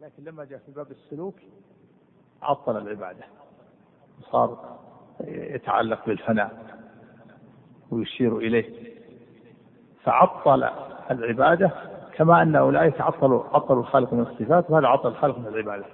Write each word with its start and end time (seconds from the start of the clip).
لكن 0.00 0.24
لما 0.24 0.44
جاء 0.44 0.58
في 0.66 0.72
باب 0.72 0.90
السلوك 0.90 1.34
عطل 2.42 2.76
العبادة 2.76 3.24
صار 4.20 4.78
يتعلق 5.26 6.06
بالفناء 6.06 6.76
ويشير 7.90 8.36
إليه. 8.38 8.92
فعطل 10.02 10.68
العبادة 11.10 11.70
كما 12.14 12.42
أن 12.42 12.56
أولئك 12.56 13.00
عطلوا 13.00 13.44
عطلوا 13.44 13.80
الخالق 13.80 14.12
من 14.12 14.20
الصفات 14.20 14.70
وهذا 14.70 14.86
عطل 14.86 15.08
الخالق 15.08 15.38
من 15.38 15.46
العبادة. 15.46 15.84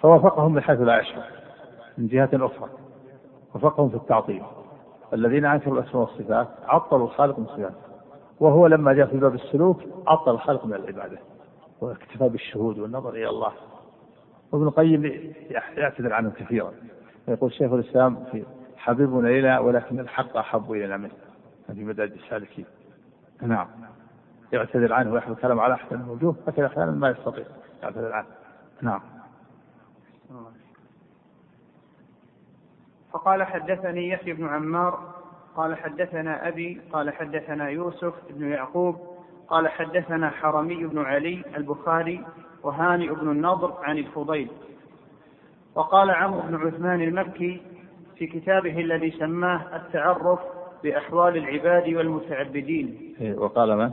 فوافقهم 0.00 0.54
من 0.54 0.60
حيث 0.60 0.80
لا 0.80 1.00
يشعر 1.00 1.24
من 1.98 2.06
جهة 2.06 2.30
أخرى. 2.34 2.70
وفقهم 3.54 3.88
في 3.88 3.96
التعطيل. 3.96 4.42
الذين 5.12 5.44
أنكروا 5.44 5.80
الأسماء 5.80 6.02
والصفات 6.02 6.48
عطلوا 6.64 7.06
الخالق 7.06 7.38
من 7.38 7.44
الصفات. 7.44 7.74
وهو 8.40 8.66
لما 8.66 8.92
جاء 8.92 9.06
في 9.06 9.16
باب 9.16 9.34
السلوك 9.34 9.80
عطل 10.06 10.30
الخالق 10.30 10.64
من 10.64 10.74
العبادة. 10.74 11.18
واكتفى 11.80 12.28
بالشهود 12.28 12.78
والنظر 12.78 13.10
إلى 13.10 13.28
الله. 13.28 13.52
وابن 14.52 14.66
القيم 14.66 15.32
يعتذر 15.76 16.12
عنه 16.12 16.30
كثيرا. 16.30 16.72
يقول 17.28 17.52
شيخ 17.52 17.72
الإسلام 17.72 18.24
في 18.32 18.44
حبيبنا 18.76 19.28
إلينا 19.28 19.58
ولكن 19.58 20.00
الحق 20.00 20.36
أحب 20.36 20.72
إلينا 20.72 20.96
منه. 20.96 21.14
في 21.66 21.84
مدارج 21.84 22.12
السالكين. 22.12 22.64
نعم. 23.42 23.68
يعتذر 24.52 24.92
عنه 24.92 25.12
ويحمل 25.12 25.32
الكلام 25.32 25.60
على 25.60 25.74
أحسن 25.74 26.00
الوجوه 26.00 26.36
لكن 26.46 26.64
أحيانا 26.64 26.90
ما 26.90 27.10
يستطيع 27.10 27.44
يعتذر 27.82 28.12
عنه. 28.12 28.26
نعم. 28.82 29.00
فقال 33.12 33.42
حدثني 33.42 34.08
يحيى 34.08 34.32
بن 34.32 34.48
عمار 34.48 35.14
قال 35.56 35.76
حدثنا 35.76 36.48
أبي 36.48 36.80
قال 36.92 37.10
حدثنا 37.10 37.68
يوسف 37.68 38.14
بن 38.30 38.48
يعقوب 38.48 39.07
قال 39.50 39.68
حدثنا 39.68 40.30
حرمي 40.30 40.86
بن 40.86 40.98
علي 40.98 41.42
البخاري 41.56 42.24
وهانئ 42.62 43.14
بن 43.14 43.30
النضر 43.30 43.74
عن 43.82 43.98
الفضيل 43.98 44.48
وقال 45.74 46.10
عمرو 46.10 46.40
بن 46.40 46.54
عثمان 46.54 47.00
المكي 47.00 47.62
في 48.16 48.26
كتابه 48.26 48.80
الذي 48.80 49.10
سماه 49.10 49.76
التعرف 49.76 50.38
بأحوال 50.84 51.36
العباد 51.36 51.94
والمتعبدين 51.94 53.14
إيه، 53.20 53.38
وقال 53.38 53.78
من؟ 53.78 53.90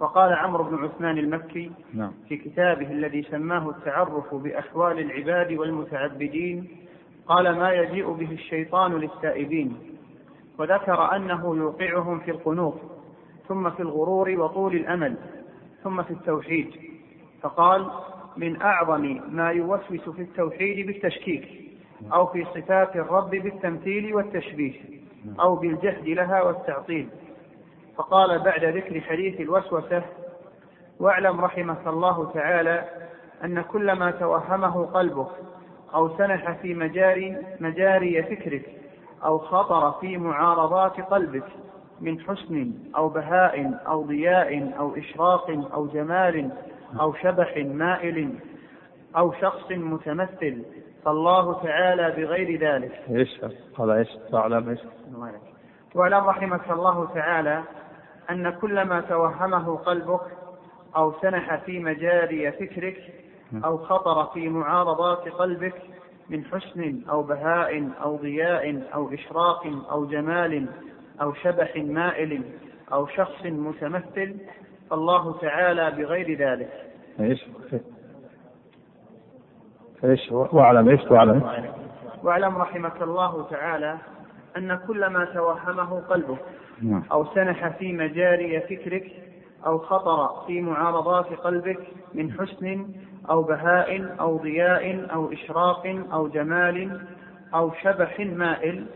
وقال 0.00 0.32
عمرو 0.32 0.64
بن 0.64 0.84
عثمان 0.84 1.18
المكي 1.18 1.70
نعم. 1.94 2.12
في 2.28 2.36
كتابه 2.36 2.92
الذي 2.92 3.22
سماه 3.22 3.70
التعرف 3.70 4.34
بأحوال 4.34 4.98
العباد 4.98 5.52
والمتعبدين 5.52 6.68
قال 7.28 7.58
ما 7.58 7.72
يجيء 7.72 8.12
به 8.12 8.32
الشيطان 8.32 8.92
للتائبين 8.92 9.76
وذكر 10.58 11.16
أنه 11.16 11.56
يوقعهم 11.56 12.20
في 12.20 12.30
القنوط 12.30 12.74
ثم 13.48 13.70
في 13.70 13.80
الغرور 13.80 14.30
وطول 14.30 14.74
الأمل 14.76 15.16
ثم 15.84 16.02
في 16.02 16.10
التوحيد. 16.10 16.70
فقال 17.42 17.90
من 18.36 18.62
أعظم 18.62 19.20
ما 19.28 19.50
يوسوس 19.50 20.08
في 20.16 20.22
التوحيد 20.22 20.86
بالتشكيك 20.86 21.48
أو 22.12 22.26
في 22.26 22.44
صفات 22.54 22.96
الرب 22.96 23.30
بالتمثيل 23.30 24.14
والتشبيه 24.14 24.72
أو 25.40 25.56
بالجهد 25.56 26.08
لها 26.08 26.42
والتعطيل. 26.42 27.08
فقال 27.96 28.38
بعد 28.38 28.64
ذكر 28.64 29.00
حديث 29.00 29.40
الوسوسة 29.40 30.02
واعلم 31.00 31.40
رحمك 31.40 31.86
الله 31.86 32.30
تعالى 32.34 32.84
أن 33.44 33.60
كل 33.62 33.92
ما 33.92 34.10
توهمه 34.10 34.86
قلبك 34.86 35.30
أو 35.94 36.18
سنح 36.18 36.52
في 36.52 36.74
مجاري 36.74 37.36
مجاري 37.60 38.22
فكرك 38.22 38.62
أو 39.24 39.38
خطر 39.38 39.92
في 40.00 40.18
معارضات 40.18 41.00
قلبك 41.00 41.44
من 42.00 42.20
حسن 42.20 42.72
أو 42.96 43.08
بهاء 43.08 43.80
أو 43.86 44.02
ضياء 44.02 44.78
أو 44.78 44.96
إشراق 44.96 45.50
أو 45.74 45.86
جمال 45.86 46.50
أو 47.00 47.14
شبح 47.14 47.56
مائل 47.56 48.34
أو 49.16 49.32
شخص 49.32 49.70
متمثل. 49.70 50.62
فالله 51.04 51.62
تعالى 51.62 52.10
بغير 52.10 52.60
ذلك. 52.60 52.92
إيش 53.10 53.40
قال 53.76 53.90
إيش؟ 53.90 54.08
تعلم 54.32 54.68
إيش 54.68 54.80
واعلم 55.94 56.24
رحمك 56.24 56.70
الله 56.70 57.08
تعالى 57.14 57.62
أن 58.30 58.50
كل 58.50 58.82
ما 58.82 59.00
توهمه 59.00 59.76
قلبك 59.76 60.20
أو 60.96 61.12
سنح 61.22 61.56
في 61.56 61.78
مجاري 61.78 62.52
فكرك 62.52 63.14
أو 63.64 63.78
خطر 63.78 64.26
في 64.26 64.48
معارضات 64.48 65.28
قلبك 65.28 65.74
من 66.30 66.44
حسن 66.44 67.00
أو 67.10 67.22
بهاء 67.22 67.90
أو 68.02 68.16
ضياء 68.16 68.82
أو 68.94 69.14
إشراق 69.14 69.66
أو 69.90 70.06
جمال 70.06 70.66
أو 71.20 71.34
شبح 71.34 71.76
مائل 71.76 72.42
أو 72.92 73.06
شخص 73.06 73.44
متمثل 73.44 74.36
فالله 74.90 75.38
تعالى 75.38 75.90
بغير 75.90 76.38
ذلك. 76.38 76.70
إيش؟ 77.20 77.46
إيش؟ 80.04 80.32
واعلم 80.32 80.88
إيش 80.88 81.10
واعلم؟ 81.10 81.42
واعلم 82.22 82.56
رحمك 82.56 83.02
الله 83.02 83.46
تعالى 83.50 83.98
أن 84.56 84.78
كل 84.86 85.06
ما 85.06 85.24
توهمه 85.24 86.00
قلبك 86.00 86.38
نعم. 86.82 87.02
أو 87.12 87.24
سنح 87.34 87.68
في 87.68 87.92
مجاري 87.92 88.60
فكرك 88.60 89.12
أو 89.66 89.78
خطر 89.78 90.46
في 90.46 90.60
معارضات 90.60 91.26
قلبك 91.26 91.78
من 92.14 92.32
حسن 92.32 92.86
أو 93.30 93.42
بهاء 93.42 94.16
أو 94.20 94.36
ضياء 94.36 95.12
أو 95.14 95.32
إشراق 95.32 95.86
أو 96.12 96.28
جمال 96.28 97.00
أو 97.54 97.72
شبح 97.82 98.20
مائل 98.20 98.86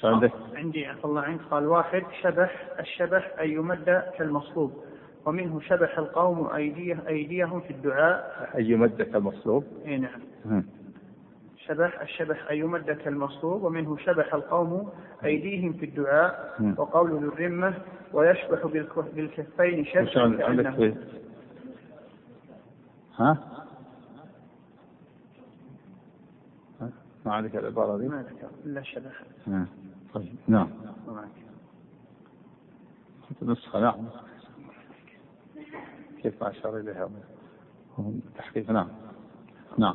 شو 0.00 0.08
عندك؟ 0.08 0.32
عندي 0.54 0.86
عفى 0.86 1.04
الله 1.04 1.20
عنك. 1.20 1.40
قال 1.50 1.66
واحد 1.66 2.02
شبح 2.22 2.68
الشبح 2.80 3.34
أن 3.40 3.50
يمد 3.50 4.02
كالمصلوب. 4.18 4.84
ومنه 5.26 5.60
شبح 5.60 5.98
القوم 5.98 6.46
أيديه 6.46 7.08
أيديهم 7.08 7.60
في 7.60 7.70
الدعاء. 7.70 8.50
أن 8.58 8.64
يمد 8.64 9.02
كالمصلوب؟ 9.02 9.64
أي 9.86 9.98
نعم. 9.98 10.62
شبح 11.56 12.00
الشبح 12.00 12.50
أن 12.50 12.56
يمد 12.56 12.90
كالمصلوب. 12.90 13.62
ومنه 13.62 13.96
شبح 13.96 14.34
القوم 14.34 14.90
أيديهم 15.24 15.72
في 15.72 15.84
الدعاء. 15.84 16.56
وقول 16.78 17.10
ذو 17.10 17.18
الرمة 17.18 17.74
ويشبح 18.12 18.66
بالكفين 19.14 19.84
شبحا 19.84 20.20
عندك؟ 20.20 20.96
ها؟ 23.16 23.38
ما 27.26 27.34
عندك 27.34 27.56
العبارة 27.56 27.98
دي؟ 27.98 28.08
ما 28.08 28.22
ذكر 28.22 28.48
إلا 28.66 28.82
شبح. 28.82 29.22
طيب. 30.16 30.36
نعم. 30.48 30.68
نسخة 33.42 33.80
نعم 33.80 33.96
كيف 36.22 36.42
أشار 36.42 36.76
إليها؟ 36.76 37.08
تحقيق. 38.38 38.70
نعم. 38.70 38.88
نعم. 39.78 39.94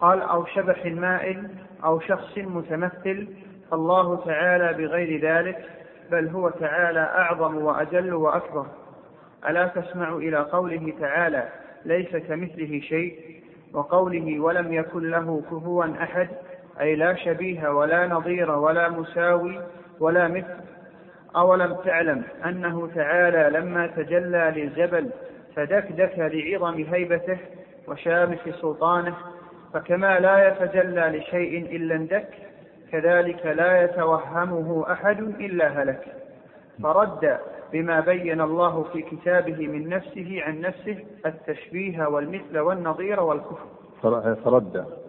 قال 0.00 0.22
أو 0.22 0.44
شبح 0.46 0.86
مائل 0.86 1.50
أو 1.84 2.00
شخص 2.00 2.38
متمثل 2.38 3.28
فالله 3.70 4.16
تعالى 4.24 4.72
بغير 4.72 5.22
ذلك 5.22 5.86
بل 6.10 6.28
هو 6.28 6.50
تعالى 6.50 7.00
أعظم 7.00 7.56
وأجل 7.56 8.14
وأكبر. 8.14 8.66
ألا 9.48 9.66
تسمع 9.66 10.16
إلى 10.16 10.36
قوله 10.36 10.94
تعالى 11.00 11.52
ليس 11.84 12.16
كمثله 12.16 12.80
شيء 12.80 13.42
وقوله 13.72 14.40
ولم 14.40 14.72
يكن 14.72 15.10
له 15.10 15.42
كفوا 15.50 16.02
أحد 16.02 16.28
أي 16.80 16.96
لا 16.96 17.14
شبيه 17.14 17.68
ولا 17.68 18.06
نظير 18.06 18.50
ولا 18.50 18.88
مساوي 18.88 19.60
ولا 20.00 20.28
مثل. 20.28 20.70
أولم 21.36 21.74
تعلم 21.84 22.22
أنه 22.44 22.88
تعالى 22.94 23.58
لما 23.58 23.86
تجلى 23.86 24.52
للجبل 24.56 25.10
فدكدك 25.56 26.18
لعظم 26.18 26.74
هيبته 26.74 27.38
وشامخ 27.88 28.38
سلطانه 28.60 29.14
فكما 29.74 30.18
لا 30.18 30.48
يتجلى 30.48 31.18
لشيء 31.18 31.76
إلا 31.76 31.94
اندك 31.94 32.28
كذلك 32.92 33.46
لا 33.46 33.82
يتوهمه 33.82 34.92
أحد 34.92 35.20
إلا 35.20 35.68
هلك. 35.68 36.04
فرد 36.82 37.38
بما 37.72 38.00
بين 38.00 38.40
الله 38.40 38.82
في 38.92 39.02
كتابه 39.02 39.68
من 39.68 39.88
نفسه 39.88 40.42
عن 40.46 40.60
نفسه 40.60 40.98
التشبيه 41.26 42.06
والمثل 42.06 42.58
والنظير 42.58 43.20
والكفر. 43.20 43.66
فرد. 44.44 44.99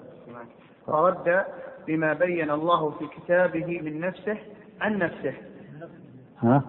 فرد 0.91 1.45
بما 1.87 2.13
بين 2.13 2.51
الله 2.51 2.91
في 2.91 3.07
كتابه 3.07 3.81
من 3.81 3.99
نفسه 3.99 4.37
عن 4.81 4.97
نفسه 4.97 5.33
ها؟ 6.37 6.63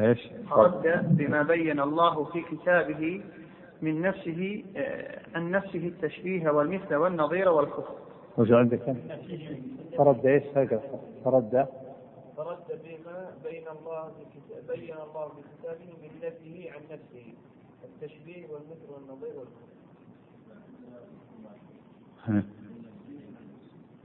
إيش؟ 0.00 0.30
فرد 0.50 1.06
بما 1.16 1.42
بين 1.42 1.80
الله 1.80 2.24
في 2.24 2.42
كتابه 2.42 3.22
من 3.82 4.02
نفسه 4.02 4.64
عن 5.34 5.50
نفسه 5.50 5.86
التشبيه 5.88 6.50
والمثل 6.50 6.94
والنظير 6.94 7.48
والكفر. 7.48 7.94
وش 8.38 8.50
عندك؟ 8.52 8.96
فرد 9.98 10.26
إيش؟ 10.26 10.42
فرد 11.24 11.66
فرد 12.36 12.80
بما 12.84 13.30
بين 13.44 13.64
الله 13.68 14.10
بين 14.68 14.94
الله 14.94 15.28
في 15.28 15.42
كتابه 15.58 15.92
من 16.02 16.10
نفسه 16.22 16.70
عن 16.74 16.82
نفسه 16.92 17.34
التشبيه 17.84 18.46
والمثل 18.46 18.88
والنظير 18.94 19.38
والكفر. 19.38 19.73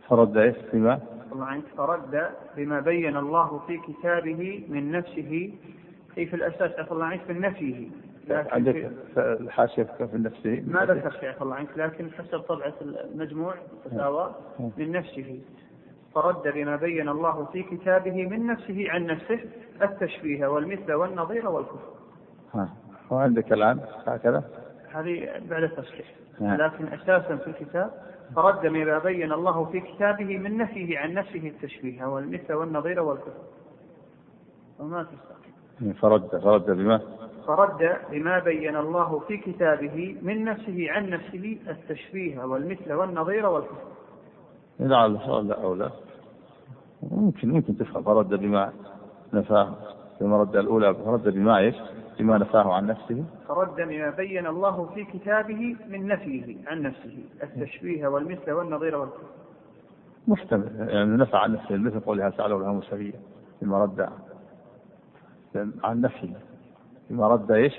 فرد 0.07 0.37
إيش 0.37 0.55
بما؟ 0.73 0.99
طبعا 1.31 1.61
فرد 1.77 2.29
بما 2.57 2.79
بين 2.79 3.17
الله 3.17 3.61
في 3.67 3.77
كتابه 3.77 4.65
من 4.69 4.91
نفسه. 4.91 5.53
أي 6.17 6.25
في 6.25 6.35
الأساس 6.35 6.71
عفى 6.79 6.91
الله 6.91 7.05
عنك 7.05 7.21
من 7.29 7.41
نفيه 7.41 7.87
عندك 8.29 8.73
في- 9.13 9.37
الحاشية 9.39 9.83
في 9.83 10.17
نفسه 10.17 10.63
ما 10.67 10.85
ذكر 10.85 11.11
شيخ 11.11 11.41
الله 11.41 11.55
عنك؟ 11.55 11.67
لكن 11.77 12.11
حسب 12.11 12.39
طبعة 12.39 12.73
المجموع 12.81 13.53
فتاوى 13.85 14.35
نعم. 14.59 14.71
من 14.77 14.91
نفسه. 14.91 15.39
فرد 16.15 16.53
بما 16.53 16.75
بين 16.75 17.09
الله 17.09 17.45
في 17.45 17.63
كتابه 17.63 18.27
من 18.27 18.47
نفسه 18.47 18.85
عن 18.89 19.05
نفسه 19.05 19.39
التشبيه 19.81 20.47
والمثل 20.47 20.93
والنظير 20.93 21.49
والكفر. 21.49 21.89
ها. 22.53 22.69
وعندك 23.11 23.53
الآن 23.53 23.79
هكذا؟ 24.07 24.43
هذه 24.93 25.29
بعد 25.49 25.63
التصحيح. 25.63 26.05
لكن 26.41 26.87
أساسا 26.87 27.35
في 27.35 27.47
الكتاب 27.47 27.91
فرد 28.35 28.61
بما 28.61 28.99
بين 28.99 29.31
الله 29.31 29.65
في 29.65 29.79
كتابه 29.79 30.37
من 30.37 30.57
نفيه 30.57 30.99
عن 30.99 31.13
نفسه 31.13 31.47
التشبيه 31.47 32.05
والمثل 32.05 32.53
والنظير 32.53 33.01
والكفر. 33.01 33.31
وما 34.79 35.03
تستطيع 35.03 35.93
فرد 35.93 36.41
فرد 36.41 36.65
بما؟ 36.71 37.01
فرد 37.47 37.97
بما 38.11 38.39
بين 38.39 38.75
الله 38.75 39.19
في 39.19 39.37
كتابه 39.37 40.15
من 40.21 40.43
نفسه 40.45 40.87
عن 40.89 41.09
نفسه 41.09 41.57
التشبيه 41.69 42.43
والمثل 42.43 42.93
والنظير 42.93 43.45
والكفر. 43.45 43.89
لعل 44.79 45.13
لا 45.47 45.63
أو 45.63 45.73
لا. 45.73 45.89
ممكن 47.11 47.49
ممكن 47.49 47.77
تفهم. 47.77 48.03
فرد 48.03 48.29
بما 48.29 48.73
نفاه 49.33 49.75
بما 50.21 50.37
رد 50.37 50.55
الأولى 50.55 50.93
فرد 50.93 51.33
بما 51.33 51.57
إيش؟ 51.57 51.75
بما 52.19 52.37
نفاه 52.37 52.73
عن 52.73 52.87
نفسه 52.87 53.23
فرد 53.47 53.75
بما 53.75 54.09
بين 54.09 54.47
الله 54.47 54.85
في 54.95 55.03
كتابه 55.05 55.75
من 55.89 56.07
نفيه 56.07 56.55
عن 56.67 56.81
نفسه 56.81 57.17
التشبيه 57.43 58.07
والمثل 58.07 58.51
والنظير 58.51 58.95
والكفر 58.95 59.23
محتمل 60.27 60.87
يعني 60.89 61.17
نفى 61.17 61.37
عن 61.37 61.53
نفسه 61.53 61.77
مثل 61.77 61.99
قولها 61.99 62.29
تعالى 62.29 62.53
لها 62.53 62.71
مساوية 62.71 63.13
بما 63.61 63.83
رد 63.83 64.09
عن 65.83 66.01
نفسه 66.01 66.33
بما 67.09 67.27
رد 67.27 67.51
إيش؟ 67.51 67.73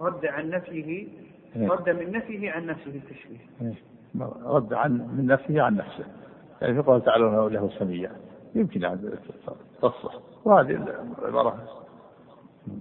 رد 0.00 0.26
عن 0.26 0.50
نفيه 0.50 1.06
إيه. 1.56 1.68
رد 1.68 1.88
من 1.90 2.12
نفيه 2.12 2.50
عن 2.50 2.66
نفسه 2.66 2.90
التشبيه 2.90 3.38
إيه. 3.62 3.74
رد 4.44 4.72
عن 4.72 4.92
من 4.92 5.26
نفسه 5.26 5.62
عن 5.62 5.76
نفسه 5.76 6.04
يعني 6.62 6.74
في 6.74 6.80
قوله 6.80 6.98
تعالى 6.98 7.24
له- 7.24 7.70
سمية 7.78 8.10
يمكن 8.54 8.84
أن 8.84 9.18
تصلح 9.82 10.14
وهذه 10.44 10.86
العبارة 11.22 11.58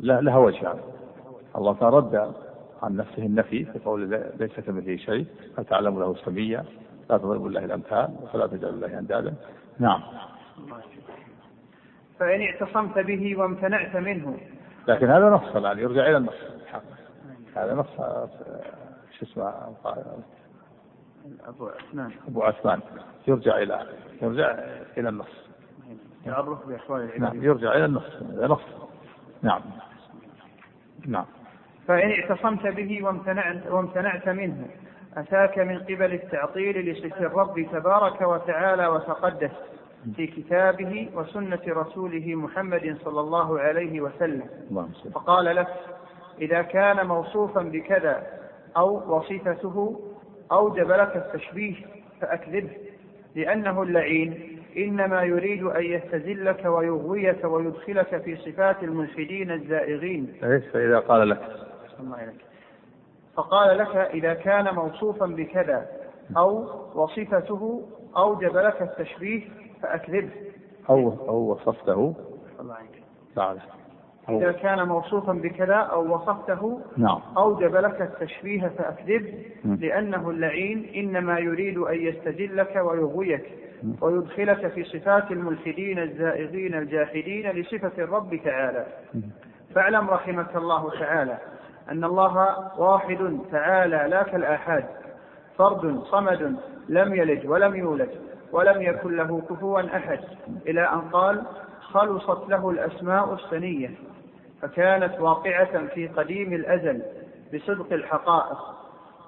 لها 0.01 0.37
وجه 0.37 0.63
يعني. 0.63 0.79
الله 1.55 1.73
تعالى 1.73 1.97
رد 1.97 2.33
عن 2.83 2.95
نفسه 2.95 3.25
النفي 3.25 3.65
في 3.65 3.79
قول 3.79 4.09
ليس 4.39 4.59
كمثله 4.59 4.95
شيء 4.95 5.25
فتعلم 5.57 5.99
له 5.99 6.15
سمية 6.15 6.65
لا 7.09 7.17
تضربوا 7.17 7.47
الله 7.47 7.65
الأمثال 7.65 8.09
فلا 8.33 8.47
تجعلوا 8.47 8.75
الله 8.75 8.99
أندادا. 8.99 9.33
نعم. 9.79 10.01
فإن 12.19 12.41
اعتصمت 12.41 12.99
به 12.99 13.35
وامتنعت 13.39 13.95
منه. 13.95 14.37
لكن 14.87 15.09
هذا 15.09 15.29
نص 15.29 15.55
الآن 15.55 15.79
يرجع 15.79 16.01
إلى 16.07 16.17
النص. 16.17 16.33
هذا 17.55 17.75
نص 17.75 17.95
شو 19.19 19.25
اسمه؟ 19.25 19.53
أبو 21.47 21.67
عثمان. 21.67 22.11
أبو 22.27 22.43
عثمان. 22.43 22.79
يرجع 23.27 23.57
إلى 23.57 23.87
يرجع 24.21 24.51
إلى 24.97 25.09
النص. 25.09 25.49
تعرف 26.25 26.67
بأحوال 26.67 27.05
نعم 27.05 27.23
العباد 27.23 27.43
يرجع 27.43 27.75
إلى 27.75 27.85
النص. 27.85 28.15
هذا 28.33 28.47
نص. 28.47 28.61
نعم. 29.41 29.61
نعم. 31.05 31.25
فإن 31.87 32.11
اعتصمت 32.11 32.67
به 32.67 33.03
وامتنعت, 33.03 33.67
وامتنعت 33.67 34.29
منه 34.29 34.67
أتاك 35.17 35.59
من 35.59 35.79
قبل 35.79 36.13
التعطيل 36.13 36.91
لصفة 36.91 37.25
الرب 37.25 37.67
تبارك 37.71 38.21
وتعالى 38.21 38.87
وتقدس 38.87 39.51
في 40.15 40.27
كتابه 40.27 41.09
وسنة 41.15 41.59
رسوله 41.67 42.35
محمد 42.35 42.97
صلى 43.03 43.19
الله 43.19 43.59
عليه 43.59 44.01
وسلم. 44.01 44.43
فقال 45.13 45.55
لك 45.55 45.67
إذا 46.41 46.61
كان 46.61 47.07
موصوفا 47.07 47.61
بكذا 47.61 48.27
أو 48.77 49.17
وصفته 49.17 49.99
أوجب 50.51 50.91
لك 50.91 51.15
التشبيه 51.15 51.75
فأكذبه 52.21 52.69
لأنه 53.35 53.83
اللعين 53.83 54.59
إنما 54.77 55.23
يريد 55.23 55.63
أن 55.63 55.83
يستزلك 55.83 56.65
ويغويك 56.65 57.43
ويدخلك 57.43 58.21
في 58.23 58.35
صفات 58.35 58.83
الملحدين 58.83 59.51
الزائغين. 59.51 60.33
إيش؟ 60.43 60.63
فإذا 60.73 60.99
قال 60.99 61.29
لك. 61.29 61.72
الله 61.99 62.17
عليك. 62.17 62.45
فقال 63.35 63.77
لك 63.77 63.95
إذا 63.95 64.33
كان 64.33 64.75
موصوفا 64.75 65.25
بكذا 65.25 65.87
أو 66.37 66.67
وصفته 66.95 67.81
أوجب 68.17 68.57
لك 68.57 68.81
التشبيه 68.81 69.41
فأكذبه. 69.81 70.29
أو 70.89 71.09
أو 71.27 71.51
وصفته. 71.51 72.15
الله. 72.59 72.75
تعالى 73.35 73.59
إذا 74.29 74.51
كان 74.51 74.87
موصوفا 74.87 75.33
بكذا 75.33 75.75
أو 75.75 76.15
وصفته 76.15 76.81
نعم. 76.97 77.19
أوجب 77.37 77.75
لك 77.75 78.01
التشبيه 78.01 78.67
فأكذب. 78.67 79.43
لأنه 79.65 80.29
اللعين 80.29 80.91
إنما 80.95 81.39
يريد 81.39 81.77
أن 81.77 81.95
يستجلك 81.95 82.75
ويغويك 82.75 83.45
ويدخلك 84.01 84.67
في 84.67 84.83
صفات 84.83 85.31
الملحدين 85.31 85.99
الزائغين 85.99 86.73
الجاحدين 86.73 87.51
لصفة 87.51 88.03
الرب 88.03 88.35
تعالى. 88.45 88.85
فاعلم 89.75 90.09
رحمك 90.09 90.55
الله 90.55 90.99
تعالى. 90.99 91.37
أن 91.91 92.03
الله 92.03 92.57
واحد 92.77 93.39
تعالى 93.51 94.05
لا 94.09 94.23
كالآحاد 94.23 94.85
فرد 95.57 96.01
صمد 96.03 96.55
لم 96.89 97.15
يلد 97.15 97.45
ولم 97.45 97.75
يولد 97.75 98.09
ولم 98.51 98.81
يكن 98.81 99.15
له 99.15 99.41
كفوا 99.49 99.81
أحد 99.97 100.19
إلى 100.67 100.81
أن 100.81 101.01
قال 101.01 101.43
خلصت 101.81 102.49
له 102.49 102.69
الأسماء 102.69 103.33
السنية 103.33 103.89
فكانت 104.61 105.19
واقعة 105.19 105.87
في 105.87 106.07
قديم 106.07 106.53
الأزل 106.53 107.01
بصدق 107.53 107.93
الحقائق 107.93 108.57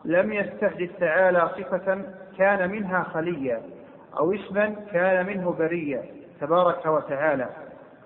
لم 0.05 0.33
يستحدث 0.33 0.89
تعالى 0.99 1.49
صفة 1.57 2.01
كان 2.37 2.71
منها 2.71 3.03
خليا 3.03 3.61
أو 4.19 4.33
اسما 4.33 4.75
كان 4.93 5.25
منه 5.25 5.51
بريا 5.59 6.03
تبارك 6.41 6.85
وتعالى 6.85 7.49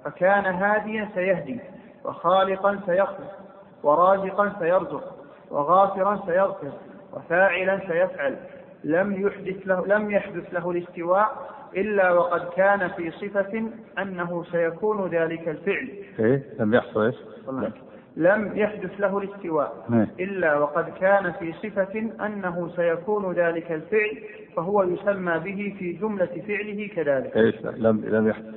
فكان 0.05 0.45
هاديا 0.45 1.09
سيهدي 1.15 1.59
وخالقا 2.05 2.79
سيخلق 2.85 3.48
ورازقا 3.83 4.51
سيرزق 4.59 5.03
وغافرا 5.51 6.19
سيغفر 6.25 6.71
وفاعلا 7.13 7.79
سيفعل 7.79 8.35
لم 8.83 9.27
يحدث 9.27 9.67
له 9.67 9.87
لم 9.87 10.11
يحدث 10.11 10.53
له 10.53 10.71
الاستواء 10.71 11.49
إلا 11.77 12.11
وقد 12.11 12.41
كان 12.55 12.87
في 12.87 13.11
صفة 13.11 13.63
أنه 13.99 14.43
سيكون 14.51 15.07
ذلك 15.07 15.49
الفعل 15.49 15.89
إيه 16.19 16.43
لم 16.59 16.73
يحصل؟ 16.73 17.13
والله. 17.47 17.71
لم 18.17 18.51
يحدث 18.57 18.91
له 18.99 19.17
الاستواء 19.17 19.85
إيه. 19.93 20.25
إلا 20.25 20.57
وقد 20.57 20.89
كان 20.89 21.31
في 21.31 21.53
صفة 21.53 21.99
أنه 22.25 22.69
سيكون 22.75 23.31
ذلك 23.33 23.71
الفعل 23.71 24.17
فهو 24.55 24.83
يسمى 24.83 25.39
به 25.39 25.75
في 25.79 25.93
جملة 25.93 26.41
فعله 26.47 26.87
كذلك 26.95 27.37
إيش 27.37 27.55
لم 27.65 28.05
لم 28.05 28.27
يحدث 28.27 28.55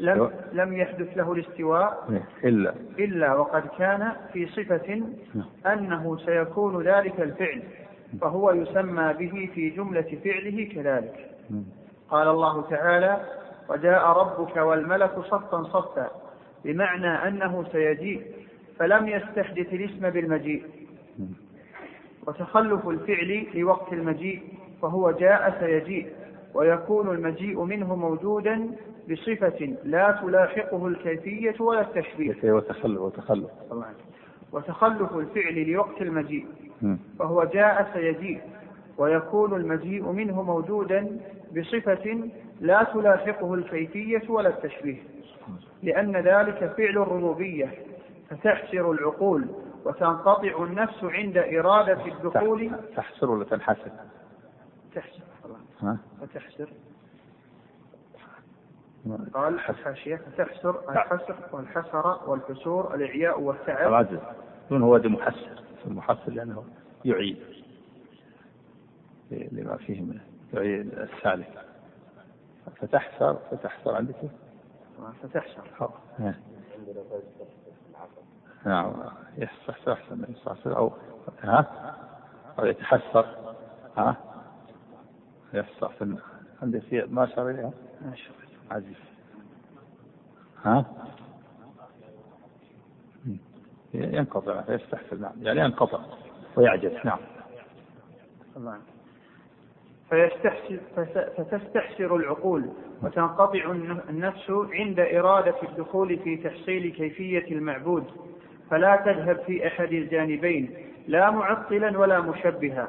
لم 0.00 0.30
لم 0.52 0.72
يحدث 0.72 1.16
له 1.16 1.32
الاستواء 1.32 2.06
إيه. 2.10 2.48
إلا 2.48 2.74
إلا 2.98 3.34
وقد 3.34 3.62
كان 3.78 4.12
في 4.32 4.46
صفة 4.46 5.02
أنه 5.66 6.16
سيكون 6.26 6.82
ذلك 6.82 7.20
الفعل 7.20 7.62
فهو 8.20 8.50
يسمى 8.50 9.12
به 9.12 9.50
في 9.54 9.70
جملة 9.70 10.18
فعله 10.24 10.68
كذلك 10.74 11.30
مم. 11.50 11.64
قال 12.10 12.28
الله 12.28 12.62
تعالى 12.70 13.20
وجاء 13.68 14.06
ربك 14.06 14.56
والملك 14.56 15.12
صفا 15.20 15.62
صفا 15.62 16.10
بمعنى 16.64 17.28
أنه 17.28 17.64
سيجيء 17.72 18.22
فلم 18.78 19.08
يستحدث 19.08 19.72
الاسم 19.72 20.10
بالمجيء 20.10 20.64
مم. 21.18 21.26
وتخلف 22.26 22.88
الفعل 22.88 23.46
لوقت 23.54 23.92
المجيء 23.92 24.42
فهو 24.82 25.10
جاء 25.10 25.56
سيجيء 25.60 26.06
ويكون 26.54 27.10
المجيء 27.10 27.60
منه 27.62 27.94
موجودا 27.96 28.70
بصفة 29.10 29.74
لا 29.84 30.18
تلاحقه 30.22 30.86
الكيفية 30.86 31.54
ولا 31.60 31.80
التشبيه. 31.80 32.52
وتخلف 32.52 33.00
وتخلف. 33.00 33.50
وتخلف 34.52 35.12
الفعل 35.16 35.70
لوقت 35.70 36.02
المجيء. 36.02 36.46
فهو 37.18 37.44
جاء 37.44 37.90
سيجيء 37.94 38.40
ويكون 38.98 39.54
المجيء 39.60 40.12
منه 40.12 40.42
موجودا 40.42 41.18
بصفة 41.56 42.28
لا 42.60 42.82
تلاحقه 42.82 43.54
الكيفية 43.54 44.22
ولا 44.28 44.48
التشبيه. 44.48 44.96
لأن 45.82 46.16
ذلك 46.16 46.74
فعل 46.78 46.98
الربوبية. 46.98 47.74
فتحسر 48.30 48.90
العقول 48.92 49.46
وتنقطع 49.84 50.64
النفس 50.64 51.04
عند 51.04 51.36
إرادة 51.38 52.06
الدخول. 52.06 52.70
تح- 52.70 52.96
تحسر 52.96 53.30
ولا 53.30 53.44
تنحسر؟ 53.44 53.90
تحسر. 54.94 55.22
ها؟ 55.82 55.98
فتحسر. 56.20 56.68
قال 59.34 59.54
الحاشية 59.54 60.16
فتحسر 60.16 60.90
الحسر 60.92 61.36
والحسر 61.52 62.20
والحسور 62.30 62.94
الإعياء 62.94 63.40
والتعب. 63.40 63.90
دون 64.70 64.82
هو 64.82 64.98
دي 64.98 65.08
محسر. 65.08 65.62
المحسر 65.86 66.32
لأنه 66.32 66.64
يعيد 67.04 67.38
لما 69.30 69.76
فيه 69.76 70.00
من 70.00 70.20
يعيد 70.54 70.98
السالك. 70.98 71.64
فتحسر 72.80 73.34
فتحسر 73.50 73.94
عندك؟ 73.94 74.16
فتحسر. 75.22 75.90
ها. 76.18 76.34
نعم. 78.66 78.92
يستحسن 79.36 80.24
يستحسن 80.28 80.72
أو 80.72 80.92
ها؟ 81.42 81.66
أو 82.58 82.66
يتحسر. 82.66 83.26
ها؟ 83.96 84.16
يستحسن 85.56 86.16
عندي 86.62 86.80
في 86.80 87.06
ما 87.10 87.26
شر 87.26 87.50
إليها 87.50 87.72
عزيز. 88.70 88.96
ها؟ 90.64 90.84
ينقطع 93.94 94.64
يستحسن. 94.68 95.20
نعم. 95.20 95.32
يعني 95.42 95.60
ينقطع 95.60 96.00
ويعجز. 96.56 96.92
نعم. 97.04 97.18
الله 98.56 98.78
فيستحسر 100.10 100.78
فتستحسر 101.36 102.16
العقول 102.16 102.70
وتنقطع 103.02 103.70
النفس 104.08 104.50
عند 104.50 105.00
إرادة 105.00 105.54
الدخول 105.62 106.18
في 106.18 106.36
تحصيل 106.36 106.92
كيفية 106.92 107.56
المعبود. 107.56 108.04
فلا 108.70 108.96
تذهب 108.96 109.40
في 109.46 109.66
أحد 109.66 109.92
الجانبين 109.92 110.74
لا 111.08 111.30
معطلا 111.30 111.98
ولا 111.98 112.20
مشبها. 112.20 112.88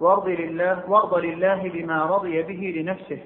وارض 0.00 0.28
لله 0.28 0.90
وارض 0.90 1.14
لله 1.14 1.68
بما 1.68 2.04
رضي 2.04 2.42
به 2.42 2.80
لنفسه. 2.80 3.18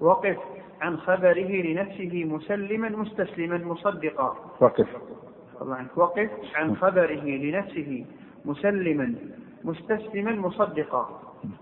وقف 0.00 0.36
عن 0.80 0.96
خبره 0.96 1.62
لنفسه 1.62 2.24
مسلما 2.24 2.88
مستسلما 2.88 3.58
مصدقا. 3.58 4.36
وقف. 4.60 4.88
وقف 5.96 6.30
عن 6.54 6.76
خبره 6.76 7.24
لنفسه 7.24 8.04
مسلما 8.44 9.14
مستسلما 9.64 10.32
مصدقا. 10.32 11.20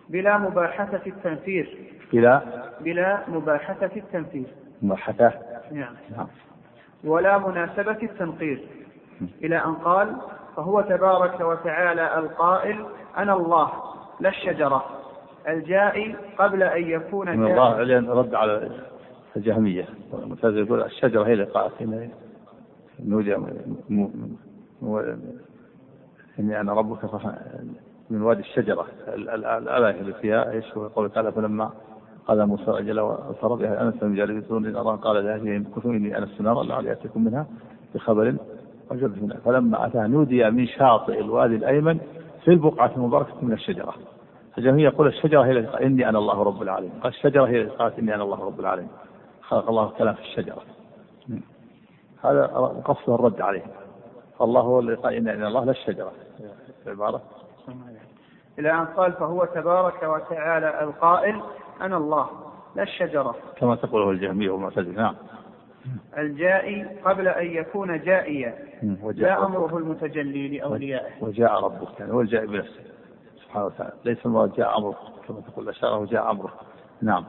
بلا 0.09 0.38
مباحثة 0.38 1.06
التنفير. 1.06 1.78
بلا 2.12 2.42
بلا 2.80 3.23
مباحثة 3.28 3.90
التنفير. 3.97 4.47
مباحثة. 4.82 5.32
نعم. 5.73 5.94
نعم. 6.16 6.26
ولا 7.04 7.38
مناسبة 7.38 7.99
التنقير. 8.02 8.68
إلى 9.44 9.56
أن 9.56 9.75
قال 9.75 10.16
فهو 10.56 10.80
تبارك 10.80 11.40
وتعالى 11.40 12.18
القائل 12.18 12.87
أنا 13.16 13.32
الله. 13.37 13.73
لا 14.23 14.29
الشجرة 14.29 14.85
الجائي 15.49 16.17
قبل 16.38 16.62
أن 16.62 16.83
يكون 16.83 17.38
من 17.38 17.47
الله 17.47 17.75
علينا 17.75 18.12
رد 18.12 18.35
على 18.35 18.71
الجهمية. 19.37 19.85
المعتزلة 20.23 20.67
يقول 20.67 20.83
الشجرة 20.83 21.25
هي 21.25 21.33
اللي 21.33 21.45
قالت 21.45 21.73
إني 26.38 26.61
أنا 26.61 26.73
ربك 26.73 26.99
من 28.11 28.23
وادي 28.23 28.41
الشجرة. 28.41 28.87
الآية 29.09 30.00
اللي 30.00 30.12
فيها 30.12 30.50
إيش 30.50 30.76
هو؟ 30.76 30.87
قوله 30.87 31.09
تعالى 31.09 31.33
فلما 31.33 31.71
قال 32.26 32.47
موسى 32.47 32.71
أجل 32.71 33.00
وصر 33.00 33.55
بها 33.55 33.83
أنس 33.83 34.02
من 34.02 34.14
جانب 34.14 34.37
الثور 34.37 34.59
أرى 34.59 34.99
قال 35.02 35.25
لأهلهم 35.25 35.64
كثوا 35.76 35.93
إني 35.93 36.19
أنست 36.19 36.41
نارا 36.41 36.62
لعلي 36.62 36.93
أتيكم 36.93 37.25
منها 37.25 37.47
بخبر 37.95 38.35
وجدت 38.91 39.23
منها 39.23 39.37
فلما 39.37 39.87
أتاه 39.87 40.07
نودي 40.07 40.50
من 40.50 40.67
شاطئ 40.67 41.21
الوادي 41.21 41.57
الأيمن 41.57 41.99
في 42.45 42.50
البقعة 42.50 42.93
المباركة 42.97 43.35
من 43.43 43.52
الشجرة. 43.52 43.95
الجميع 44.59 44.90
يقول 44.90 45.06
الشجرة 45.06 45.42
هي 45.42 45.50
التي 45.50 45.66
قال 45.66 45.82
إني 45.82 46.09
أنا 46.09 46.18
الله 46.18 46.42
رب 46.42 46.62
العالمين. 46.62 46.92
قال 47.02 47.12
الشجرة 47.12 47.47
هي 47.47 47.61
التي 47.61 47.76
قالت 47.76 47.99
إني 47.99 48.14
أنا 48.14 48.23
الله 48.23 48.44
رب 48.47 48.61
العالمين. 48.61 48.90
خلق 49.42 49.68
الله 49.68 49.88
الكلام 49.88 50.14
في 50.14 50.21
الشجرة. 50.21 50.62
هذا 52.25 52.47
قصد 52.85 53.11
الرد 53.11 53.40
عليه. 53.40 53.62
الله 54.40 54.61
هو 54.61 54.80
الذي 54.80 54.94
قال 54.94 55.14
إن 55.14 55.44
الله 55.47 55.64
لا 55.64 55.71
الشجرة. 55.71 56.12
العبارة 56.87 57.23
إلى 58.59 58.73
أن 58.73 58.85
قال 58.85 59.12
فهو 59.12 59.44
تبارك 59.44 60.02
وتعالى 60.02 60.82
القائل 60.82 61.40
أنا 61.80 61.97
الله 61.97 62.26
لا 62.76 62.82
الشجرة. 62.82 63.35
كما 63.56 63.75
تقوله 63.75 64.11
الجهمية 64.11 64.50
والمعتزلة. 64.50 64.92
نعم. 64.92 65.14
الجائي 66.18 66.87
قبل 67.04 67.28
أن 67.28 67.47
يكون 67.47 68.00
جائيا. 68.00 68.54
لا 69.14 69.47
أمره 69.47 69.78
المتجلي 69.78 70.59
لأوليائه. 70.59 71.25
وجاء 71.25 71.64
ربك 71.64 72.00
يعني 72.00 72.12
هو 72.12 72.21
الجائي 72.21 72.47
بنفسه. 72.47 72.80
سبحانه 73.52 73.66
وتعالى. 73.66 73.92
ليس 74.04 74.26
المراد 74.26 74.52
جاء 74.52 74.78
أمره 74.78 74.97
كما 75.28 75.40
تقول 75.40 75.64
الأشاعرة 75.64 76.04
جاء 76.04 76.30
أمره. 76.30 76.52
نعم. 77.02 77.25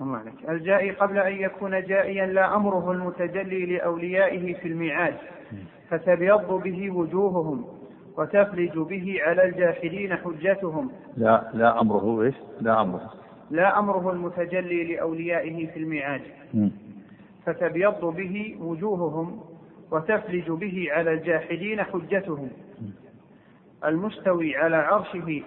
عليك. 0.00 0.34
الجائي 0.48 0.90
قبل 0.90 1.18
أن 1.18 1.32
يكون 1.32 1.82
جائيا 1.82 2.26
لا 2.26 2.56
أمره 2.56 2.92
المتجلي 2.92 3.66
لأوليائه 3.66 4.54
في 4.54 4.68
الميعاد 4.68 5.14
فتبيض 5.90 6.52
به 6.52 6.90
وجوههم 6.90 7.64
وتفلج 8.16 8.78
به 8.78 9.18
على 9.22 9.44
الجاحدين 9.44 10.16
حجتهم. 10.16 10.90
لا 11.16 11.50
لا 11.54 11.80
أمره 11.80 12.22
إيش؟ 12.22 12.34
لا 12.60 12.80
أمره. 12.82 13.10
لا 13.50 13.78
أمره 13.78 14.10
المتجلي 14.10 14.94
لأوليائه 14.94 15.66
في 15.66 15.78
الميعاد 15.78 16.22
فتبيض 17.46 18.04
به 18.04 18.56
وجوههم 18.60 19.40
وتفلج 19.90 20.50
به 20.50 20.88
على 20.90 21.12
الجاحدين 21.12 21.82
حجتهم. 21.82 22.50
المستوي 23.84 24.56
على 24.56 24.76
عرشه 24.76 25.42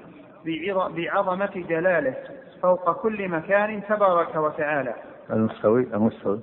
بعظمة 0.96 1.66
جلاله 1.70 2.16
فوق 2.62 2.92
كل 2.92 3.30
مكان 3.30 3.84
تبارك 3.90 4.36
وتعالى. 4.36 4.94
المستوي 5.30 5.88
المستوي. 5.94 6.40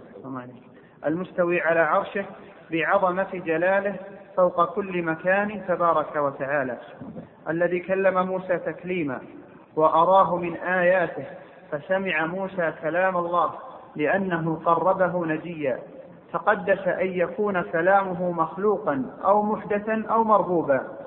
المستوي 1.06 1.60
على 1.60 1.80
عرشه 1.80 2.24
بعظمة 2.70 3.28
جلاله 3.32 3.96
فوق 4.36 4.74
كل 4.74 5.02
مكان 5.02 5.66
تبارك 5.68 6.16
وتعالى. 6.16 6.78
الذي 7.48 7.80
كلم 7.80 8.26
موسى 8.26 8.58
تكليما 8.58 9.20
وأراه 9.76 10.36
من 10.36 10.56
آياته 10.56 11.24
فسمع 11.70 12.26
موسى 12.26 12.72
كلام 12.82 13.16
الله 13.16 13.50
لأنه 13.96 14.60
قربه 14.64 15.26
نجيا. 15.26 15.78
تقدس 16.32 16.88
أن 16.88 17.06
يكون 17.06 17.62
كلامه 17.62 18.30
مخلوقا 18.30 19.04
أو 19.24 19.42
محدثا 19.42 20.04
أو 20.10 20.24
مرغوبا. 20.24 21.03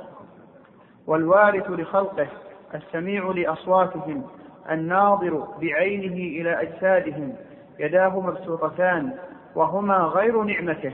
والوارث 1.07 1.69
لخلقه 1.69 2.27
السميع 2.75 3.31
لأصواتهم 3.31 4.23
الناظر 4.71 5.47
بعينه 5.61 6.41
إلى 6.41 6.61
أجسادهم 6.61 7.35
يداه 7.79 8.19
مبسوطتان 8.19 9.13
وهما 9.55 9.97
غير 9.97 10.43
نعمته 10.43 10.93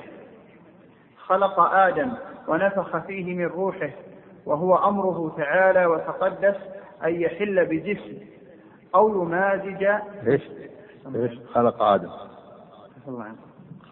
خلق 1.18 1.60
آدم 1.60 2.12
ونفخ 2.48 2.98
فيه 2.98 3.36
من 3.36 3.46
روحه 3.46 3.90
وهو 4.46 4.76
أمره 4.76 5.34
تعالى 5.38 5.86
وتقدس 5.86 6.56
أن 7.06 7.22
يحل 7.22 7.66
بجسم 7.66 8.18
أو 8.96 9.24
يمازج 9.24 9.84
إيش؟ 10.28 10.42
إيش؟ 11.16 11.40
خلق 11.54 11.82
آدم 11.82 12.10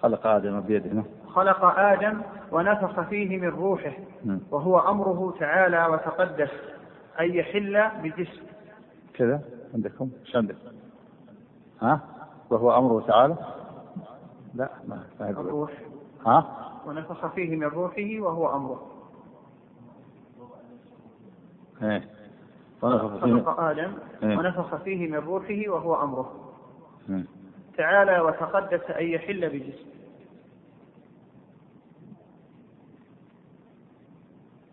خلق 0.01 0.27
آدم 0.27 0.61
بيده 0.61 0.93
نعم. 0.93 1.20
خلق 1.35 1.65
آدم 1.79 2.21
ونفخ 2.51 3.01
فيه 3.01 3.37
من 3.37 3.47
روحه. 3.47 3.93
وهو 4.51 4.79
أمره 4.79 5.33
تعالى 5.39 5.85
وتقدس 5.85 6.51
أن 7.19 7.33
يحل 7.33 7.89
بجسم 8.03 8.41
كذا 9.13 9.41
عندكم 9.73 10.09
إيش 10.25 10.35
عندك؟ 10.35 10.55
ها؟ 11.81 11.99
وهو 12.49 12.77
أمره 12.77 13.07
تعالى؟ 13.07 13.35
لا 14.53 14.69
ما 14.87 15.03
الروح 15.21 15.71
ها؟ 16.25 16.57
ونفخ 16.85 17.27
فيه 17.27 17.55
من 17.55 17.67
روحه 17.67 18.19
وهو 18.19 18.55
أمره. 18.55 18.87
إيه 21.83 22.09
ونفخ 22.81 23.25
فيه 23.25 23.33
خلق 23.33 23.59
آدم 23.59 23.93
إيه؟ 24.23 24.37
ونفخ 24.37 24.75
فيه 24.75 25.11
من 25.11 25.17
روحه 25.17 25.63
وهو. 25.67 26.25
إيه؟ 27.09 27.25
تعالى 27.77 28.19
وتقدس 28.19 28.89
أن 28.89 29.05
يحل 29.05 29.49
بجسم. 29.49 30.00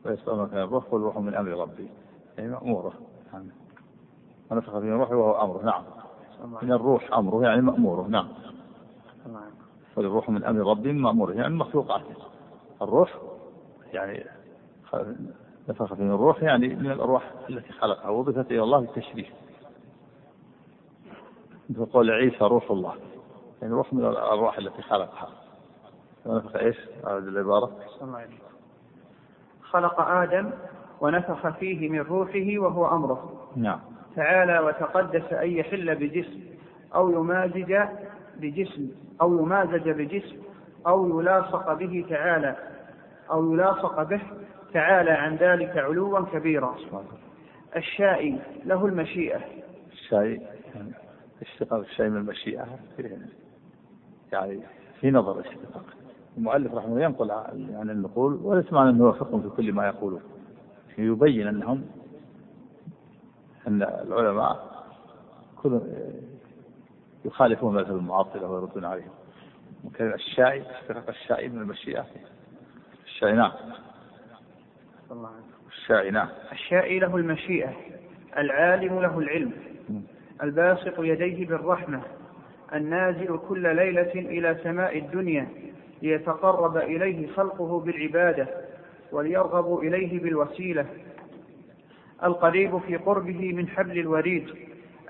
ويسألونك 0.09 0.53
عن 0.53 0.59
الروح 0.59 0.85
قل 0.85 1.13
من 1.23 1.35
أمر 1.35 1.51
ربي. 1.51 1.89
يعني 2.39 2.51
مأمورة. 2.51 2.93
ونفخ 4.51 4.71
فيه 4.71 4.79
من 4.79 4.93
روحه 4.93 5.17
وهو 5.17 5.45
أمره. 5.45 5.63
نعم. 5.65 5.83
من 6.63 6.73
الروح 6.73 7.13
أمره 7.15 7.43
يعني 7.43 7.61
مأموره. 7.61 8.07
نعم. 8.09 8.29
فالروح 9.97 10.31
من 10.31 10.45
أمر 10.45 10.71
ربي 10.71 10.93
مأموره. 10.93 11.33
يعني 11.33 11.55
مخلوقاته. 11.55 12.15
الروح 12.83 13.19
يعني 13.93 14.25
نفخ 15.69 15.95
فيه 15.95 16.03
من 16.03 16.15
الروح 16.15 16.43
يعني 16.43 16.69
من 16.69 16.91
الأرواح 16.91 17.33
التي 17.51 17.73
خلقها 17.73 18.09
وبثت 18.09 18.51
إلى 18.51 18.63
الله 18.63 18.81
بالتشريف 18.81 19.29
مثل 21.71 21.87
قول 21.87 22.11
عيسى 22.11 22.45
روح 22.45 22.71
الله. 22.71 22.95
يعني 23.63 23.75
روح 23.75 23.93
من 23.93 24.05
الأرواح 24.05 24.59
التي 24.59 24.83
خلقها. 24.83 25.29
ونفخ 26.27 26.57
إيش؟ 26.57 26.77
هذه 27.05 27.19
العبارة. 27.19 27.73
خلق 29.71 30.01
آدم 30.01 30.51
ونفخ 31.01 31.49
فيه 31.49 31.89
من 31.89 32.01
روحه 32.01 32.59
وهو 32.59 32.97
أمره. 32.97 33.51
نعم. 33.57 33.81
تعالى 34.17 34.59
وتقدس 34.59 35.33
أن 35.33 35.51
يحل 35.51 35.95
بجسم 35.95 36.41
أو 36.95 37.11
يمازج 37.11 37.79
بجسم 38.37 38.89
أو 39.21 39.39
يمازج 39.39 39.91
بجسم 39.91 40.37
أو 40.87 41.21
يلاصق 41.21 41.73
به 41.73 42.07
تعالى 42.11 42.57
أو 43.31 43.55
يلاصق 43.55 44.03
به 44.03 44.21
تعالى 44.73 45.11
عن 45.11 45.37
ذلك 45.37 45.77
علوا 45.77 46.21
كبيرا. 46.21 46.75
الشائي 47.77 48.39
له 48.65 48.87
المشيئة. 48.87 49.41
الشائي 49.93 50.41
اشتقاق 51.43 51.81
الشيء 51.81 52.09
من 52.09 52.17
المشيئة. 52.17 52.67
يعني 54.33 54.61
في 55.01 55.11
نظر 55.11 55.41
اشتقاق 55.41 55.98
المؤلف 56.37 56.75
رحمه 56.75 56.89
الله 56.89 57.03
ينقل 57.03 57.31
عن 57.31 57.91
النقول 57.91 58.35
وليس 58.35 58.73
معنى 58.73 58.91
انه 58.91 58.99
يوافقهم 58.99 59.43
في 59.43 59.49
كل 59.49 59.73
ما 59.73 59.87
يقولون. 59.87 60.21
يبين 60.99 61.47
انهم 61.47 61.85
أن 63.67 63.83
العلماء 63.83 64.85
كل 65.57 65.81
يخالفون 67.25 67.75
مذهب 67.75 67.97
المعطله 67.97 68.51
ويردون 68.51 68.85
عليهم. 68.85 69.11
وكان 69.85 70.15
الشاعي 70.15 70.63
فرق 70.89 71.09
الشاعي 71.09 71.49
من 71.49 71.61
المشيئة. 71.61 72.07
الشاعي 73.07 73.33
نعم. 73.33 73.53
الشاعي 75.69 76.11
نعم. 76.11 76.29
الشاعي 76.53 76.99
له 76.99 77.17
المشيئة 77.17 77.73
العالم 78.39 79.01
له 79.01 79.19
العلم. 79.19 79.53
الباسط 80.43 80.99
يديه 80.99 81.47
بالرحمة 81.47 82.03
النازل 82.75 83.39
كل 83.49 83.77
ليلة 83.77 84.13
إلى 84.15 84.61
سماء 84.63 84.99
الدنيا. 84.99 85.49
ليتقرب 86.03 86.77
إليه 86.77 87.33
خلقه 87.33 87.81
بالعبادة 87.81 88.49
وليرغبوا 89.13 89.83
إليه 89.83 90.23
بالوسيلة. 90.23 90.87
القريب 92.25 92.79
في 92.79 92.97
قربه 92.97 93.53
من 93.53 93.69
حبل 93.69 93.99
الوريد 93.99 94.49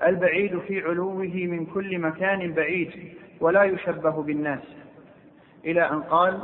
البعيد 0.07 0.59
في 0.59 0.81
علوه 0.81 1.33
من 1.35 1.65
كل 1.65 1.99
مكان 1.99 2.53
بعيد 2.53 2.91
ولا 3.41 3.63
يشبه 3.63 4.23
بالناس. 4.23 4.63
إلى 5.65 5.81
أن 5.89 6.01
قال 6.01 6.39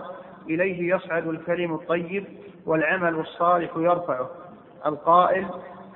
إليه 0.50 0.96
يصعد 0.96 1.28
الكلم 1.28 1.74
الطيب 1.74 2.26
والعمل 2.66 3.16
الصالح 3.20 3.72
يرفعه. 3.78 4.30
القائل 4.86 5.46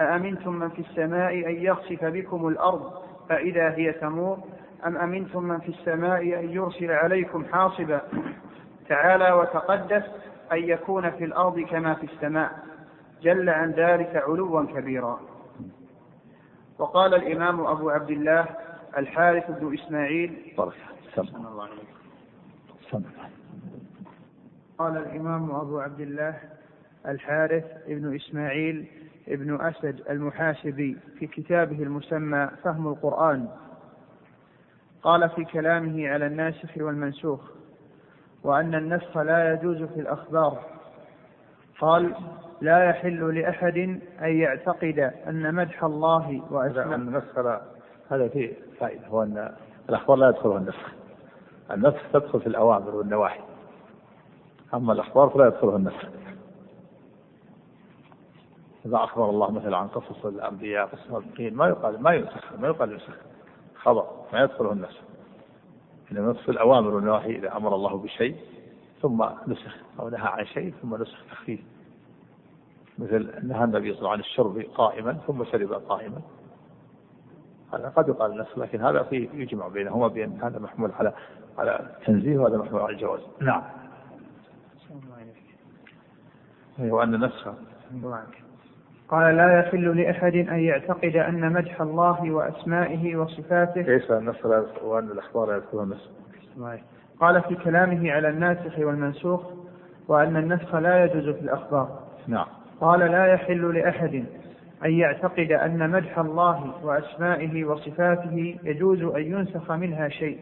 أأمنتم 0.01 0.53
من 0.53 0.69
في 0.69 0.79
السماء 0.79 1.33
أن 1.33 1.55
يخسف 1.63 2.05
بكم 2.05 2.47
الأرض 2.47 2.91
فإذا 3.29 3.69
هي 3.75 3.91
تمور؟ 3.91 4.39
أم 4.85 4.97
أمنتم 4.97 5.43
من 5.43 5.59
في 5.59 5.69
السماء 5.69 6.21
أن 6.21 6.49
يرسل 6.49 6.91
عليكم 6.91 7.45
حاصبا 7.45 8.01
تعالى 8.89 9.31
وتقدس 9.31 10.03
أن 10.51 10.57
يكون 10.57 11.11
في 11.11 11.23
الأرض 11.23 11.59
كما 11.59 11.93
في 11.93 12.03
السماء؟ 12.05 12.59
جل 13.21 13.49
عن 13.49 13.71
ذلك 13.71 14.15
علوا 14.15 14.63
كبيرا. 14.65 15.19
وقال 16.79 17.13
الإمام 17.15 17.61
أبو 17.61 17.89
عبد 17.89 18.09
الله 18.09 18.45
الحارث 18.97 19.51
بن 19.51 19.73
إسماعيل 19.73 20.53
قال 24.77 24.97
الإمام 24.97 25.51
أبو 25.51 25.79
عبد 25.79 25.99
الله 26.01 26.35
الحارث 27.07 27.63
بن 27.87 28.15
إسماعيل 28.15 28.85
ابن 29.27 29.61
أسد 29.61 30.01
المحاسبي 30.09 30.97
في 31.19 31.27
كتابه 31.27 31.83
المسمى 31.83 32.49
فهم 32.63 32.87
القرآن. 32.87 33.47
قال 35.03 35.29
في 35.29 35.45
كلامه 35.45 36.09
على 36.09 36.27
الناسخ 36.27 36.69
والمنسوخ 36.77 37.39
وأن 38.43 38.75
النسخ 38.75 39.17
لا 39.17 39.53
يجوز 39.53 39.83
في 39.83 39.99
الأخبار. 39.99 40.59
قال 41.79 42.15
لا 42.61 42.89
يحل 42.89 43.39
لأحد 43.39 43.77
أن 44.21 44.37
يعتقد 44.37 44.99
أن 45.27 45.55
مدح 45.55 45.83
الله 45.83 46.41
وأسماء 46.51 46.95
النسخ 46.95 47.39
لا 47.39 47.61
هذا 48.09 48.27
فيه 48.27 48.53
فائدة 48.79 49.07
هو 49.07 49.23
أن 49.23 49.55
الأخبار 49.89 50.17
لا 50.17 50.29
يدخلها 50.29 50.57
النسخ. 50.57 50.91
النسخ 51.71 52.11
تدخل 52.13 52.41
في 52.41 52.47
الأوامر 52.47 52.95
والنواهي 52.95 53.39
أما 54.73 54.93
الأخبار 54.93 55.29
فلا 55.29 55.47
يدخلها 55.47 55.75
النسخ. 55.75 56.05
إذا 58.85 58.97
أخبر 58.97 59.29
الله 59.29 59.51
مثلا 59.51 59.77
عن 59.77 59.87
قصص 59.87 60.25
الأنبياء 60.25 60.85
قصص 60.85 61.05
الصالحين 61.05 61.55
ما 61.55 61.67
يقال 61.67 62.01
ما 62.01 62.11
ينسخ 62.11 62.53
ما 62.59 62.67
يقال 62.67 62.91
ينسخ 62.91 63.17
خبر. 63.75 64.18
ما 64.33 64.43
يدخله 64.43 64.71
النسخ 64.71 65.01
إنما 66.11 66.31
نصف 66.31 66.49
الأوامر 66.49 66.95
والنواهي 66.95 67.35
إذا 67.35 67.57
أمر 67.57 67.75
الله 67.75 67.97
بشيء 67.97 68.35
ثم 69.01 69.25
نسخ 69.47 69.75
أو 69.99 70.09
نهى 70.09 70.27
عن 70.27 70.45
شيء 70.45 70.73
ثم 70.81 70.95
نسخ 70.95 71.25
تخفيف. 71.31 71.59
مثل 72.97 73.47
نهى 73.47 73.63
النبي 73.63 73.93
صلى 73.93 73.99
الله 73.99 74.11
عليه 74.11 74.23
وسلم 74.23 74.47
عن 74.47 74.59
الشرب 74.59 74.59
قائما 74.75 75.13
ثم 75.13 75.43
شرب 75.43 75.73
قائما. 75.73 76.21
هذا 77.73 77.89
قد 77.89 78.07
يقال 78.07 78.31
النسخ 78.31 78.57
لكن 78.57 78.81
هذا 78.81 79.03
فيه 79.03 79.29
يجمع 79.33 79.67
بينهما 79.67 80.07
بأن 80.07 80.41
هذا 80.41 80.59
محمول 80.59 80.91
على 80.91 81.13
على 81.57 81.95
التنزيه 81.99 82.37
وهذا 82.37 82.57
محمول 82.57 82.81
على 82.81 82.93
الجواز. 82.93 83.21
نعم. 83.41 83.63
وأن 86.79 87.15
النسخ 87.15 87.47
قال 89.09 89.35
لا 89.35 89.59
يحل 89.59 90.01
لأحد 90.01 90.35
أن 90.35 90.59
يعتقد 90.59 91.15
أن 91.15 91.53
مدح 91.53 91.81
الله 91.81 92.31
وأسمائه 92.31 93.15
وصفاته. 93.15 93.81
كيف 93.81 94.11
النص 94.11 94.45
وأن 94.83 95.11
الأخبار 95.11 95.53
يذكرون 95.53 95.83
النسخ 95.83 96.09
قال 97.19 97.41
في 97.41 97.55
كلامه 97.55 98.11
على 98.11 98.29
الناسخ 98.29 98.79
والمنسوخ 98.79 99.41
وأن 100.07 100.37
النسخ 100.37 100.75
لا 100.75 101.05
يجوز 101.05 101.35
في 101.35 101.41
الأخبار. 101.41 101.99
نعم. 102.27 102.47
قال 102.81 102.99
لا 102.99 103.25
يحل 103.25 103.75
لأحد 103.75 104.25
أن 104.85 104.91
يعتقد 104.91 105.51
أن 105.51 105.89
مدح 105.89 106.19
الله 106.19 106.73
وأسمائه 106.83 107.65
وصفاته 107.65 108.59
يجوز 108.63 109.01
أن 109.01 109.21
ينسخ 109.21 109.71
منها 109.71 110.09
شيء. 110.09 110.39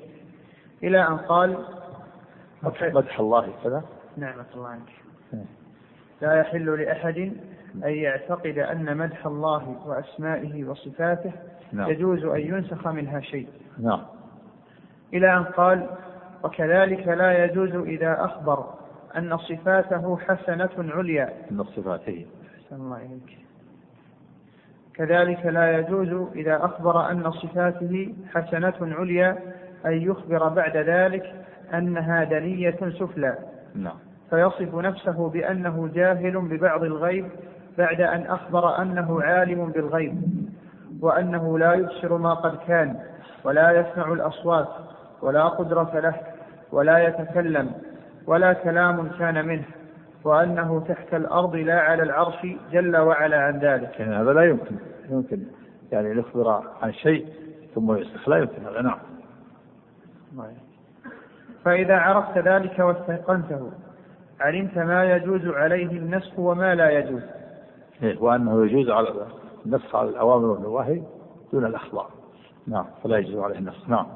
إلى 0.84 1.08
أن 1.08 1.18
قال 1.18 1.58
مدح 2.64 3.20
الله 3.20 3.48
كذا؟ 3.64 3.84
نعمة 4.18 4.46
الله 4.56 4.68
عنك 4.68 4.90
لا 6.22 6.40
يحل 6.40 6.82
لأحد 6.82 7.32
أن 7.86 7.94
يعتقد 7.94 8.58
أن 8.58 8.98
مدح 8.98 9.26
الله 9.26 9.76
وأسمائه 9.86 10.64
وصفاته 10.64 11.32
نعم. 11.74 11.90
يجوز 11.90 12.26
أن 12.26 12.40
ينسخ 12.40 12.88
منها 12.88 13.20
شيء. 13.20 13.48
نعم. 13.80 14.02
إلى 15.14 15.38
أن 15.38 15.44
قال 15.44 15.90
وكذلك 16.44 17.08
لا 17.08 17.46
يجوز 17.46 17.76
إذا 17.76 18.26
أخبر 18.26 18.74
أن 19.18 19.38
صفاته 19.38 20.18
حسنة 20.18 20.70
عليا. 20.78 21.34
أن 21.52 21.64
صفاته. 21.64 22.26
الله 22.72 22.98
إليك. 22.98 23.38
كذلك 24.94 25.46
لا 25.46 25.80
يجوز 25.80 26.28
إذا 26.36 26.66
أخبر 26.66 27.12
أن 27.12 27.32
صفاته 27.32 28.16
حسنة 28.34 28.74
عليا 28.82 29.38
أن 29.86 30.02
يخبر 30.02 30.48
بعد 30.50 30.78
ذلك 30.78 31.34
أنها 31.74 32.24
دنية 32.24 32.78
سفلى. 33.00 33.38
نعم. 33.76 33.98
فيصف 34.30 34.76
نفسه 34.76 35.30
بأنه 35.30 35.88
جاهل 35.94 36.42
ببعض 36.42 36.84
الغيب 36.84 37.26
بعد 37.78 38.02
أن 38.02 38.22
أخبر 38.22 38.82
أنه 38.82 39.22
عالم 39.22 39.72
بالغيب 39.72 40.22
وأنه 41.02 41.60
لا 41.60 41.74
يبصر 41.74 42.18
ما 42.18 42.34
قد 42.34 42.58
كان 42.68 43.00
ولا 43.44 43.72
يسمع 43.72 44.14
الأصوات 44.14 44.68
ولا 45.22 45.44
قدرة 45.48 46.00
له 46.00 46.16
ولا 46.72 46.98
يتكلم 47.08 47.72
ولا 48.28 48.54
كلام 48.54 49.10
كان 49.20 49.48
منه 49.48 49.66
وأنه 50.24 50.86
تحت 50.88 51.14
الأرض 51.14 51.56
لا 51.56 51.80
على 51.80 52.04
العرش 52.04 52.48
جل 52.72 52.98
وعلا 52.98 53.38
عن 53.38 53.60
ذلك. 53.60 54.00
يعني 54.00 54.16
هذا 54.16 54.34
لا 54.34 54.42
يمكن 54.44 54.76
يمكن 55.10 55.44
يعني 55.92 56.14
نخبر 56.14 56.64
عن 56.82 56.94
شيء 56.94 57.26
ثم 57.76 57.96
يصدق 57.96 58.30
لا 58.30 58.38
يمكن 58.38 58.66
هذا 58.66 58.82
نعم. 58.82 59.00
فإذا 61.66 61.96
عرفت 61.96 62.38
ذلك 62.38 62.80
واستيقنته 62.80 63.72
علمت 64.40 64.78
ما 64.78 65.04
يجوز 65.04 65.48
عليه 65.48 65.92
النسخ 65.92 66.40
وما 66.40 66.76
لا 66.76 66.90
يجوز. 66.90 67.22
وأنه 68.02 68.66
يجوز 68.66 68.90
على 68.90 69.08
النسخ 69.66 69.96
على 69.96 70.10
الأوامر 70.10 70.46
والنواهي 70.46 71.02
دون 71.54 71.66
الأخبار 71.66 72.10
نعم 72.68 72.86
فلا 73.04 73.18
يجوز 73.18 73.44
عليه 73.44 73.58
النسخ 73.58 73.90
نعم. 73.90 74.08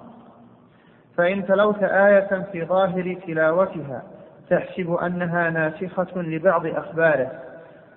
فإن 1.17 1.45
تلوت 1.45 1.83
آية 1.83 2.47
في 2.51 2.65
ظاهر 2.65 3.17
تلاوتها 3.27 4.03
تحسب 4.49 4.93
أنها 4.93 5.49
ناسخة 5.49 6.21
لبعض 6.21 6.65
أخباره 6.65 7.31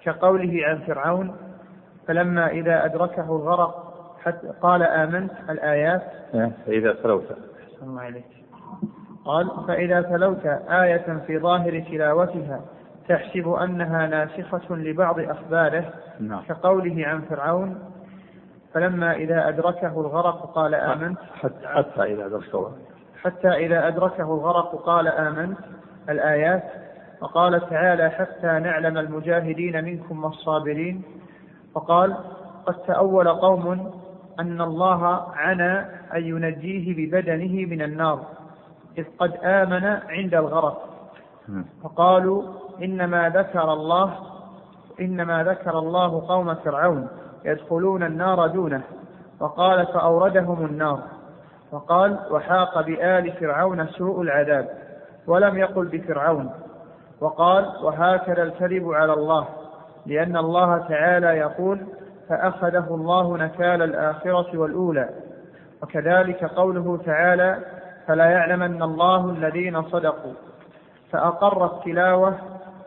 كقوله 0.04 0.66
عن 0.66 0.78
فرعون 0.78 1.36
فلما 2.06 2.46
إذا 2.46 2.84
أدركه 2.84 3.36
الغرق 3.36 3.84
حتى 4.22 4.52
قال 4.62 4.82
آمنت. 4.82 5.32
الآيات 5.50 6.02
إيه، 6.34 6.52
فإذا 6.66 6.92
تلوت. 6.92 7.24
الله 7.82 8.00
عليك 8.00 8.24
قال 9.24 9.50
فإذا 9.68 10.02
تلوت 10.02 10.46
آية 10.68 11.22
في 11.26 11.38
ظاهر 11.38 11.80
تلاوتها 11.80 12.60
تحسب 13.08 13.48
أنها 13.48 14.06
ناسخة 14.06 14.76
لبعض 14.76 15.20
أخباره 15.20 15.92
نعم. 16.20 16.42
كقوله 16.42 17.06
عن 17.06 17.20
فرعون 17.20 17.78
فلما 18.74 19.12
إذا 19.12 19.48
أدركه 19.48 20.00
الغرق 20.00 20.54
قال 20.54 20.74
آمنت. 20.74 21.18
حتى, 21.34 21.66
حتى 21.66 22.02
إذا 22.02 22.26
أدركه 22.26 22.72
حتى 23.22 23.48
إذا 23.48 23.88
أدركه 23.88 24.22
الغرق 24.34 24.82
قال 24.84 25.08
آمنت 25.08 25.58
الآيات. 26.08 26.62
وقال 27.20 27.68
تعالى 27.70 28.10
حتى 28.10 28.46
نعلم 28.46 28.98
المجاهدين 28.98 29.84
منكم 29.84 30.24
والصابرين 30.24 31.02
وقال 31.74 32.16
قد 32.66 32.74
تأول 32.74 33.28
قوم 33.28 33.90
أن 34.40 34.60
الله 34.60 35.06
عنى 35.34 35.78
أن 36.14 36.24
ينجيه 36.24 36.94
ببدنه 36.96 37.66
من 37.66 37.82
النار 37.82 38.24
إذ 38.98 39.04
قد 39.18 39.36
آمن 39.42 39.84
عند 40.08 40.34
الغرق 40.34 40.88
فقالوا 41.82 42.42
إنما 42.82 43.28
ذكر 43.28 43.72
الله 43.72 44.14
إنما 45.00 45.44
ذكر 45.44 45.78
الله 45.78 46.28
قوم 46.28 46.54
فرعون 46.54 47.08
يدخلون 47.44 48.02
النار 48.02 48.46
دونه. 48.46 48.82
وقال 49.40 49.86
فأوردهم 49.86 50.66
النار. 50.66 50.98
وقال 51.72 52.18
وحاق 52.30 52.80
بآل 52.80 53.32
فرعون 53.32 53.86
سوء 53.86 54.22
العذاب 54.22 54.68
ولم 55.26 55.58
يقل 55.58 55.84
بفرعون. 55.84 56.50
وقال 57.20 57.72
وهكذا 57.82 58.42
الكذب 58.42 58.92
على 58.92 59.12
الله 59.12 59.46
لأن 60.06 60.36
الله 60.36 60.78
تعالى 60.78 61.26
يقول 61.26 61.80
فأخذه 62.28 62.86
الله 62.94 63.36
نكال 63.36 63.82
الآخرة 63.82 64.58
والأولى. 64.58 65.08
وكذلك 65.82 66.44
قوله 66.44 66.98
تعالى 67.06 67.58
فلا 68.06 68.24
يعلمن 68.30 68.82
الله 68.82 69.30
الذين 69.30 69.82
صدقوا. 69.82 70.32
فأقر 71.12 71.64
التلاوة 71.64 72.34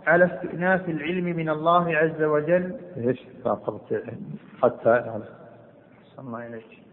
على 0.08 0.26
استئناف 0.26 0.90
العلم 0.90 1.26
من 1.26 1.50
الله 1.50 1.96
عز 1.98 2.24
وجل. 2.24 2.80
إيش 2.98 3.28
حتى 4.64 4.90
الله 6.20 6.48
إليك 6.48 6.84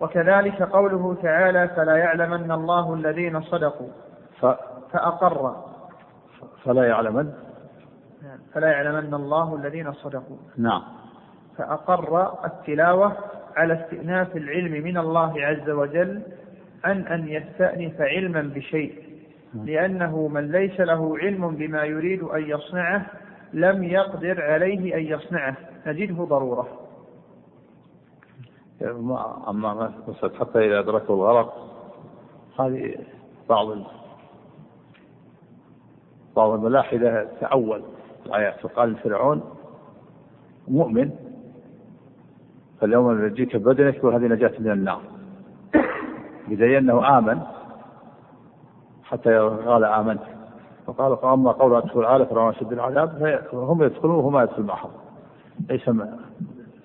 وكذلك 0.00 0.62
قوله 0.62 1.14
تعالى 1.22 1.68
فلا 1.68 1.96
يعلمن 1.96 2.50
الله 2.50 2.94
الذين 2.94 3.40
صدقوا. 3.40 3.88
ف... 4.40 4.46
فأقر. 4.92 5.56
فلا 6.64 6.84
يعلمن؟ 6.84 7.32
فلا 8.54 8.68
يعلمن 8.72 9.14
الله 9.14 9.56
الذين 9.56 9.92
صدقوا. 9.92 10.36
نعم. 10.56 10.82
فأقر 11.56 12.44
التلاوة 12.44 13.16
على 13.56 13.84
استئناف 13.84 14.36
العلم 14.36 14.84
من 14.84 14.98
الله 14.98 15.46
عز 15.46 15.70
وجل 15.70 16.22
عن 16.84 17.06
أن 17.06 17.28
يستأنف 17.28 18.00
علما 18.00 18.42
بشيء. 18.42 19.07
لأنه 19.54 20.28
من 20.28 20.52
ليس 20.52 20.80
له 20.80 21.18
علم 21.18 21.50
بما 21.50 21.84
يريد 21.84 22.22
أن 22.22 22.42
يصنعه 22.42 23.06
لم 23.52 23.84
يقدر 23.84 24.42
عليه 24.42 24.96
أن 24.96 25.02
يصنعه. 25.02 25.56
نجده 25.86 26.24
ضرورة. 26.24 26.68
أما 29.48 29.92
حتى 30.40 30.66
إذا 30.66 30.78
أدركه 30.78 31.14
الغرق 31.14 31.54
هذه 32.60 32.94
بعض 33.48 33.66
بعض 36.36 36.50
الملاحدة 36.50 37.28
تأول. 37.40 37.82
الآيات 38.26 38.64
وقال 38.64 38.96
فرعون 38.96 39.42
مؤمن 40.68 41.10
فاليوم 42.80 43.24
نجيك 43.26 43.56
ببدنك 43.56 43.94
يقول 43.94 44.14
هذه 44.14 44.32
نجاة 44.34 44.52
من 44.58 44.70
النار. 44.70 45.02
بدليل 46.48 46.76
أنه 46.76 47.18
آمن 47.18 47.40
حتى 49.10 49.38
قال 49.66 49.84
آمنت. 49.84 50.20
وقال 50.86 51.16
فأما 51.16 51.52
قول 51.52 51.74
أدخل 51.74 52.04
آل 52.04 52.26
فرعون 52.26 52.54
أشد 52.54 52.72
العذاب 52.72 53.42
فهم 53.52 53.82
يدخلون 53.82 54.14
وهو 54.14 54.30
ما 54.30 54.42
يدخل 54.42 54.62
معهم. 54.62 54.90
ليس 55.70 55.90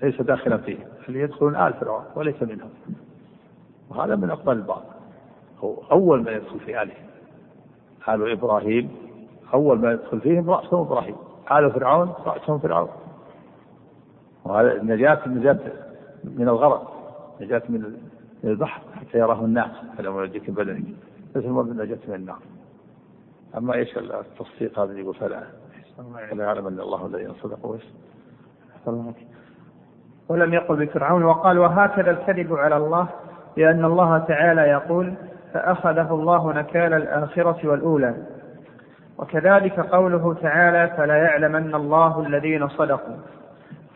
ليس 0.03 0.21
داخلا 0.21 0.57
فيه. 0.57 0.77
اللي 1.07 1.19
يدخلون 1.19 1.55
آل 1.55 1.73
فرعون 1.73 2.03
وليس 2.15 2.43
منهم. 2.43 2.69
وهذا 3.89 4.15
من 4.15 4.31
أفضل 4.31 4.57
البعض. 4.57 4.83
هو 5.59 5.75
أول 5.91 6.23
ما 6.23 6.31
يدخل 6.31 6.59
في 6.59 6.81
آله. 6.81 6.93
آل 8.09 8.31
إبراهيم 8.31 8.89
أول 9.53 9.79
ما 9.79 9.91
يدخل 9.91 10.19
فيهم 10.19 10.49
رأسهم 10.49 10.79
إبراهيم. 10.81 11.15
آل 11.51 11.71
فرعون 11.71 12.13
رأسهم 12.25 12.59
فرعون. 12.59 12.89
وهذا 14.45 14.73
النجاة 14.73 15.19
النجاة 15.25 15.59
من 16.23 16.47
الغرق 16.49 16.93
نجاة 17.41 17.63
من 17.69 17.97
البحر 18.43 18.81
حتى 18.95 19.17
يراه 19.17 19.45
الناس 19.45 19.71
فلما 19.97 20.23
يجيك 20.23 20.49
بدنك. 20.49 20.83
مثل 21.35 21.49
ما 21.49 21.61
بالنجاة 21.61 21.97
من 22.07 22.15
النار. 22.15 22.39
أما 23.57 23.73
إيش 23.73 23.97
التصديق 23.97 24.79
هذا 24.79 24.99
يقول 24.99 25.15
فلا؟ 25.15 25.43
لا 26.33 26.43
يعلم 26.43 26.67
أن 26.67 26.79
الله 26.79 27.05
الذي 27.05 27.33
صدق 27.41 27.65
ولم 30.29 30.53
يقل 30.53 30.85
بفرعون 30.85 31.23
وقال 31.23 31.59
وهكذا 31.59 32.11
الكذب 32.11 32.53
على 32.53 32.77
الله 32.77 33.07
لأن 33.57 33.85
الله 33.85 34.17
تعالى 34.17 34.61
يقول 34.61 35.13
فأخذه 35.53 36.13
الله 36.13 36.53
نكال 36.53 36.93
الآخرة 36.93 37.67
والأولى. 37.69 38.15
وكذلك 39.17 39.79
قوله 39.79 40.33
تعالى 40.33 40.93
فلا 40.97 41.15
يعلمن 41.15 41.75
الله 41.75 42.27
الذين 42.27 42.67
صدقوا. 42.67 43.15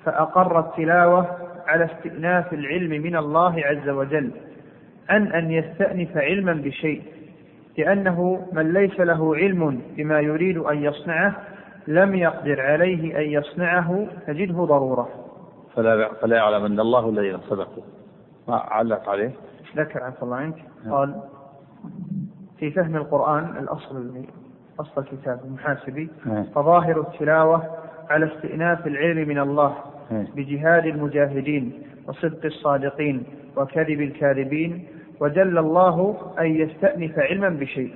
فأقر 0.06 0.60
التلاوة 0.60 1.38
على 1.67 1.86
استئناف 1.86 2.54
العلم 2.54 3.04
من 3.04 3.15
الله 3.15 3.62
عز 3.65 3.89
وجل. 3.89 4.32
عن 5.10 5.28
أن 5.28 5.52
يستأنف 5.52 6.17
علما 6.17 6.54
بشيء. 6.54 7.16
لأنه 7.78 8.48
من 8.52 8.74
ليس 8.74 9.00
له 9.00 9.36
علم 9.36 9.82
بما 9.98 10.20
يريد 10.20 10.58
أن 10.58 10.84
يصنعه 10.84 11.36
لم 11.88 12.16
يقدر 12.16 12.62
عليه 12.62 13.20
أن 13.20 13.32
يصنعه 13.32 14.08
تجده 14.28 14.54
ضرورة. 14.54 15.10
فلا 15.76 16.13
فلا 16.13 16.36
يعلم 16.36 16.66
أن 16.66 16.80
الله 16.80 17.10
الذين 17.10 17.38
صدقوا 17.38 17.84
ما 18.48 18.56
علق 18.56 19.10
عليه؟ 19.10 19.32
ذكر 19.78 20.04
عفى 20.04 20.24
الله 20.24 20.36
عنك. 20.36 20.56
قال 20.90 21.16
في 22.60 22.72
فهم 22.72 22.96
القرآن 22.96 23.58
الأصل 23.58 24.26
أصل 24.80 25.02
الكتاب 25.02 25.40
المحاسبي 25.46 26.10
فظاهر 26.56 27.02
التلاوة 27.02 27.63
على 28.10 28.26
استئناف 28.26 28.88
العلم 28.88 29.28
من 29.28 29.40
الله 29.40 29.76
بجهاد 30.12 30.86
المجاهدين 30.86 31.84
وصدق 32.08 32.46
الصادقين 32.46 33.24
وكذب 33.56 34.02
الكاذبين 34.02 34.88
وجل 35.19 35.58
الله 35.58 36.17
أن 36.39 36.45
يستأنف 36.45 37.19
علما 37.19 37.49
بشيء. 37.49 37.93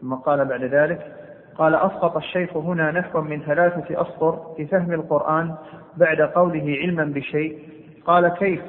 ثم 0.00 0.14
قال 0.14 0.44
بعد 0.44 0.62
ذلك 0.64 1.12
قال 1.58 1.74
أسقط 1.74 2.16
الشيخ 2.16 2.56
هنا 2.56 2.90
نحو 2.90 3.20
من 3.20 3.40
ثلاثة 3.40 4.02
أسطر 4.02 4.54
في 4.56 4.66
فهم 4.66 4.92
القرآن 4.92 5.54
بعد 5.96 6.20
قوله 6.20 6.76
علما 6.82 7.04
بشيء. 7.04 7.58
قال 8.04 8.28
كيف؟ 8.28 8.60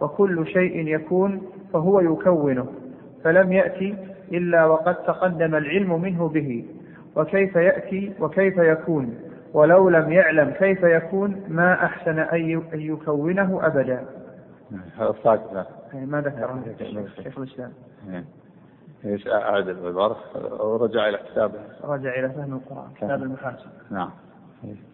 وكل 0.00 0.46
شيء 0.46 0.88
يكون 0.88 1.42
فهو 1.72 2.00
يكونه 2.00 2.66
فلم 3.24 3.52
يأتي 3.52 3.96
إلا 4.32 4.64
وقد 4.64 4.94
تقدم 4.94 5.54
العلم 5.54 6.02
منه 6.02 6.28
به. 6.28 6.64
وكيف 7.16 7.56
يأتي 7.56 8.12
وكيف 8.20 8.56
يكون؟ 8.56 9.14
ولو 9.54 9.88
لم 9.88 10.12
يعلم 10.12 10.50
كيف 10.50 10.82
يكون 10.82 11.44
ما 11.48 11.84
أحسن 11.84 12.18
أن 12.18 12.62
يكونه 12.74 13.66
أبدا. 13.66 14.04
هذا 14.98 15.14
ساكت 15.24 15.66
ما 15.94 16.20
ذكر 16.20 16.74
شيخ 17.22 17.38
الإسلام. 17.38 17.72
إيش 19.04 19.28
اعاد 19.28 19.68
العبارة 19.68 20.16
ورجع 20.64 21.08
إلى 21.08 21.18
كتابه 21.18 21.58
رجع 21.84 22.18
إلى 22.18 22.30
فهم 22.30 22.52
القرآن 22.52 22.88
كتاب 22.96 23.22
المحاسن 23.22 23.70
نعم. 23.90 24.10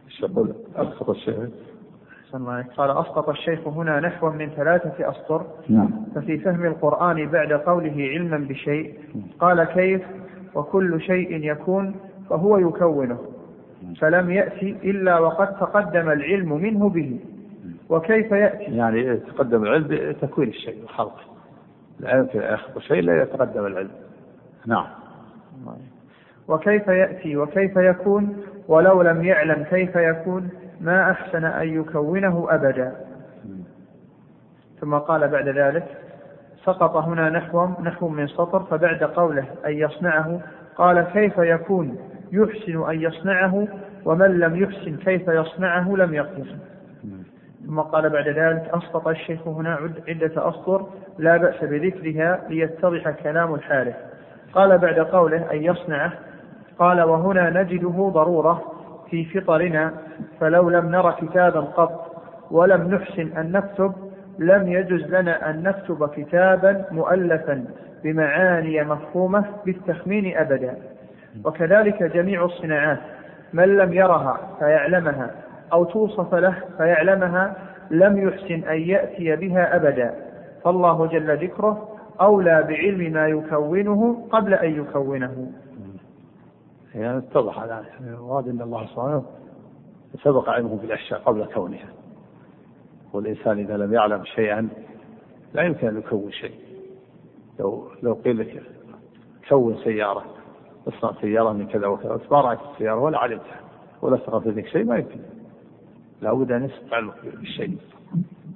إيش 0.06 0.20
يقول؟ 0.20 0.54
اسقط 0.76 1.10
الشيخ. 1.10 1.36
قال 2.76 2.90
أسقط 2.90 3.28
الشيخ 3.28 3.68
هنا 3.68 4.00
نحو 4.00 4.30
من 4.30 4.50
ثلاثة 4.50 5.10
أسطر. 5.10 5.46
نعم. 5.68 5.90
ففي 6.14 6.38
فهم 6.38 6.64
القرآن 6.64 7.26
بعد 7.26 7.52
قوله 7.52 7.96
علما 7.96 8.38
بشيء 8.38 8.98
قال 9.40 9.64
كيف؟ 9.64 10.02
وكل 10.54 11.00
شيء 11.00 11.44
يكون 11.52 11.96
فهو 12.30 12.58
يكونه. 12.58 13.18
فلم 14.00 14.30
يأتي 14.30 14.70
إلا 14.70 15.18
وقد 15.18 15.58
تقدم 15.58 16.10
العلم 16.10 16.52
منه 16.52 16.88
به. 16.88 17.20
وكيف 17.88 18.32
يأتي؟ 18.32 18.64
يعني 18.64 19.16
تقدم 19.16 19.62
العلم 19.62 19.86
بتكوين 19.90 20.48
الشيء 20.48 20.84
وخلقه 20.84 21.20
لا 22.00 22.16
يمكن 22.18 22.40
أن 22.40 22.54
يخلق 22.54 22.78
شيء 22.78 23.02
لا 23.02 23.22
يتقدم 23.22 23.66
العلم. 23.66 23.90
نعم. 24.66 24.86
وكيف 26.48 26.88
يأتي؟ 26.88 27.36
وكيف 27.36 27.76
يكون؟ 27.76 28.36
ولو 28.68 29.02
لم 29.02 29.24
يعلم 29.24 29.64
كيف 29.64 29.96
يكون 29.96 30.48
ما 30.80 31.10
أحسن 31.10 31.44
أن 31.44 31.68
يكونه 31.68 32.46
أبدا. 32.50 32.96
ثم 34.80 34.94
قال 34.94 35.28
بعد 35.28 35.48
ذلك 35.48 35.86
سقط 36.64 36.96
هنا 36.96 37.30
نحو 37.30 37.68
نحو 37.82 38.08
من 38.08 38.26
سطر 38.26 38.62
فبعد 38.62 39.04
قوله 39.04 39.44
أن 39.66 39.72
يصنعه 39.72 40.40
قال 40.76 41.00
كيف 41.00 41.38
يكون؟ 41.38 41.96
يحسن 42.32 42.90
أن 42.90 43.00
يصنعه 43.02 43.68
ومن 44.04 44.38
لم 44.38 44.56
يحسن 44.56 44.96
كيف 44.96 45.28
يصنعه 45.28 45.96
لم 45.96 46.14
يقدر. 46.14 46.46
ثم 47.68 47.80
قال 47.80 48.10
بعد 48.10 48.28
ذلك 48.28 48.70
أسقط 48.74 49.08
الشيخ 49.08 49.48
هنا 49.48 49.78
عدة 50.08 50.48
أسطر 50.48 50.86
لا 51.18 51.36
بأس 51.36 51.64
بذكرها 51.64 52.40
ليتضح 52.48 53.10
كلام 53.10 53.54
الحارث. 53.54 53.96
قال 54.52 54.78
بعد 54.78 54.98
قوله 54.98 55.52
أن 55.52 55.62
يصنعه 55.62 56.12
قال 56.78 57.02
وهنا 57.02 57.50
نجده 57.50 58.10
ضرورة 58.14 58.62
في 59.10 59.24
فطرنا 59.24 59.92
فلو 60.40 60.70
لم 60.70 60.90
نر 60.90 61.10
كتابا 61.10 61.60
قط 61.60 62.22
ولم 62.50 62.94
نحسن 62.94 63.38
أن 63.38 63.52
نكتب 63.52 63.92
لم 64.38 64.68
يجز 64.68 65.14
لنا 65.14 65.50
أن 65.50 65.62
نكتب 65.62 66.08
كتابا 66.08 66.84
مؤلفا 66.90 67.64
بمعاني 68.04 68.84
مفهومة 68.84 69.44
بالتخمين 69.66 70.36
أبدا. 70.36 70.76
وكذلك 71.44 72.02
جميع 72.02 72.44
الصناعات 72.44 72.98
من 73.52 73.76
لم 73.76 73.92
يرها 73.92 74.56
فيعلمها. 74.58 75.30
أو 75.72 75.84
توصف 75.84 76.34
له 76.34 76.62
فيعلمها 76.76 77.56
لم 77.90 78.28
يحسن 78.28 78.68
أن 78.68 78.80
يأتي 78.80 79.36
بها 79.36 79.76
أبدا. 79.76 80.14
فالله 80.64 81.06
جل 81.06 81.44
ذكره 81.44 81.88
أولى 82.20 82.62
بعلم 82.62 83.12
ما 83.12 83.28
يكونه 83.28 84.28
قبل 84.30 84.54
أن 84.54 84.80
يكونه. 84.80 85.52
يعني 86.94 87.18
اتضح 87.18 87.62
الآن 87.62 87.84
المراد 88.00 88.48
أن 88.48 88.62
الله 88.62 88.86
سبحانه 88.86 89.24
سبق 90.22 90.48
علمه 90.48 90.76
بالأشياء 90.76 91.20
قبل 91.20 91.44
كونها. 91.44 91.88
والإنسان 93.12 93.58
إذا 93.58 93.76
لم 93.76 93.94
يعلم 93.94 94.24
شيئا 94.24 94.68
لا 95.54 95.62
يمكن 95.62 95.88
أن 95.88 95.98
يكون 95.98 96.32
شيء. 96.32 96.54
لو 97.60 97.88
لو 98.02 98.14
قيل 98.14 98.38
لك 98.38 98.62
كون 99.48 99.76
سيارة 99.76 100.24
اصنع 100.88 101.12
سيارة 101.20 101.52
من 101.52 101.66
كذا 101.66 101.86
وكذا 101.86 102.20
ما 102.30 102.40
رأيت 102.40 102.58
السيارة 102.72 103.00
ولا 103.00 103.18
علمتها 103.18 103.60
ولا 104.02 104.16
استغربت 104.16 104.46
منك 104.46 104.66
شيء 104.66 104.84
ما 104.84 104.96
يمكن. 104.96 105.20
لابد 106.22 106.52
أن 106.52 106.64
يسبق 106.64 106.94
علمك 106.94 107.14
بالشيء. 107.24 107.78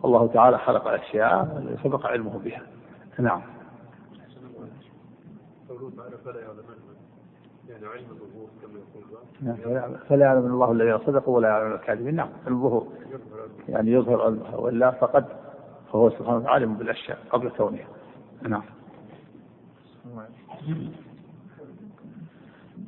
الله 0.05 0.27
تعالى 0.27 0.59
خلق 0.59 0.89
أشياء 0.89 1.65
سبق 1.85 2.07
علمه 2.07 2.39
بها. 2.45 2.63
نعم. 3.19 3.43
فلا 10.09 10.25
يعلم 10.25 10.47
الله 10.47 10.73
الذين 10.73 10.99
صدقوا 10.99 11.37
ولا 11.37 11.49
يعلم 11.49 11.73
الكاذبين 11.73 12.15
نعم. 12.15 12.29
الظهور. 12.49 12.89
يعني 13.69 13.93
يظهر 13.93 14.39
وإلا 14.53 14.91
فقد 14.91 15.25
فهو 15.93 16.11
سبحانه 16.11 16.49
عالم 16.49 16.75
بالأشياء 16.75 17.19
قبل 17.31 17.51
كونها 17.51 17.87
نعم. 18.49 18.63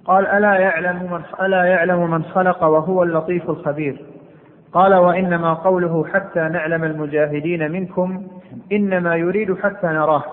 قال 0.04 0.26
ألا 0.26 0.54
يعلم 0.54 1.12
من 1.12 1.22
ألا 1.40 1.64
يعلم 1.64 2.10
من 2.10 2.24
خلق 2.24 2.64
وهو 2.64 3.02
اللطيف 3.02 3.50
الخبير. 3.50 4.13
قال 4.74 4.94
وإنما 4.94 5.54
قوله 5.54 6.04
حتى 6.04 6.40
نعلم 6.40 6.84
المجاهدين 6.84 7.72
منكم 7.72 8.26
إنما 8.72 9.16
يريد 9.16 9.58
حتى 9.58 9.86
نراه. 9.86 10.24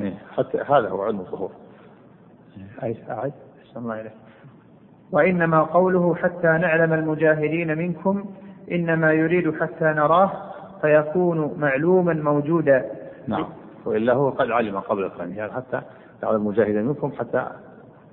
إيه، 0.00 0.14
حتى 0.36 0.58
هذا 0.58 0.88
هو 0.88 1.02
علم 1.02 1.20
الظهور. 1.20 1.50
أعد. 3.10 3.32
الله 3.76 4.00
إليه 4.00 4.14
وإنما 5.12 5.62
قوله 5.62 6.14
حتى 6.14 6.46
نعلم 6.46 6.92
المجاهدين 6.92 7.78
منكم 7.78 8.24
إنما 8.72 9.12
يريد 9.12 9.60
حتى 9.60 9.84
نراه 9.84 10.32
فيكون 10.80 11.54
معلوما 11.58 12.12
موجودا. 12.12 12.84
نعم. 13.26 13.46
وإلا 13.84 14.12
هو 14.14 14.30
قد 14.30 14.50
علم 14.50 14.78
قبل 14.78 15.04
الفن 15.04 15.32
يعني 15.32 15.52
حتى 15.52 15.80
نعلم 16.22 16.36
المجاهدين 16.36 16.84
منكم 16.84 17.12
حتى 17.18 17.46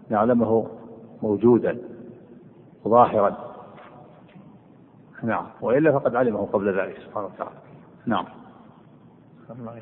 نعلمه 0.10 0.68
موجودا 1.24 1.78
ظاهرا. 2.88 3.53
نعم. 5.24 5.46
وإلا 5.62 5.92
فقد 5.92 6.16
علمه 6.16 6.46
قبل 6.54 6.80
ذلك 6.80 6.98
سبحانه 6.98 7.26
وتعالى. 7.26 7.56
نعم. 8.06 8.26
الله 9.60 9.82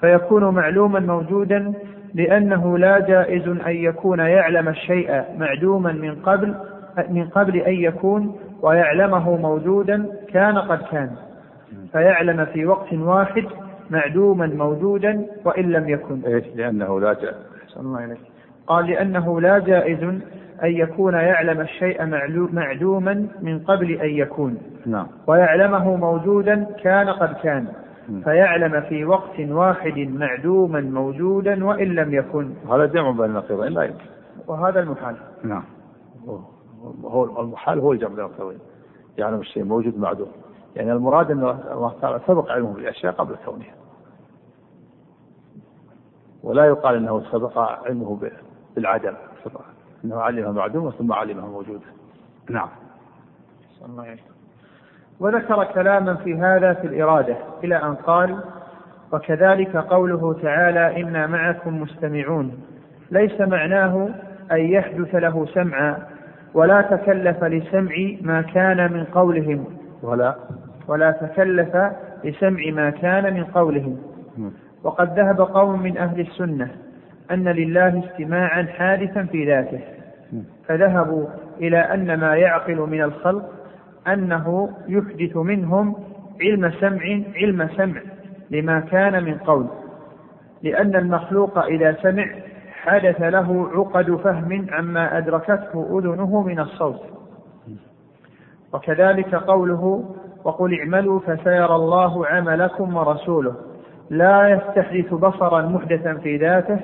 فيكون 0.00 0.54
معلوما 0.54 1.00
موجودا 1.00 1.74
لأنه 2.14 2.78
لا 2.78 2.98
جائز 2.98 3.48
أن 3.48 3.76
يكون 3.76 4.18
يعلم 4.18 4.68
الشيء 4.68 5.24
معدوما 5.38 5.92
من 5.92 6.22
قبل 6.22 6.54
من 7.08 7.28
قبل 7.28 7.56
أن 7.56 7.74
يكون 7.74 8.36
ويعلمه 8.62 9.36
موجودا 9.36 10.12
كان 10.32 10.58
قد 10.58 10.82
كان. 10.82 11.10
فيعلم 11.92 12.44
في 12.44 12.66
وقت 12.66 12.92
واحد 12.92 13.44
معدوما 13.90 14.46
موجودا 14.46 15.26
وإن 15.44 15.70
لم 15.70 15.88
يكن. 15.88 16.20
إيش؟ 16.26 16.44
لأنه 16.54 17.00
لا 17.00 17.12
جائز. 17.12 17.36
الله 17.76 18.04
إليك 18.04 18.18
قال 18.66 18.86
لأنه 18.86 19.40
لا 19.40 19.58
جائز 19.58 20.20
أن 20.62 20.70
يكون 20.70 21.14
يعلم 21.14 21.60
الشيء 21.60 22.06
معدوما 22.52 23.28
من 23.40 23.58
قبل 23.58 23.92
أن 23.92 24.10
يكون. 24.10 24.58
نعم. 24.86 25.06
ويعلمه 25.26 25.96
موجودا 25.96 26.66
كان 26.82 27.08
قد 27.08 27.34
كان. 27.34 27.68
فيعلم 28.24 28.80
في 28.80 29.04
وقت 29.04 29.40
واحد 29.40 29.98
معدوما 29.98 30.80
موجودا 30.80 31.64
وإن 31.64 31.94
لم 31.94 32.14
يكن. 32.14 32.50
هذا 32.70 32.86
جمع 32.86 33.10
بين 33.10 33.24
النقيضين 33.24 33.72
لا 33.72 33.82
يمكن. 33.82 34.04
وهذا 34.46 34.80
المحال. 34.80 35.16
نعم. 35.44 35.64
هو 37.04 37.40
المحال 37.40 37.78
هو 37.78 37.92
الجمع 37.92 38.14
بين 38.14 38.24
النقيضين. 38.24 38.58
يعلم 39.18 39.40
الشيء 39.40 39.64
موجود 39.64 39.98
معدوم 39.98 40.28
يعني 40.76 40.92
المراد 40.92 41.30
أن 41.30 41.38
الله 41.72 41.94
تعالى 42.00 42.20
سبق 42.26 42.50
علمه 42.50 42.72
بالأشياء 42.72 43.12
قبل 43.12 43.36
كونها 43.44 43.74
ولا 46.42 46.64
يقال 46.64 46.96
أنه 46.96 47.22
سبق 47.32 47.58
علمه 47.58 48.18
بالعدم. 48.76 49.14
أنه 50.04 50.20
علمها 50.20 50.52
معدومة 50.52 50.90
ثم 50.90 51.12
علمها 51.12 51.46
موجودة 51.46 51.86
نعم. 52.50 52.68
الله 53.88 54.16
وذكر 55.20 55.64
كلاما 55.64 56.14
في 56.14 56.34
هذا 56.34 56.72
في 56.72 56.86
الإرادة 56.86 57.36
إلى 57.64 57.76
أن 57.76 57.94
قال 57.94 58.38
وكذلك 59.12 59.76
قوله 59.76 60.32
تعالى 60.42 61.02
إنا 61.02 61.26
معكم 61.26 61.82
مستمعون 61.82 62.60
ليس 63.10 63.40
معناه 63.40 64.08
أن 64.52 64.60
يحدث 64.60 65.14
له 65.14 65.46
سمعا 65.46 65.96
ولا 66.54 66.80
تكلف 66.82 67.44
لسمع 67.44 67.94
ما 68.20 68.42
كان 68.42 68.92
من 68.92 69.04
قولهم. 69.04 69.64
ولا. 70.02 70.34
ولا 70.88 71.10
تكلف 71.10 71.76
لسمع 72.24 72.70
ما 72.72 72.90
كان 72.90 73.34
من 73.34 73.44
قولهم. 73.44 73.98
وقد 74.84 75.18
ذهب 75.18 75.40
قوم 75.40 75.82
من 75.82 75.98
أهل 75.98 76.20
السنة 76.20 76.70
أن 77.30 77.48
لله 77.48 78.02
استماعا 78.06 78.62
حادثا 78.62 79.22
في 79.22 79.46
ذاته. 79.46 79.80
فذهبوا 80.68 81.26
إلى 81.60 81.78
أن 81.78 82.20
ما 82.20 82.36
يعقل 82.36 82.76
من 82.76 83.02
الخلق 83.02 83.50
أنه 84.08 84.70
يحدث 84.88 85.36
منهم 85.36 85.94
علم 86.42 86.70
سمع 86.80 87.02
علم 87.36 87.68
سمع 87.76 88.00
لما 88.50 88.80
كان 88.80 89.24
من 89.24 89.34
قول. 89.34 89.66
لأن 90.62 90.96
المخلوق 90.96 91.58
إذا 91.58 91.96
سمع 92.02 92.26
حدث 92.72 93.20
له 93.20 93.68
عقد 93.74 94.16
فهم 94.16 94.66
عما 94.70 95.18
أدركته 95.18 95.98
أذنه 95.98 96.42
من 96.42 96.60
الصوت. 96.60 97.00
وكذلك 98.72 99.34
قوله 99.34 100.14
وقل 100.44 100.78
اعملوا 100.78 101.20
فسيرى 101.20 101.74
الله 101.74 102.26
عملكم 102.26 102.96
ورسوله. 102.96 103.54
لا 104.10 104.48
يستحدث 104.48 105.14
بصرا 105.14 105.62
محدثا 105.62 106.14
في 106.14 106.36
ذاته 106.36 106.78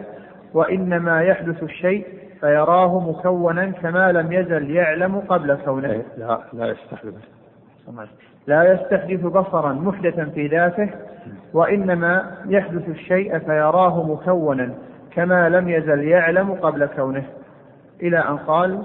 وإنما 0.54 1.22
يحدث 1.22 1.62
الشيء 1.62 2.06
فيراه 2.40 3.00
مكونا 3.10 3.70
كما 3.70 4.12
لم 4.12 4.32
يزل 4.32 4.70
يعلم 4.70 5.20
قبل 5.28 5.54
كونه. 5.64 5.90
إيه، 5.90 6.02
لا 6.16 6.38
لا 6.52 6.66
يستحدث. 6.66 7.14
لا 8.46 8.72
يستحدث 8.72 9.20
بصرا 9.20 9.72
محدثا 9.72 10.24
في 10.24 10.46
ذاته 10.46 10.90
وإنما 11.52 12.36
يحدث 12.46 12.88
الشيء 12.88 13.38
فيراه 13.38 14.02
مكونا 14.02 14.74
كما 15.14 15.48
لم 15.48 15.68
يزل 15.68 16.04
يعلم 16.04 16.52
قبل 16.52 16.86
كونه. 16.86 17.24
إلى 18.02 18.18
أن 18.18 18.36
قال 18.36 18.82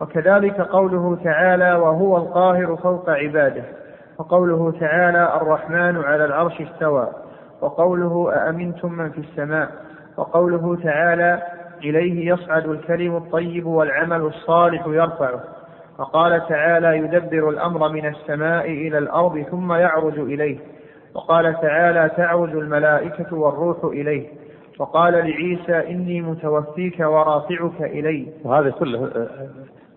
وكذلك 0.00 0.60
قوله 0.60 1.18
تعالى 1.24 1.74
وهو 1.74 2.16
القاهر 2.16 2.76
فوق 2.76 3.10
عباده 3.10 3.62
وقوله 4.18 4.72
تعالى 4.80 5.36
الرحمن 5.36 5.96
على 6.04 6.24
العرش 6.24 6.60
استوى 6.60 7.08
وقوله 7.60 8.32
أأمنتم 8.34 8.92
من 8.92 9.10
في 9.10 9.18
السماء 9.18 9.68
وقوله 10.18 10.76
تعالى 10.82 11.42
إليه 11.84 12.32
يصعد 12.32 12.68
الكلم 12.68 13.16
الطيب 13.16 13.66
والعمل 13.66 14.20
الصالح 14.20 14.86
يرفعه. 14.86 15.40
وقال 15.98 16.48
تعالى 16.48 16.98
يدبر 16.98 17.48
الأمر 17.48 17.88
من 17.88 18.06
السماء 18.06 18.66
إلى 18.66 18.98
الأرض 18.98 19.42
ثم 19.50 19.72
يعرج 19.72 20.18
إليه. 20.18 20.58
وقال 21.14 21.60
تعالى 21.60 22.10
تعرج 22.16 22.50
الملائكة 22.50 23.36
والروح 23.36 23.84
إليه. 23.84 24.28
وقال 24.78 25.12
لعيسى 25.12 25.90
إني 25.92 26.20
متوفيك 26.20 27.00
ورافعك 27.00 27.80
إلي. 27.80 28.32
وهذا 28.44 28.70
كله 28.70 29.28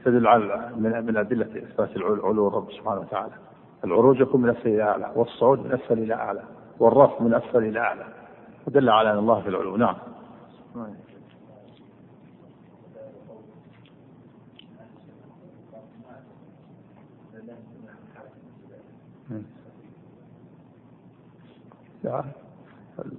تدل 0.05 0.27
على 0.27 0.69
من 0.77 1.05
من 1.05 1.17
أدلة 1.17 1.45
إثبات 1.45 1.95
العلو 1.95 2.47
الرب 2.47 2.71
سبحانه 2.71 2.99
وتعالى. 2.99 3.33
العروج 3.85 4.19
يكون 4.21 4.41
من 4.41 4.49
أسفل 4.49 4.69
إلى 4.69 4.83
أعلى 4.83 5.05
والصعود 5.15 5.65
من 5.65 5.71
أسفل 5.73 5.99
إلى 5.99 6.13
أعلى 6.13 6.41
والرفع 6.79 7.23
من 7.23 7.33
أسفل 7.33 7.63
إلى 7.63 7.79
أعلى. 7.79 8.03
ودل 8.67 8.89
على 8.89 9.11
أن 9.11 9.17
الله 9.17 9.41
في 9.41 9.49
العلو. 9.49 9.77
نعم. 9.77 9.95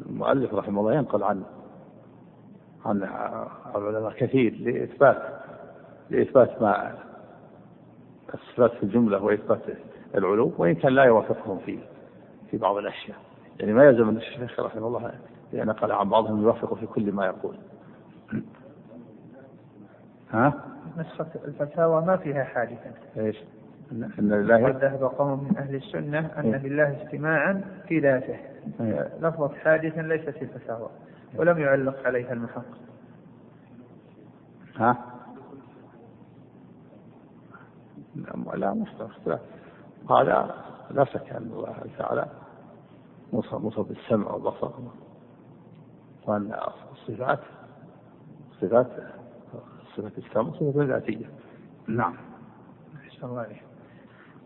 المؤلف 0.06 0.54
رحمه 0.54 0.80
الله 0.80 0.94
ينقل 0.94 1.22
عن 1.22 1.42
عن 2.84 3.02
العلماء 3.76 4.12
كثير 4.12 4.54
لإثبات 4.54 5.42
لإثبات 6.10 6.62
ما 6.62 6.98
الصفات 8.34 8.72
في 8.72 8.82
الجملة 8.82 9.22
وإثبات 9.22 9.62
العلو 10.14 10.52
وإن 10.58 10.74
كان 10.74 10.92
لا 10.92 11.04
يوافقهم 11.04 11.58
في 11.58 11.78
في 12.50 12.56
بعض 12.56 12.76
الأشياء. 12.76 13.16
يعني 13.60 13.72
ما 13.72 13.84
يلزم 13.84 14.08
أن 14.08 14.16
الشيخ 14.16 14.60
رحمه 14.60 14.86
الله. 14.86 15.12
نقل 15.54 15.92
عن 15.92 16.08
بعضهم 16.08 16.42
يوافق 16.42 16.74
في 16.74 16.86
كل 16.86 17.12
ما 17.12 17.26
يقول 17.26 17.56
ها؟ 20.30 20.54
نسخة 20.98 21.26
الفتاوى 21.44 22.02
ما 22.04 22.16
فيها 22.16 22.44
حادثة 22.44 22.90
إيش؟ 23.16 23.36
أن 23.92 24.32
لله 24.32 24.66
قد 24.66 24.76
ذهب 24.76 25.02
قوم 25.02 25.44
من 25.44 25.56
أهل 25.56 25.74
السنة 25.74 26.18
أن 26.36 26.54
إيه؟ 26.54 26.66
لله 26.66 27.02
استماعا 27.04 27.64
في 27.88 27.98
ذاته 27.98 28.36
إيه؟ 28.80 29.10
لفظة 29.20 29.48
حادثا 29.48 30.00
ليست 30.00 30.30
في 30.30 30.42
الفتاوى 30.42 30.88
ولم 31.36 31.58
يعلق 31.58 32.06
عليها 32.06 32.32
المحقق 32.32 32.78
ها؟ 34.76 34.96
لا 38.54 38.74
مختلف 38.74 39.38
هذا 40.10 40.54
لا 40.90 41.04
شك 41.04 41.30
أن 41.30 41.50
الله 41.52 41.76
تعالى 41.98 42.26
موصى 43.32 43.56
موصى 43.56 43.82
بالسمع 43.82 44.30
والبصر 44.30 44.70
وأن 46.26 46.54
الصفات 46.92 47.38
الصفات 48.50 48.86
صفة 49.96 50.12
السمع 50.18 50.50
صفة 50.50 50.84
ذاتية 50.84 51.26
نعم. 51.88 52.14
الله 53.24 53.40
عليه 53.40 53.62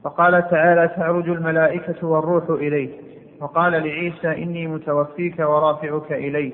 وقال 0.05 0.49
تعالى 0.51 0.89
تعرج 0.89 1.29
الملائكة 1.29 2.07
والروح 2.07 2.45
إليه 2.51 3.01
وقال 3.41 3.73
لعيسى 3.73 4.43
إني 4.43 4.67
متوفيك 4.67 5.39
ورافعك 5.39 6.13
إليه 6.13 6.53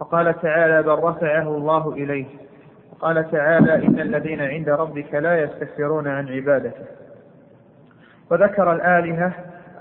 وقال 0.00 0.40
تعالى 0.40 0.82
بل 0.82 0.98
رفعه 0.98 1.56
الله 1.56 1.92
إليه 1.92 2.26
وقال 2.92 3.30
تعالى 3.30 3.86
إن 3.86 4.00
الذين 4.00 4.40
عند 4.40 4.68
ربك 4.68 5.14
لا 5.14 5.42
يستكبرون 5.42 6.08
عن 6.08 6.28
عبادته. 6.28 6.84
وذكر 8.30 8.72
الآلهة 8.72 9.32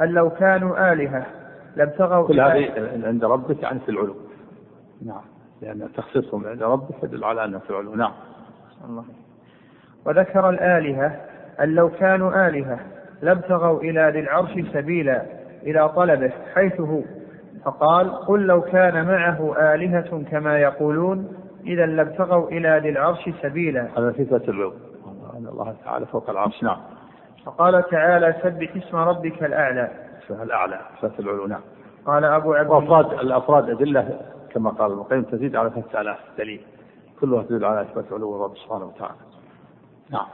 أن 0.01 0.07
لو 0.07 0.29
كانوا 0.29 0.93
آلهة 0.93 1.25
لابتغوا 1.75 2.27
كل 2.27 2.39
هذه 2.41 2.71
عند 3.07 3.25
ربك 3.25 3.63
يعني 3.63 3.79
في 3.79 3.89
العلو. 3.91 4.15
نعم. 5.05 5.21
لأن 5.61 5.89
تخصيصهم 5.93 6.47
عند 6.47 6.63
ربك 6.63 7.03
يدل 7.03 7.23
على 7.23 7.45
أنه 7.45 7.59
في 7.59 7.69
العلو 7.69 7.95
نعم. 7.95 8.11
الله. 8.89 9.05
وذكر 10.05 10.49
الآلهة 10.49 11.21
أن 11.59 11.75
لو 11.75 11.89
كانوا 11.89 12.47
آلهة 12.47 12.79
لابتغوا 13.21 13.81
إلى 13.81 14.11
ذي 14.13 14.19
العرش 14.19 14.51
سبيلا 14.73 15.25
إلى 15.63 15.89
طلبه 15.89 16.31
حيث 16.55 16.79
هو. 16.79 17.01
فقال 17.65 18.11
قل 18.15 18.45
لو 18.45 18.61
كان 18.61 19.05
معه 19.05 19.73
آلهة 19.73 20.23
كما 20.31 20.59
يقولون 20.59 21.33
إذا 21.65 21.85
لابتغوا 21.85 22.49
إلى 22.49 22.79
ذي 22.83 22.89
العرش 22.89 23.29
سبيلا. 23.41 23.87
هذا 23.97 24.11
صفة 24.11 24.43
العلو 24.47 24.73
أن 25.37 25.47
الله 25.47 25.75
تعالى 25.85 26.05
فوق 26.05 26.29
العرش. 26.29 26.63
نعم. 26.63 26.77
فقال 27.45 27.89
تعالى 27.89 28.35
سبح 28.43 28.75
اسم 28.75 28.97
ربك 28.97 29.43
الأعلى. 29.43 29.91
الأعلى. 30.29 30.79
صفة 31.01 31.19
العلو. 31.19 31.47
نعم. 31.47 31.61
قال 32.05 32.25
أبو 32.25 32.53
عبد 32.53 32.69
وأفراد 32.69 33.13
الأفراد 33.13 33.69
أدلة 33.69 34.19
كما 34.57 34.69
قال 34.69 34.91
ابن 34.91 34.99
القيم 35.01 35.23
تزيد 35.23 35.55
على 35.55 35.69
3000 35.69 36.17
دليل. 36.37 36.61
كلها 37.21 37.43
تدل 37.43 37.65
على 37.65 37.81
إثبات 37.81 38.13
علو 38.13 38.35
الرب 38.35 38.57
سبحانه 38.57 38.85
وتعالى. 38.85 39.15
نعم. 40.09 40.25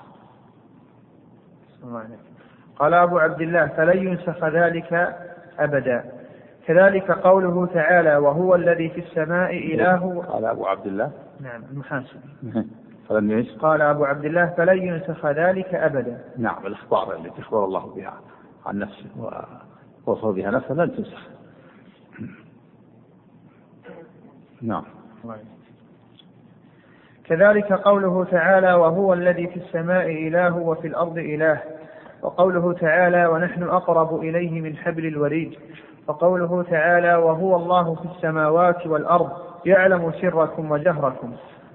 قال 2.80 2.94
أبو 2.94 3.20
عبد 3.20 3.42
الله 3.42 3.68
فلن 3.68 4.08
ينسخ 4.08 4.44
ذلك 4.44 5.18
أبدا. 5.60 6.12
كذلك 6.68 7.12
قوله 7.12 7.66
تعالى 7.66 8.18
وهو 8.18 8.56
الذي 8.56 8.90
في 8.90 9.00
السماء 9.00 9.58
إله. 9.58 10.24
قال 10.28 10.46
أبو 10.46 10.66
عبد 10.66 10.86
الله. 10.86 11.12
نعم 11.40 11.64
المحاسب 11.72 12.20
فلن 13.10 13.32
ينسخ. 13.32 13.62
قال 13.62 13.82
أبو 13.82 14.06
عبد 14.06 14.26
الله 14.26 14.46
فلن 14.58 14.78
ينسخ 14.78 15.26
ذلك 15.26 15.76
أبدا. 15.76 16.24
نعم 16.38 16.68
الأخبار 16.68 17.16
التي 17.16 17.42
أخبر 17.42 17.66
الله 17.66 17.94
بها 17.96 18.14
عن 18.66 18.80
نفسه 18.80 19.06
ووصف 20.08 20.26
بها 20.26 20.52
نفسه 20.52 20.74
لن 20.74 20.96
تنسخ. 20.96 21.43
نعم. 24.64 24.84
كذلك 27.26 27.74
قوله 27.74 28.24
تعالى 28.24 28.74
وهو 28.74 29.14
الذي 29.14 29.48
في 29.48 29.58
السماء 29.58 30.12
إله 30.28 30.58
وفي 30.58 30.88
الأرض 30.88 31.18
إله. 31.18 31.60
وقوله 32.22 32.74
تعالى 32.74 33.28
ونحن 33.28 33.64
أقرب 33.64 34.20
إليه 34.20 34.62
من 34.62 34.78
حبل 34.78 35.06
الوريد. 35.06 35.56
وقوله 36.08 36.64
تعالى 36.64 37.16
وهو 37.16 37.56
الله 37.56 37.96
في 37.96 38.06
السماوات 38.16 38.88
والأرض 38.88 39.32
يعلم 39.66 40.12
سركم 40.22 40.72
وجهركم. 40.72 41.34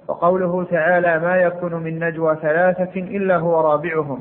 وقوله 0.09 0.64
تعالى 0.64 1.18
ما 1.18 1.37
يكون 1.37 1.74
من 1.74 1.98
نجوى 2.05 2.37
ثلاثة 2.42 3.01
إلا 3.01 3.37
هو 3.37 3.61
رابعهم. 3.61 4.20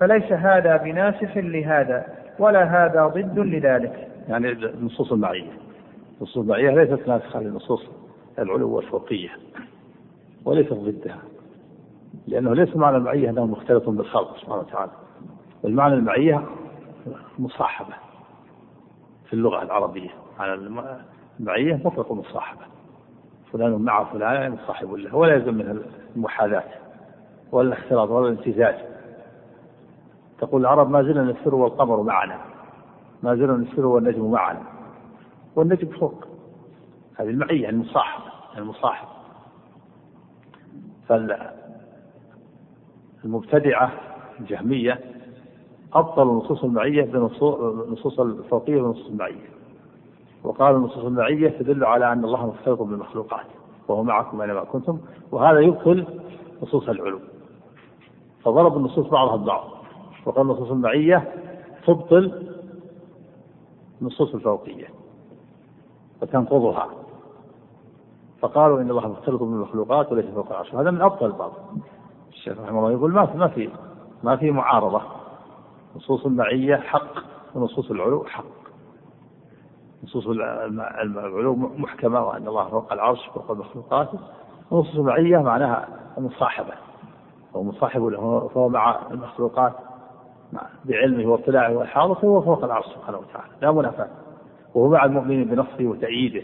فليس 0.00 0.32
هذا 0.32 0.76
بناسخ 0.76 1.36
لهذا 1.36 2.06
ولا 2.38 2.64
هذا 2.64 3.06
ضد 3.06 3.38
لذلك. 3.38 4.08
يعني 4.28 4.48
النصوص 4.48 5.12
المعية 5.12 5.65
النصوص 6.20 6.36
المعية 6.36 6.70
ليست 6.70 7.08
ناسخة 7.08 7.40
لنصوص 7.40 7.82
العلو 8.38 8.70
والفوقية 8.76 9.30
وليست 10.44 10.72
ضدها 10.72 11.18
لأنه 12.26 12.54
ليس 12.54 12.76
معنى 12.76 12.96
المعية 12.96 13.30
أنه 13.30 13.46
مختلط 13.46 13.88
بالخلق 13.88 14.36
سبحانه 14.36 14.58
وتعالى 14.60 14.92
والمعنى 15.62 15.94
المعية 15.94 16.44
مصاحبة 17.38 17.94
في 19.26 19.32
اللغة 19.32 19.62
العربية. 19.62 20.10
على 20.38 20.54
المعية 21.40 21.80
مطلق 21.84 22.12
المصاحبة 22.12 22.60
فلان 23.52 23.72
مع 23.72 24.04
فلان 24.04 24.56
صاحب 24.66 24.92
له 24.94 25.16
ولا 25.16 25.34
يلزم 25.34 25.54
منها 25.54 25.76
المحاذاة 26.16 26.64
ولا 27.52 27.68
الاختلاط 27.68 28.10
ولا 28.10 28.28
الامتزاج 28.28 28.74
تقول 30.38 30.60
العرب 30.60 30.90
ما 30.90 31.02
زلنا 31.02 31.22
نسر 31.22 31.54
والقمر 31.54 32.02
معنا 32.02 32.40
ما 33.22 33.34
زلنا 33.34 33.52
نسر 33.56 33.86
والنجم 33.86 34.30
معنا. 34.30 34.62
والنجم 35.56 35.88
فوق. 35.88 36.24
هذه 37.16 37.28
المعية 37.28 37.68
المصاحبة 37.68 38.24
المصاحبة 38.58 39.10
فالمبتدعة 43.24 43.92
الجهمية 44.40 45.00
أبطلوا 45.92 46.32
النصوص 46.32 46.64
المعية 46.64 47.02
بنصوص 47.02 48.20
الفوقية 48.20 48.82
ونصوص 48.82 49.06
المعية. 49.06 49.48
وقالوا 50.44 50.78
النصوص 50.78 51.04
المعية 51.04 51.48
تدل 51.48 51.84
على 51.84 52.12
أن 52.12 52.24
الله 52.24 52.46
مختلط 52.46 52.82
بالمخلوقات 52.82 53.46
وهو 53.88 54.02
معكم 54.02 54.40
أينما 54.40 54.64
كنتم 54.64 54.98
وهذا 55.32 55.60
يبطل 55.60 56.06
نصوص 56.62 56.88
العلو. 56.88 57.20
فضرب 58.42 58.76
النصوص 58.76 59.06
بعضها 59.06 59.36
ببعض 59.36 59.70
وقال 60.26 60.42
النصوص 60.46 60.70
المعية 60.70 61.32
تبطل 61.86 62.46
النصوص 64.02 64.34
الفوقية. 64.34 64.86
وتنقضها. 66.22 66.88
فقالوا 68.40 68.80
إن 68.80 68.90
الله 68.90 69.08
مختلط 69.08 69.42
بالمخلوقات 69.42 70.12
وليس 70.12 70.26
فوق 70.26 70.50
العرش. 70.50 70.74
هذا 70.74 70.90
من 70.90 71.00
ابطل 71.00 71.26
البعض. 71.26 71.52
الشيخ 72.28 72.58
رحمه 72.60 72.78
الله 72.78 72.92
يقول 72.92 73.12
ما 73.12 73.26
في 73.26 73.38
ما 73.38 73.48
في 73.48 73.70
ما 74.22 74.36
في 74.36 74.50
معارضة. 74.50 75.02
نصوص 75.96 76.26
المعية 76.26 76.76
حق 76.76 77.12
ونصوص 77.54 77.90
العلو 77.90 78.24
حق. 78.24 78.44
نصوص 80.04 80.26
العلو 80.26 81.56
محكمة 81.56 82.26
وأن 82.26 82.48
الله 82.48 82.68
فوق 82.68 82.92
العرش 82.92 83.26
فوق 83.34 83.50
المخلوقات. 83.50 84.08
ونصوص 84.70 84.96
المعية 84.96 85.38
معناها 85.38 85.88
المصاحبة. 86.18 86.72
هو 87.56 87.62
مصاحب 87.62 88.04
له 88.04 88.48
فهو 88.54 88.68
مع 88.68 89.00
المخلوقات 89.10 89.72
بعلمه 90.84 91.32
واطلاعه 91.32 91.76
وإحاطته 91.76 92.28
وهو 92.28 92.42
فوق 92.42 92.64
العرش 92.64 92.86
سبحانه 92.86 93.18
وتعالى. 93.18 93.52
لا 93.62 93.72
منافاة. 93.72 94.08
وهو 94.76 94.88
مع 94.88 95.04
المؤمنين 95.04 95.44
بنصره 95.44 95.86
وتأييده 95.86 96.42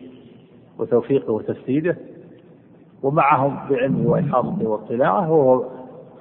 وتوفيقه 0.79 1.33
وتسديده 1.33 1.97
ومعهم 3.03 3.69
بعلمه 3.71 4.11
وإحاطته 4.11 4.69
واطلاعه 4.69 5.31
وهو 5.33 5.65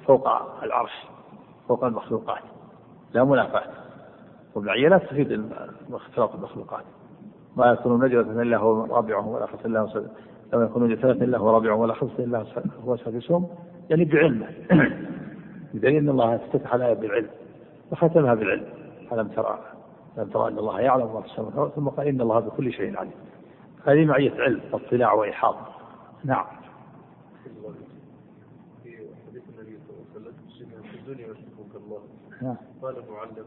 فوق 0.06 0.28
العرش 0.64 0.92
فوق 1.68 1.84
المخلوقات. 1.84 2.42
لا 3.14 3.24
منافاة. 3.24 3.64
والمعية 4.56 4.88
لا 4.88 4.98
تفيد 4.98 5.44
اختلاط 5.94 6.36
المخلوقات. 6.36 6.84
ما 7.58 7.66
يكون 7.72 8.06
نجوة 8.06 8.42
إلا 8.42 8.58
هو 8.58 8.86
رابعهم 8.86 9.28
ولا 9.28 9.46
خمسة 9.46 9.66
إلا 9.66 9.80
هو 9.80 10.02
لم 10.54 10.64
يكونوا 10.64 10.88
نجوة 10.88 11.12
إلا 11.12 11.38
هو 11.38 11.50
رابعهم 11.50 11.80
ولا 11.80 11.94
خمسة 11.94 12.24
إلا 12.24 12.46
هو 12.86 12.98
سادسهم 12.98 13.48
يعني 13.90 14.06
بعلمه. 14.06 14.48
بدليل 15.74 15.98
أن 15.98 16.10
الله 16.10 16.36
افتتح 16.36 16.74
الآية 16.74 16.94
بالعلم 16.94 17.30
وختمها 17.92 18.34
بالعلم. 18.34 18.66
ألم 19.12 19.28
ترى 19.28 19.60
ألم 20.18 20.30
ترى 20.30 20.48
أن 20.48 20.58
الله 20.58 20.80
يعلم 20.80 21.14
ما 21.14 21.22
في 21.22 21.28
السماوات 21.28 21.72
ثم 21.72 21.88
قال 21.88 22.08
إن 22.08 22.22
الله 22.22 22.40
بكل 22.40 22.74
شيء 22.74 22.98
عليم. 22.98 23.12
هذه 23.86 24.06
معية 24.06 24.42
علم 24.42 24.62
واطلاع 24.72 25.14
وإحاطة. 25.14 25.68
نعم. 26.24 26.46
في 28.84 29.08
حديث 29.28 29.44
النبي 29.50 29.80
صلى 29.88 29.98
الله 29.98 30.06
عليه 30.16 30.32
وسلم 30.48 30.82
في 30.82 30.98
الدنيا 30.98 31.34
الله 31.76 32.02
نعم. 32.42 32.56
قال 32.82 32.96
معلم 33.12 33.46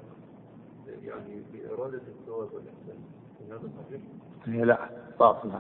يعني 1.03 1.43
بإرادة 1.53 2.01
الثواب 2.09 2.49
والإحسان 2.55 2.97
هذا 3.51 3.70
صحيح؟ 3.89 4.01
هي 4.47 4.64
لا. 4.64 4.78
باطل 5.20 5.51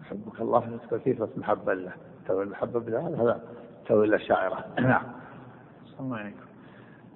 يحبك 0.00 0.40
الله 0.40 0.78
كثير 0.90 1.24
بس 1.24 1.28
محبة 1.36 1.74
له. 1.74 1.92
تو 2.28 2.42
المحبة 2.42 2.80
بالله 2.80 3.22
هذا 3.22 3.40
تو 3.86 4.04
الأشاعرة 4.04 4.64
نعم. 4.80 5.02
الله 6.00 6.16
عليكم. 6.16 6.49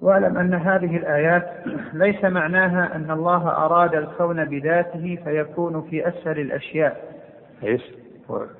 واعلم 0.01 0.37
أن 0.37 0.53
هذه 0.53 0.97
الآيات 0.97 1.47
ليس 1.93 2.25
معناها 2.25 2.95
أن 2.95 3.11
الله 3.11 3.49
أراد 3.49 3.95
الكون 3.95 4.45
بذاته 4.45 5.19
فيكون 5.23 5.81
في 5.81 6.07
أسفل 6.07 6.39
الأشياء. 6.39 7.15
إيش؟ 7.63 7.81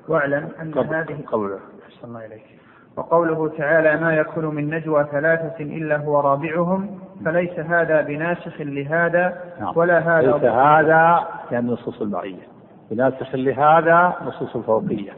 واعلم 0.08 0.48
أن 0.60 0.74
قبل 0.74 0.94
هذه 0.94 1.18
قبل. 1.26 1.58
أحسن 1.88 2.08
الله 2.08 2.26
إليك. 2.26 2.56
وقوله 2.96 3.48
تعالى 3.48 3.96
ما 3.96 4.16
يكون 4.16 4.54
من 4.54 4.74
نجوى 4.74 5.06
ثلاثة 5.12 5.64
إلا 5.64 5.96
هو 5.96 6.20
رابعهم 6.20 6.98
فليس 7.24 7.58
هذا 7.58 8.00
بناسخ 8.00 8.60
لهذا 8.60 9.42
نعم. 9.60 9.72
ولا 9.76 9.98
هذا 9.98 10.32
ليس 10.32 10.44
هذا 10.44 11.28
يعني 11.50 11.68
نصوص 11.68 12.00
المعية 12.00 12.48
بناسخ 12.90 13.34
لهذا 13.34 14.16
نصوص 14.26 14.56
الفوقية 14.56 15.12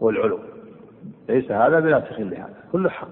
والعلو. 0.00 0.38
ليس 1.28 1.50
هذا 1.50 1.80
بناسخ 1.80 2.20
لهذا. 2.20 2.54
كله 2.72 2.90
حق. 2.90 3.08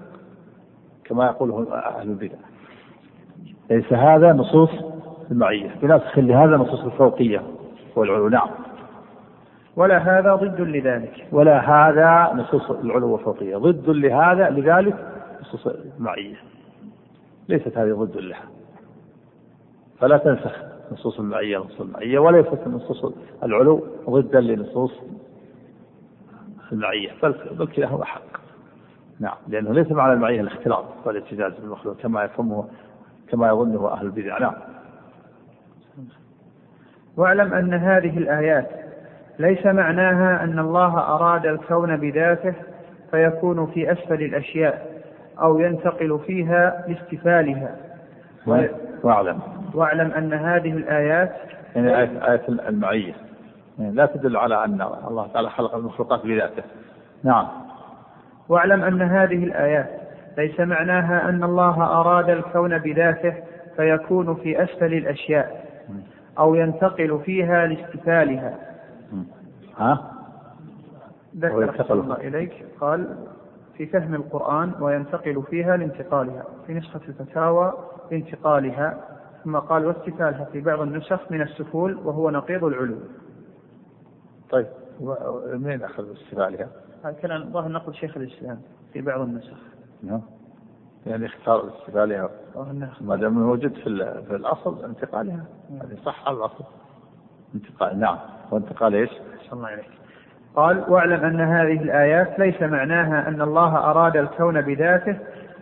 كما 1.09 1.25
يقوله 1.25 1.73
أهل 1.73 2.09
البدع. 2.09 2.37
ليس 3.69 3.93
هذا 3.93 4.33
نصوص 4.33 4.69
المعية. 5.31 5.75
بنسخ 5.81 6.19
لهذا 6.19 6.57
نصوص 6.57 6.79
الفوقية 6.79 7.43
والعلو. 7.95 8.29
نعم. 8.29 8.49
ولا 9.75 9.97
هذا 9.97 10.35
ضد 10.35 10.61
لذلك. 10.61 11.27
ولا 11.31 11.59
هذا 11.59 12.33
نصوص 12.33 12.71
العلو 12.71 13.11
والفوقية. 13.11 13.57
ضد 13.57 13.89
لهذا 13.89 14.49
لذلك 14.49 14.95
نصوص 15.41 15.67
المعية. 15.67 16.35
ليست 17.49 17.77
هذه 17.77 17.93
ضد 17.93 18.17
لها. 18.17 18.43
فلا 19.99 20.17
تنسخ 20.17 20.61
نصوص 20.91 21.19
المعية 21.19 21.57
نصوص 21.57 21.81
المعية 21.81 22.19
وليست 22.19 22.67
نصوص 22.67 23.13
العلو 23.43 23.87
ضدا 24.09 24.41
لنصوص 24.41 24.91
المعية. 26.71 27.09
بل 27.23 27.35
بل 27.51 27.67
كلاهما 27.67 28.05
حق. 28.05 28.48
نعم 29.19 29.35
لأنه 29.47 29.73
ليس 29.73 29.91
معنى 29.91 30.13
المعية 30.13 30.41
الاختلاط 30.41 30.85
والاعتزاز 31.05 31.53
بالمخلوق 31.53 31.97
كما 31.97 32.23
يفهمه 32.23 32.67
كما 33.31 33.47
يظنه 33.47 33.91
أهل 33.91 34.05
البدع. 34.05 34.39
نعم. 34.39 34.53
واعلم 37.17 37.53
أن 37.53 37.73
هذه 37.73 38.17
الآيات 38.17 38.69
ليس 39.39 39.65
معناها 39.65 40.43
أن 40.43 40.59
الله 40.59 40.99
أراد 40.99 41.45
الكون 41.45 41.97
بذاته 41.97 42.53
فيكون 43.11 43.65
في 43.65 43.91
أسفل 43.91 44.23
الأشياء 44.23 45.01
أو 45.41 45.59
ينتقل 45.59 46.19
فيها 46.19 46.85
لاستفالها. 46.87 47.75
واعلم. 49.03 49.39
واعلم 49.73 50.11
أن 50.11 50.33
هذه 50.33 50.71
الآيات 50.71 51.35
يعني 51.75 51.97
آية, 51.97 52.31
آية 52.31 52.41
المعية. 52.49 53.13
يعني 53.79 53.91
لا 53.91 54.05
تدل 54.05 54.37
على 54.37 54.65
أن 54.65 54.81
الله 55.07 55.27
تعالى 55.27 55.49
خلق 55.49 55.75
المخلوقات 55.75 56.25
بذاته. 56.25 56.63
نعم. 57.23 57.47
واعلم 58.49 58.83
أن 58.83 59.01
هذه 59.01 59.43
الآيات 59.43 59.89
ليس 60.37 60.59
معناها 60.59 61.29
أن 61.29 61.43
الله 61.43 61.83
أراد 61.83 62.29
الكون 62.29 62.77
بذاته 62.77 63.33
فيكون 63.75 64.35
في 64.35 64.63
أسفل 64.63 64.93
الأشياء 64.93 65.65
أو 66.39 66.55
ينتقل 66.55 67.19
فيها 67.25 67.67
لاستفالها 67.67 68.57
ها؟ 69.77 70.11
ذكر 71.37 71.93
الله 71.93 72.15
إليك 72.15 72.65
قال 72.81 73.17
في 73.77 73.85
فهم 73.85 74.15
القرآن 74.15 74.71
وينتقل 74.79 75.43
فيها 75.49 75.77
لانتقالها 75.77 76.43
في 76.67 76.73
نسخة 76.73 77.01
الفتاوى 77.07 77.73
لانتقالها 78.11 78.97
ثم 79.43 79.57
قال 79.57 79.85
واستفالها 79.85 80.45
في 80.45 80.61
بعض 80.61 80.81
النسخ 80.81 81.31
من 81.31 81.41
السفول 81.41 81.95
وهو 82.05 82.29
نقيض 82.29 82.63
العلو 82.63 82.97
طيب 84.49 84.67
منين 85.53 85.83
أخذ 85.83 86.11
استفالها؟ 86.11 86.67
هذا 87.03 87.11
كلام 87.21 87.51
ظاهر 87.51 87.71
نقل 87.71 87.93
شيخ 87.93 88.17
الإسلام 88.17 88.61
في 88.93 89.01
بعض 89.01 89.21
النسخ. 89.21 89.57
نعم. 90.03 90.21
يعني 91.05 91.25
اختار 91.25 91.69
استفالها 91.69 92.29
ما 93.01 93.15
دام 93.15 93.33
موجود 93.33 93.73
في 93.73 93.83
في 94.27 94.35
الأصل 94.35 94.85
انتقالها. 94.85 95.45
هذه 95.81 95.97
صح 96.05 96.27
على 96.27 96.37
الأصل. 96.37 96.63
انتقال 97.55 97.99
نعم. 97.99 98.17
وانتقال 98.51 98.95
إيش؟ 98.95 99.09
الله 99.53 99.67
عليك 99.67 99.89
قال 100.55 100.83
واعلم 100.87 101.25
أن 101.25 101.41
هذه 101.41 101.81
الآيات 101.83 102.39
ليس 102.39 102.61
معناها 102.61 103.27
أن 103.27 103.41
الله 103.41 103.77
أراد 103.77 104.17
الكون 104.17 104.61
بذاته 104.61 105.17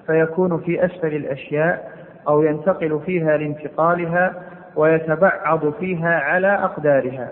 فيكون 0.07 0.59
في 0.59 0.85
أسفل 0.85 1.15
الأشياء 1.15 1.91
أو 2.27 2.43
ينتقل 2.43 2.99
فيها 3.05 3.37
لانتقالها 3.37 4.43
ويتبعض 4.75 5.73
فيها 5.73 6.19
على 6.19 6.47
أقدارها. 6.47 7.31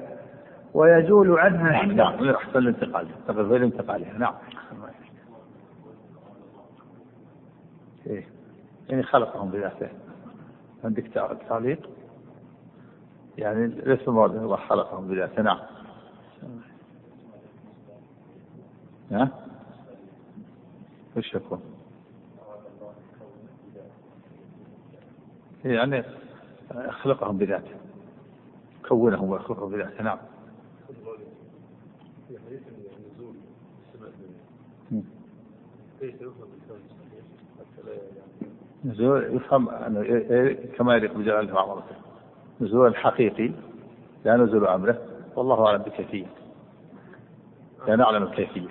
ويزول 0.76 1.40
عنها 1.40 1.72
نعم 1.72 1.92
نعم 1.92 2.20
الانتقال 2.56 3.08
تقدر 3.28 3.64
انتقالها 3.64 4.18
نعم 4.18 4.34
إيه؟ 8.08 8.28
يعني 8.90 9.04
خلقهم 9.04 9.52
بذاته 9.52 9.90
عندك 10.84 11.08
تعليق 11.50 11.90
يعني 13.38 13.68
ليس 13.68 14.08
المراد 14.08 14.36
الله 14.36 14.56
خلقهم 14.56 15.08
بذاته 15.08 15.42
نعم 15.42 15.60
ها؟ 19.12 19.30
وش 21.18 21.36
يكون؟ 21.36 21.62
يعني 25.66 26.04
خلقهم 26.90 27.38
بذاته 27.38 27.76
كونهم 28.88 29.30
ويخلقهم 29.30 29.72
بذاته 29.72 30.04
نعم 30.04 30.18
في 32.28 32.38
حديث 32.48 32.62
النزول 32.68 33.36
كيف 36.00 36.22
يفهم 36.22 36.46
نزول 38.86 39.36
يفهم 39.36 39.70
أنه 39.70 40.54
كما 40.78 40.96
يليق 40.96 41.14
بجلاله 41.14 41.54
وعظمته 41.54 41.96
نزول 42.62 42.96
حقيقي 42.96 43.52
لا 44.26 44.38
نزول 44.38 44.68
أمره 44.68 45.02
والله 45.36 45.66
أعلم 45.66 45.82
بكيفية 45.82 46.26
لا 47.88 47.96
نعلم 47.96 48.24
الكيفية. 48.24 48.68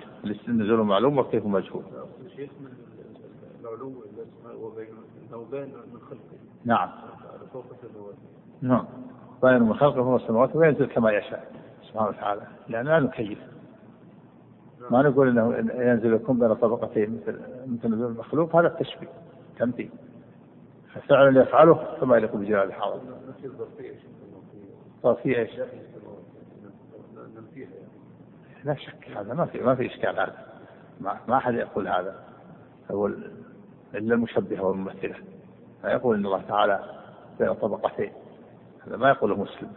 النزول 0.47 0.79
معلوم 0.83 1.17
والكيف 1.17 1.45
مجهول. 1.45 1.83
من 2.37 2.69
العلو 3.61 3.93
وبين 4.61 4.87
بين 5.51 5.73
من 5.93 5.99
خلقه. 6.09 6.19
نعم. 6.65 6.89
فوق 7.53 7.65
السماوات. 7.71 8.15
نعم. 8.61 8.85
بين 9.43 9.63
من 9.63 9.73
خلقه 9.73 10.03
فوق 10.03 10.21
السماوات 10.21 10.55
وينزل 10.55 10.85
كما 10.85 11.11
يشاء. 11.11 11.64
سبحانه 11.95 12.09
وتعالى. 12.09 12.41
لأن 12.69 12.85
لا 12.85 12.99
نكيف. 12.99 13.39
ما 14.89 15.01
نقول 15.01 15.29
إنه 15.29 15.55
ينزل 15.83 16.13
يكون 16.13 16.39
بين 16.39 16.53
طبقتين 16.53 17.21
مثل 17.21 17.39
مثل 17.67 17.87
نزول 17.87 18.11
المخلوق 18.11 18.55
هذا 18.55 18.67
التشبيه 18.67 19.07
تمثيل. 19.59 19.89
فعلا 21.09 21.41
يفعله 21.41 21.97
كما 21.99 22.17
يليق 22.17 22.35
بجلال 22.35 22.67
الحاضر. 22.67 22.99
ظرفية 25.03 25.37
إيش؟ 25.37 25.51
لا 28.63 28.75
شك 28.75 29.09
هذا 29.17 29.33
ما 29.33 29.45
في 29.45 29.61
ما 29.61 29.75
في 29.75 29.85
إشكال 29.85 30.19
هذا. 30.19 30.45
ما 31.01 31.17
ما 31.27 31.37
أحد 31.37 31.53
يقول 31.53 31.87
هذا. 31.87 32.15
هو 32.91 33.07
إلا 33.07 34.15
المشبهه 34.15 34.63
والممثلة. 34.63 35.15
لا 35.83 35.91
يقول 35.91 36.15
إن 36.15 36.25
الله 36.25 36.41
تعالى 36.41 36.79
بين 37.39 37.53
طبقتين. 37.53 38.11
هذا 38.87 38.97
ما 38.97 39.09
يقوله 39.09 39.35
مسلم. 39.35 39.71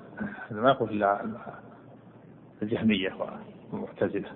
هذا 0.50 0.60
ما 0.60 0.70
يقول 0.70 0.90
الا 0.90 1.26
الجهميه 2.62 3.12
والمعتزله 3.72 4.28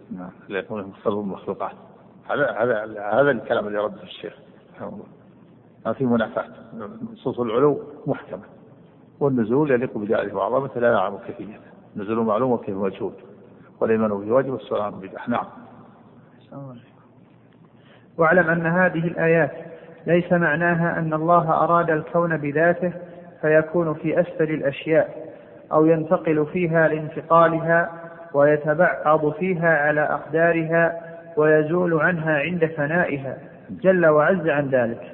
لا 0.48 0.58
يقول 0.58 0.86
مخلوق 0.86 1.22
المخلوقات 1.22 1.72
هذا 2.30 2.50
هذا 2.50 2.84
هذا 3.12 3.30
الكلام 3.30 3.66
اللي 3.66 3.78
رده 3.78 4.02
الشيخ. 4.02 4.38
ما 5.86 5.92
في 5.92 6.04
منافاة. 6.06 6.48
نصوص 7.12 7.40
العلو 7.40 7.82
محكمة. 8.06 8.42
والنزول 9.20 9.70
يليق 9.70 9.98
بجلاله 9.98 10.36
وعظمته 10.36 10.80
لا 10.80 10.92
نعلم 10.92 11.18
كيفيته 11.26 11.60
النزول 11.96 12.16
معلوم 12.26 12.52
وكيف 12.52 12.76
مجهول. 12.76 13.12
والإيمان 13.80 14.10
به 14.10 14.32
واجب 14.32 14.52
والسؤال 14.52 14.82
عنه 14.82 14.96
بدعة 14.96 15.30
نعم 15.30 15.46
واعلم 18.18 18.50
أن 18.50 18.66
هذه 18.66 19.06
الآيات 19.06 19.50
ليس 20.06 20.32
معناها 20.32 20.98
أن 20.98 21.14
الله 21.14 21.50
أراد 21.50 21.90
الكون 21.90 22.36
بذاته 22.36 22.92
فيكون 23.40 23.94
في 23.94 24.20
أسفل 24.20 24.50
الأشياء 24.50 25.34
أو 25.72 25.86
ينتقل 25.86 26.46
فيها 26.46 26.88
لانتقالها 26.88 28.01
ويتبعض 28.34 29.32
فيها 29.32 29.76
على 29.76 30.00
أقدارها 30.00 31.00
ويزول 31.36 32.00
عنها 32.00 32.38
عند 32.38 32.66
فنائها. 32.66 33.38
جل 33.70 34.06
وعز 34.06 34.48
عن 34.48 34.68
ذلك. 34.68 35.12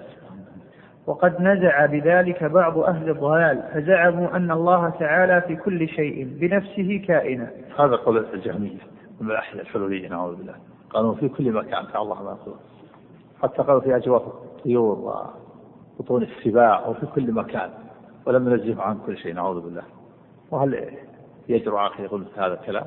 وقد 1.07 1.43
نزع 1.43 1.87
بذلك 1.87 2.45
بعض 2.45 2.79
أهل 2.79 3.11
الضلال 3.11 3.63
فزعموا 3.75 4.37
أن 4.37 4.51
الله 4.51 4.91
تعالى 4.91 5.41
في 5.41 5.57
كل 5.57 5.89
شيء 5.89 6.29
بنفسه 6.41 7.05
كائنا. 7.09 7.51
هذا 7.79 7.97
قول 7.97 8.27
الجهمية 8.35 8.79
من 9.21 9.31
الأحياء 9.31 9.63
الحلولية 9.63 10.09
نعوذ 10.09 10.37
بالله. 10.37 10.55
قالوا 10.91 11.15
في 11.15 11.29
كل 11.29 11.53
مكان 11.53 11.85
الله 11.97 12.23
ما 12.23 12.31
يقول. 12.31 12.57
حتى 13.43 13.63
قالوا 13.63 13.81
في 13.81 13.97
أجواف 13.97 14.23
الطيور 14.27 15.23
وبطون 15.99 16.23
السباع 16.23 16.87
وفي 16.87 17.07
كل 17.07 17.33
مكان. 17.33 17.71
ولم 18.27 18.49
ننزه 18.49 18.83
عن 18.83 18.99
كل 19.07 19.17
شيء 19.17 19.35
نعوذ 19.35 19.61
بالله. 19.61 19.83
وهل 20.51 20.91
يجرؤ 21.49 21.77
عاقل 21.77 22.05
يقول 22.05 22.25
هذا 22.37 22.55
الكلام؟ 22.55 22.87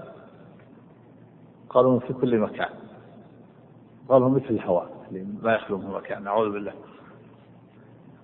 قالوا 1.73 1.99
في 1.99 2.13
كل 2.13 2.39
مكان. 2.39 2.69
قالوا 4.09 4.29
مثل 4.29 4.45
الهواء 4.49 4.89
اللي 5.09 5.25
ما 5.43 5.53
يخلو 5.53 5.77
من 5.77 5.91
مكان 5.91 6.23
نعوذ 6.23 6.51
بالله. 6.51 6.71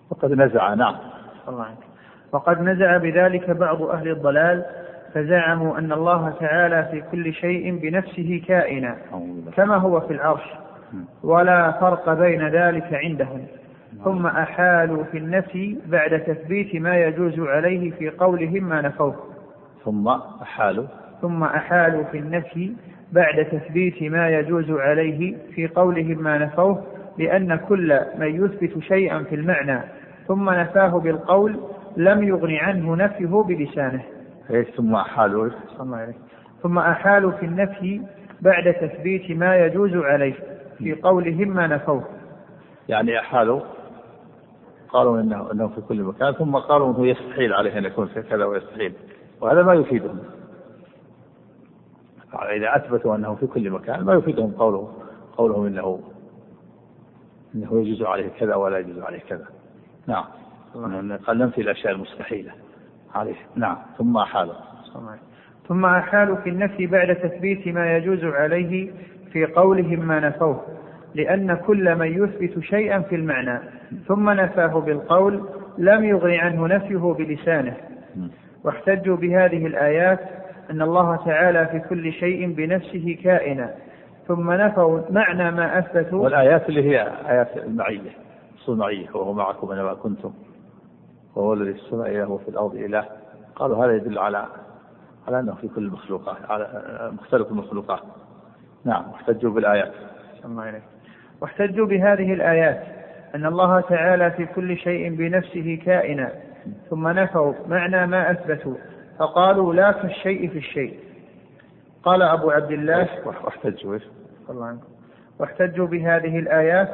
وقد 0.09 0.31
نزع 0.31 0.73
نعم. 0.73 0.95
الله 1.47 1.63
عنك. 1.63 1.77
وقد 2.31 2.61
نزع 2.61 2.97
بذلك 2.97 3.49
بعض 3.49 3.81
أهل 3.81 4.07
الضلال 4.11 4.65
فزعموا 5.13 5.77
أن 5.77 5.91
الله 5.91 6.29
تعالى 6.39 6.87
في 6.91 7.03
كل 7.11 7.33
شيء 7.33 7.77
بنفسه 7.77 8.41
كائنا 8.47 8.97
كما 9.55 9.75
هو 9.75 9.99
في 9.99 10.13
العرش. 10.13 10.53
ولا 11.23 11.71
فرق 11.71 12.13
بين 12.13 12.47
ذلك 12.47 12.93
عندهم. 12.93 13.45
ثم 14.03 14.25
أحالوا 14.27 15.03
في 15.03 15.17
النفي 15.17 15.77
بعد 15.85 16.19
تثبيت 16.23 16.75
ما 16.75 16.97
يجوز 16.97 17.39
عليه 17.39 17.91
في 17.91 18.09
قولهم 18.09 18.63
ما 18.63 18.81
نفوه. 18.81 19.15
ثم 19.85 20.07
أحالوا. 20.41 20.87
ثم 21.21 21.43
أحالوا 21.43 22.03
في 22.03 22.17
النفي 22.17 22.73
بعد 23.11 23.45
تثبيت 23.45 24.03
ما 24.03 24.29
يجوز 24.29 24.71
عليه 24.71 25.37
في 25.55 25.67
قولهم 25.67 26.23
ما 26.23 26.37
نفوه 26.37 26.83
لأن 27.17 27.55
كل 27.55 27.99
من 28.17 28.45
يثبت 28.45 28.83
شيئا 28.83 29.23
في 29.23 29.35
المعنى 29.35 29.81
ثم 30.27 30.49
نفاه 30.49 30.99
بالقول 30.99 31.59
لم 31.97 32.23
يغن 32.23 32.55
عنه 32.55 32.95
نفيه 32.95 33.43
بلسانه. 33.43 34.03
ثم 35.77 35.93
عليك 35.93 36.15
ثم 36.63 36.77
أحالوا 36.77 37.31
في 37.31 37.45
النفي 37.45 38.01
بعد 38.41 38.73
تثبيت 38.73 39.31
ما 39.31 39.55
يجوز 39.55 39.95
عليه 39.95 40.33
في 40.77 40.93
قولهم 40.93 41.47
ما 41.47 41.67
نفوه. 41.67 42.03
يعني 42.89 43.19
أحالوا؟ 43.19 43.61
قالوا 44.89 45.21
انه 45.21 45.51
إنه 45.51 45.67
في 45.67 45.81
كل 45.81 46.03
مكان 46.03 46.33
ثم 46.33 46.55
قالوا 46.55 46.93
إنه 46.93 47.07
يستحيل 47.07 47.53
عليه 47.53 47.77
أن 47.77 47.85
يكون 47.85 48.07
في 48.07 48.21
كذا 48.21 48.45
ويستحيل 48.45 48.93
وهذا 49.41 49.63
ما 49.63 49.73
يفيدهم. 49.73 50.19
إذا 52.33 52.75
أثبتوا 52.75 53.15
أنه 53.15 53.35
في 53.35 53.47
كل 53.47 53.69
مكان 53.69 54.03
ما 54.03 54.13
يفيدهم 54.13 54.51
قوله 54.51 54.93
قولهم 55.37 55.65
إنه 55.65 55.99
إنه 57.55 57.81
يجوز 57.81 58.01
عليه 58.01 58.27
كذا 58.39 58.55
ولا 58.55 58.77
يجوز 58.77 58.99
عليه 58.99 59.19
كذا. 59.19 59.45
نعم. 60.07 60.25
قال 61.27 61.37
ننفي 61.37 61.61
الأشياء 61.61 61.93
المستحيلة. 61.93 62.51
عليه. 63.15 63.35
نعم. 63.55 63.77
ثم 63.97 64.17
أحالوا 64.17 64.53
ثم 65.67 65.85
أحالوا 65.85 66.35
في 66.35 66.49
النفي 66.49 66.87
بعد 66.87 67.15
تثبيت 67.15 67.67
ما 67.67 67.97
يجوز 67.97 68.23
عليه 68.23 68.91
في 69.33 69.45
قولهم 69.45 70.07
ما 70.07 70.19
نفوه 70.19 70.61
لأن 71.15 71.55
كل 71.55 71.95
من 71.95 72.23
يثبت 72.23 72.59
شيئا 72.59 72.99
في 72.99 73.15
المعنى 73.15 73.59
ثم 74.07 74.29
نفاه 74.29 74.79
بالقول 74.79 75.49
لم 75.77 76.03
يغن 76.03 76.31
عنه 76.31 76.67
نفيه 76.67 76.97
بلسانه. 76.97 77.77
واحتجوا 78.63 79.17
بهذه 79.17 79.67
الآيات 79.67 80.19
أن 80.71 80.81
الله 80.81 81.15
تعالى 81.15 81.67
في 81.67 81.79
كل 81.79 82.13
شيء 82.13 82.53
بنفسه 82.53 83.17
كائنا. 83.23 83.73
ثم 84.27 84.51
نفوا 84.51 84.99
معنى 85.09 85.51
ما 85.51 85.79
أثبتوا. 85.79 86.23
والآيات 86.23 86.69
اللي 86.69 86.83
هي 86.83 87.11
آيات 87.29 87.57
المعية 87.57 88.11
معية 88.69 89.07
وهو 89.13 89.33
معكم 89.33 89.71
أينما 89.71 89.93
كنتم 89.93 90.33
وهو 91.35 91.53
الذي 91.53 91.73
في 91.73 91.79
السماء 91.79 92.09
إله 92.09 92.31
وفي 92.31 92.49
الأرض 92.49 92.75
إله. 92.75 93.05
قالوا 93.55 93.85
هذا 93.85 93.95
يدل 93.95 94.19
على 94.19 94.45
على 95.27 95.39
أنه 95.39 95.55
في 95.61 95.67
كل 95.67 95.83
المخلوقات 95.83 96.37
على 96.49 96.67
مختلف 97.21 97.51
المخلوقات. 97.51 97.99
نعم 98.85 99.11
واحتجوا 99.11 99.51
بالآيات. 99.51 99.91
الله 100.45 100.81
واحتجوا 101.41 101.87
بهذه 101.87 102.33
الآيات 102.33 102.83
أن 103.35 103.45
الله 103.45 103.79
تعالى 103.79 104.31
في 104.31 104.45
كل 104.45 104.77
شيء 104.77 105.15
بنفسه 105.15 105.79
كائنا. 105.85 106.31
ثم 106.89 107.07
نفوا 107.07 107.53
معنى 107.67 108.07
ما 108.07 108.31
أثبتوا. 108.31 108.75
فقالوا 109.19 109.73
لا 109.73 109.91
كالشيء 109.91 110.49
في 110.49 110.57
الشيء. 110.57 110.99
قال 112.03 112.21
أبو 112.21 112.51
عبد 112.51 112.71
الله 112.71 113.07
واحتجوا 113.25 113.93
إيش؟ 113.93 114.03
واحتجوا 115.39 115.87
بهذه 115.87 116.39
الآيات 116.39 116.89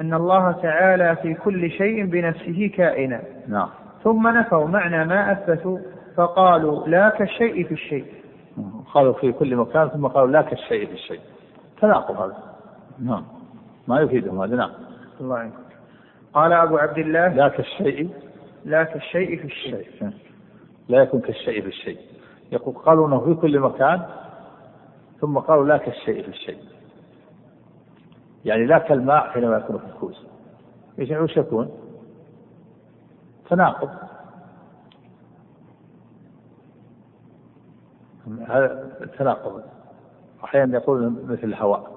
أن 0.00 0.14
الله 0.14 0.52
تعالى 0.52 1.16
في 1.16 1.34
كل 1.34 1.70
شيء 1.70 2.06
بنفسه 2.06 2.70
كائنا. 2.74 3.22
نعم. 3.48 3.68
ثم 4.04 4.28
نفوا 4.28 4.66
معنى 4.66 5.04
ما 5.04 5.32
أثبتوا 5.32 5.78
فقالوا 6.16 6.88
لا 6.88 7.08
كالشيء 7.08 7.64
في 7.66 7.74
الشيء. 7.74 8.06
قالوا 8.94 9.12
في 9.12 9.32
كل 9.32 9.56
مكان 9.56 9.88
ثم 9.88 10.06
قالوا 10.06 10.30
لا 10.30 10.42
كالشيء 10.42 10.86
في 10.86 10.92
الشيء. 10.92 11.20
تناقض 11.80 12.16
هذا. 12.20 12.36
نعم. 12.98 13.24
ما 13.88 14.00
يفيدهم 14.00 14.42
هذا 14.42 14.56
نعم. 14.56 14.70
الله 15.20 15.38
عنك. 15.38 15.52
قال 16.34 16.52
أبو 16.52 16.78
عبد 16.78 16.98
الله 16.98 17.28
لا 17.28 17.48
كالشيء 17.48 18.10
لا 18.64 18.84
كالشيء 18.84 19.38
في 19.38 19.44
الشيء. 19.44 19.86
لا 20.88 21.02
يكون 21.02 21.20
كالشيء 21.20 21.62
في 21.62 21.68
الشيء 21.68 21.98
يقول 22.52 22.74
قالوا 22.74 23.08
إنه 23.08 23.20
في 23.20 23.34
كل 23.34 23.60
مكان 23.60 24.06
ثم 25.20 25.38
قالوا 25.38 25.66
لا 25.66 25.76
كالشيء 25.76 26.22
في 26.22 26.28
الشيء 26.28 26.58
يعني 28.46 28.66
لا 28.66 28.78
كالماء 28.78 29.28
حينما 29.28 29.56
يكون 29.56 29.78
في 29.78 29.84
الكوز. 29.84 30.26
إيش 30.98 31.10
وش 31.10 31.36
يكون؟ 31.36 31.70
تناقض. 33.50 33.90
هذا 38.48 38.90
تناقض. 39.18 39.62
أحيانا 40.44 40.78
يقول 40.78 41.10
مثل 41.28 41.44
الهواء. 41.44 41.96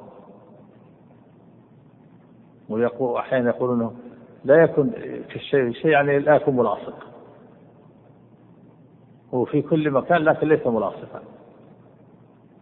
ويقول 2.70 3.18
أحيانا 3.18 3.50
يقولون 3.50 3.98
لا 4.46 4.64
يكون 4.64 4.90
كالشيء 5.30 5.72
شيء 5.72 5.92
يعني 5.92 6.20
لا 6.20 6.36
يكون 6.36 6.56
ملاصق. 6.56 7.09
هو 9.34 9.46
في 9.46 9.62
كل 9.62 9.92
مكان 9.92 10.18
لكن 10.18 10.48
ليس 10.48 10.68
ملاصقا. 10.68 11.22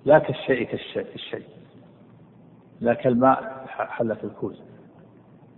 لا 0.06 0.20
كالشيء 0.20 0.68
كالشيء 0.68 1.08
الشيء 1.16 1.46
لا 2.82 2.94
كالماء 2.94 3.66
حل 3.68 4.16
في 4.16 4.24
الكوز. 4.24 4.62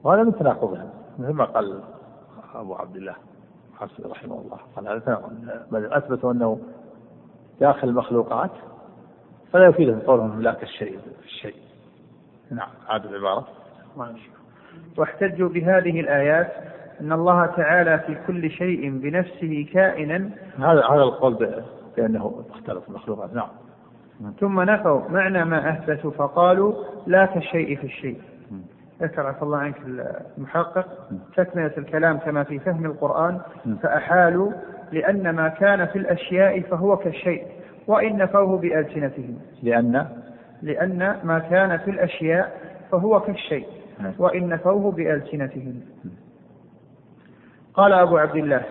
وهذا 0.03 0.23
من 0.23 0.35
تناقضها 0.35 0.93
مثل 1.19 1.33
ما 1.33 1.45
قال 1.45 1.83
أبو 2.55 2.75
عبد 2.75 2.95
الله 2.95 3.15
حسن 3.79 4.09
رحمه 4.09 4.41
الله. 4.41 4.57
قال 4.75 4.87
هذا 4.87 4.99
تناقض. 4.99 5.33
أثبتوا 5.73 6.31
أنه 6.31 6.59
داخل 7.59 7.89
المخلوقات 7.89 8.51
فلا 9.53 9.67
يفيدهم 9.67 9.99
قولهم 9.99 10.41
لا 10.41 10.53
كالشيء 10.53 10.99
الشيء 11.23 11.55
نعم 12.51 12.69
عاد 12.87 13.05
العبارة. 13.05 13.47
واحتجوا 14.97 15.49
بهذه 15.49 15.99
الآيات 15.99 16.51
أن 17.01 17.11
الله 17.11 17.45
تعالى 17.45 17.99
في 17.99 18.17
كل 18.27 18.51
شيء 18.51 18.89
بنفسه 18.89 19.67
كائنا. 19.73 20.29
هذا 20.57 20.85
هذا 20.85 21.03
القول 21.03 21.57
بأنه 21.97 22.45
اختلف 22.49 22.89
المخلوقات. 22.89 23.33
نعم. 23.33 23.49
ثم 24.39 24.61
نفوا 24.61 25.09
معنى 25.09 25.45
ما 25.45 25.69
أثبتوا 25.69 26.11
فقالوا 26.11 26.73
لا 27.07 27.25
كالشيء 27.25 27.77
في 27.77 27.83
الشيء. 27.83 28.21
ذكر 29.01 29.27
عفى 29.27 29.41
الله 29.43 29.57
عنك 29.57 29.75
المحقق 30.37 30.85
تكملة 31.37 31.71
الكلام 31.77 32.17
كما 32.17 32.43
في 32.43 32.59
فهم 32.59 32.85
القرآن 32.85 33.39
فأحالوا 33.83 34.51
لأن 34.91 35.29
ما 35.29 35.47
كان 35.47 35.85
في 35.85 35.97
الأشياء 35.97 36.61
فهو 36.61 36.97
كالشيء 36.97 37.43
وإن 37.87 38.17
نفوه 38.17 38.57
بألسنتهم. 38.57 39.37
لأن؟ 39.63 40.07
لأن 40.61 41.19
ما 41.23 41.39
كان 41.39 41.77
في 41.77 41.91
الأشياء 41.91 42.57
فهو 42.91 43.19
كالشيء 43.19 43.67
نعم. 43.99 44.13
وإن 44.19 44.49
نفوه 44.49 44.91
بألسنتهم. 44.91 45.81
قال 47.79 47.93
أبو 47.93 48.17
عبد 48.17 48.35
الله 48.35 48.63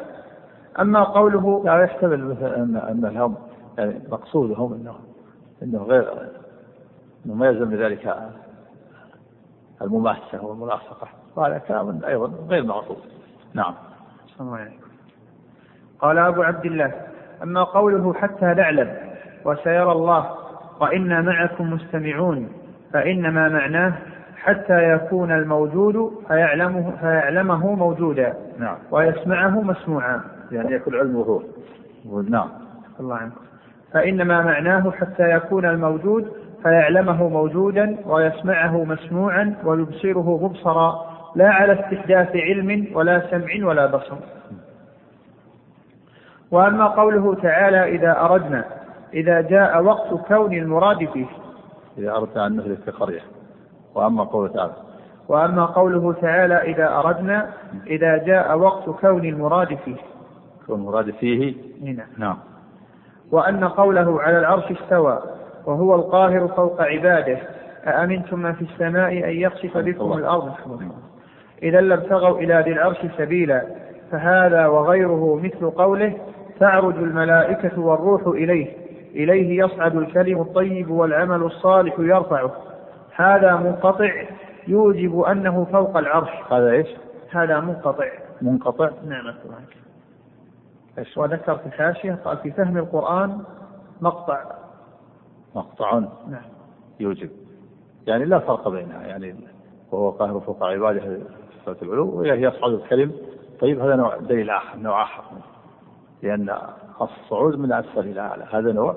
أما 0.80 1.04
قوله 1.04 1.62
لا 1.64 1.82
يحتمل 1.82 2.24
مثلا 2.24 2.56
أن 2.56 2.76
أن 2.76 3.00
لهم 3.14 3.34
يعني 3.78 4.00
مقصودهم 4.12 4.72
أنه 4.72 4.94
أنه 5.62 5.82
غير 5.82 6.12
أنه 7.26 7.34
ما 7.34 7.46
يلزم 7.46 7.70
بذلك 7.70 8.16
المماسة 9.82 10.44
والملاصقة. 10.44 11.08
وهذا 11.36 11.58
كلام 11.58 12.00
أيضا 12.04 12.32
غير 12.48 12.64
مقصود 12.64 12.96
نعم. 13.54 13.74
قال 16.00 16.18
أبو 16.18 16.42
عبد 16.42 16.64
الله 16.64 16.92
أما 17.42 17.64
قوله 17.64 18.14
حتى 18.14 18.44
نعلم 18.44 18.96
وسيرى 19.44 19.92
الله 19.92 20.34
وإنا 20.80 21.20
معكم 21.20 21.72
مستمعون 21.72 22.48
فإنما 22.92 23.48
معناه 23.48 23.98
حتى 24.42 24.92
يكون 24.92 25.32
الموجود 25.32 26.12
فيعلمه, 26.28 26.92
فيعلمه 27.00 27.74
موجودا. 27.74 28.34
نعم. 28.58 28.76
ويسمعه 28.90 29.62
مسموعا. 29.62 30.20
يعني 30.52 30.74
يكون 30.74 30.94
علمه 30.94 31.42
نعم. 32.28 32.48
الله 33.00 33.16
عنك 33.16 33.32
فإنما 33.92 34.42
معناه 34.42 34.90
حتى 34.90 35.30
يكون 35.30 35.64
الموجود 35.64 36.32
فيعلمه 36.62 37.28
موجودا 37.28 37.96
ويسمعه 38.06 38.84
مسموعا 38.84 39.54
ويبصره 39.64 40.44
مبصرا. 40.44 41.08
لا 41.36 41.50
على 41.50 41.72
استحداث 41.72 42.36
علم 42.36 42.86
ولا 42.94 43.30
سمع 43.30 43.66
ولا 43.68 43.86
بصر. 43.86 44.16
وأما 46.50 46.86
قوله 46.86 47.34
تعالى 47.34 47.96
إذا 47.96 48.20
أردنا 48.20 48.64
إذا 49.14 49.40
جاء 49.40 49.82
وقت 49.82 50.26
كون 50.28 50.52
المراد 50.52 51.08
فيه 51.12 51.26
إذا 51.98 52.16
أردنا 52.16 52.46
أن 52.46 52.56
نهلك 52.56 52.90
قرية. 52.90 53.20
وأما 53.94 54.24
قوله 54.24 54.48
تعالى 54.48 54.72
وأما 55.28 55.64
قوله 55.64 56.12
تعالى 56.12 56.54
إذا 56.54 56.94
أردنا 56.98 57.50
إذا 57.86 58.16
جاء 58.16 58.58
وقت 58.58 58.90
كون 58.90 59.24
المراد 59.24 59.78
فيه. 59.84 59.96
كون 60.66 60.80
المراد 60.80 61.10
فيه؟ 61.10 61.54
نعم. 61.82 62.06
نعم. 62.18 62.36
وأن 63.32 63.64
قوله 63.64 64.22
على 64.22 64.38
العرش 64.38 64.64
استوى 64.70 65.22
وهو 65.66 65.94
القاهر 65.94 66.48
فوق 66.48 66.82
عباده 66.82 67.38
أأمنتم 67.86 68.38
من 68.38 68.52
في 68.54 68.62
السماء 68.62 69.12
أن 69.12 69.36
يخسف 69.36 69.78
بكم 69.78 70.12
الأرض؟ 70.12 70.52
إذا 71.62 71.80
لابتغوا 71.80 72.38
إلى 72.38 72.62
ذي 72.66 72.72
العرش 72.72 72.98
سبيلا 73.18 73.62
فهذا 74.10 74.66
وغيره 74.66 75.40
مثل 75.42 75.70
قوله 75.70 76.12
تعرج 76.60 76.94
الملائكة 76.96 77.80
والروح 77.80 78.26
إليه 78.26 78.66
إليه 79.14 79.64
يصعد 79.64 79.96
الكلم 79.96 80.40
الطيب 80.40 80.90
والعمل 80.90 81.42
الصالح 81.42 81.94
يرفعه. 81.98 82.52
هذا 83.18 83.56
منقطع 83.56 84.24
يوجب 84.68 85.20
أنه 85.20 85.64
فوق 85.64 85.96
العرش. 85.96 86.52
هذا 86.52 86.70
إيش؟ 86.70 86.88
هذا 87.30 87.60
منقطع. 87.60 88.08
منقطع. 88.42 88.90
نعم 89.06 89.34
وذكر 91.16 91.56
في 91.56 91.66
الحاشية 91.66 92.18
قال 92.24 92.36
في 92.36 92.50
فهم 92.50 92.76
القرآن 92.76 93.42
مقطع. 94.00 94.44
مقطع. 95.54 95.98
نعم. 96.28 96.42
يوجب. 97.00 97.30
يعني 98.06 98.24
لا 98.24 98.38
فرق 98.38 98.68
بينها 98.68 99.06
يعني 99.06 99.34
وهو 99.92 100.10
قاهر 100.10 100.40
فوق 100.40 100.64
عباده 100.64 101.18
صفة 101.66 101.76
العلو 101.82 102.18
وهي 102.18 102.42
يصعد 102.42 102.72
الكلم. 102.72 103.12
طيب 103.60 103.80
هذا 103.80 103.96
نوع 103.96 104.16
دليل 104.16 104.50
آخر 104.50 104.78
نوع 104.78 105.02
آخر. 105.02 105.22
لأن 106.22 106.58
الصعود 107.00 107.58
من 107.58 107.72
أسفل 107.72 108.00
إلى 108.00 108.20
أعلى. 108.20 108.44
هذا 108.52 108.72
نوع 108.72 108.96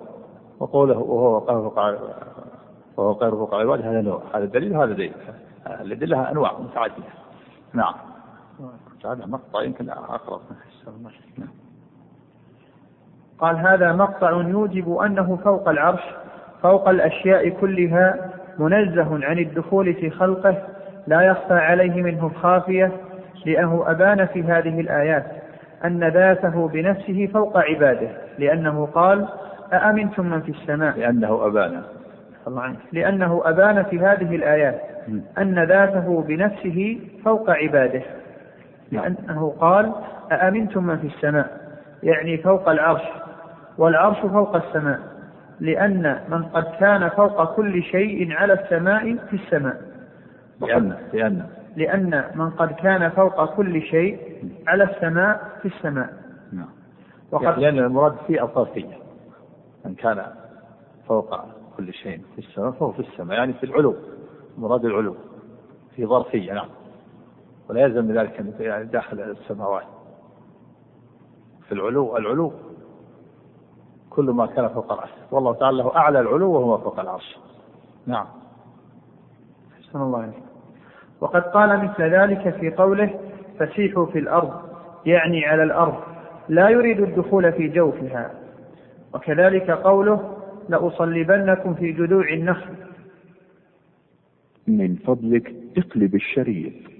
وقوله 0.59 0.97
وهو 0.97 1.39
قال 1.39 1.63
فوق 1.63 1.79
وهو 2.97 3.13
قير 3.13 3.31
فوق 3.31 3.53
العباد 3.55 3.81
هذا 3.81 4.01
نوع. 4.01 4.21
هذا 4.35 4.45
دليل 4.45 4.77
وهذا 4.77 4.93
دليل. 4.93 5.13
الأدلة 5.67 6.31
أنواع 6.31 6.59
متعددة. 6.59 7.03
نعم. 7.73 7.93
هذا 9.05 9.25
مقطع 9.25 9.63
يمكن 9.63 9.89
أقرب. 9.89 10.41
قال 13.39 13.57
هذا 13.57 13.91
مقطع 13.91 14.31
يوجب 14.31 14.97
أنه 14.97 15.35
فوق 15.43 15.69
العرش 15.69 16.01
فوق 16.61 16.89
الأشياء 16.89 17.49
كلها 17.49 18.31
منزه 18.59 19.25
عن 19.25 19.39
الدخول 19.39 19.93
في 19.93 20.09
خلقه 20.09 20.57
لا 21.07 21.21
يخفى 21.21 21.53
عليه 21.53 22.01
منه 22.01 22.31
خافية 22.41 22.91
لأنه 23.45 23.83
أبان 23.91 24.25
في 24.25 24.43
هذه 24.43 24.79
الآيات 24.79 25.25
أن 25.85 26.03
ذاته 26.03 26.67
بنفسه 26.67 27.29
فوق 27.33 27.57
عباده 27.57 28.09
لأنه 28.39 28.85
قال 28.85 29.27
أأمنتم 29.73 30.25
من 30.25 30.41
في 30.41 30.51
السماء؟ 30.51 30.97
لأنه 30.97 31.45
أبان. 31.45 31.83
لأنه 32.91 33.41
أبان 33.45 33.83
في 33.83 33.99
هذه 33.99 34.35
الآيات 34.35 34.81
أن 35.37 35.63
ذاته 35.63 36.21
بنفسه 36.27 36.99
فوق 37.25 37.49
عباده. 37.49 38.01
نعم. 38.91 39.03
لأنه 39.03 39.55
قال 39.59 39.91
أأمنتم 40.31 40.83
من 40.83 40.97
في 40.97 41.07
السماء؟ 41.07 41.61
يعني 42.03 42.37
فوق 42.37 42.69
العرش. 42.69 43.01
والعرش 43.77 44.17
فوق 44.17 44.55
السماء. 44.55 44.99
لأن 45.59 46.19
من 46.29 46.43
قد 46.43 46.63
كان 46.79 47.09
فوق 47.09 47.55
كل 47.55 47.83
شيء 47.83 48.33
على 48.33 48.53
السماء 48.53 49.15
في 49.29 49.33
السماء. 49.33 49.81
لأن 50.61 50.95
لأن. 51.13 51.45
لأن 51.75 52.23
من 52.35 52.49
قد 52.49 52.71
كان 52.71 53.09
فوق 53.09 53.55
كل 53.55 53.81
شيء 53.81 54.19
على 54.67 54.83
السماء 54.83 55.41
في 55.61 55.67
السماء. 55.67 56.09
نعم. 56.53 56.69
وقد 57.31 57.59
لأن 57.59 57.79
المراد 57.79 58.15
فيه 58.27 58.43
الظرفية 58.43 58.97
من 59.85 59.95
كان 59.95 60.23
فوق 61.07 61.60
كل 61.81 61.93
شيء 61.93 62.21
في 62.35 62.39
السماء 62.39 62.71
فهو 62.71 62.91
في 62.91 62.99
السماء 62.99 63.37
يعني 63.37 63.53
في 63.53 63.63
العلو 63.63 63.95
مراد 64.57 64.85
العلو 64.85 65.15
في 65.95 66.05
ظرفية 66.05 66.53
نعم. 66.53 66.67
ولا 67.69 67.81
يلزم 67.81 68.05
من 68.05 68.17
ذلك 68.17 68.59
يعني 68.59 68.85
داخل 68.85 69.19
السماوات. 69.19 69.83
في 71.67 71.71
العلو 71.71 72.17
العلو 72.17 72.53
كل 74.09 74.25
ما 74.25 74.45
كان 74.45 74.69
فوق 74.69 74.93
العرش. 74.93 75.09
والله 75.31 75.53
تعالى 75.53 75.77
له 75.77 75.95
أعلى 75.95 76.19
العلو 76.19 76.51
وهو 76.51 76.77
فوق 76.77 76.99
العرش. 76.99 77.37
نعم. 78.05 78.25
أحسن 79.79 80.01
الله 80.01 80.21
عليك 80.21 80.43
وقد 81.21 81.41
قال 81.41 81.83
مثل 81.83 82.03
ذلك 82.03 82.55
في 82.59 82.71
قوله 82.71 83.19
فسيحوا 83.59 84.05
في 84.05 84.19
الأرض 84.19 84.61
يعني 85.05 85.45
على 85.45 85.63
الأرض 85.63 85.95
لا 86.49 86.69
يريد 86.69 86.99
الدخول 86.99 87.53
في 87.53 87.67
جوفها. 87.67 88.31
وكذلك 89.13 89.71
قوله 89.71 90.40
لأصلبنكم 90.69 91.73
في 91.73 91.91
جذوع 91.91 92.29
النخل. 92.33 92.73
من 94.67 94.95
فضلك 94.95 95.53
اقلب 95.77 96.15
الشريط. 96.15 96.90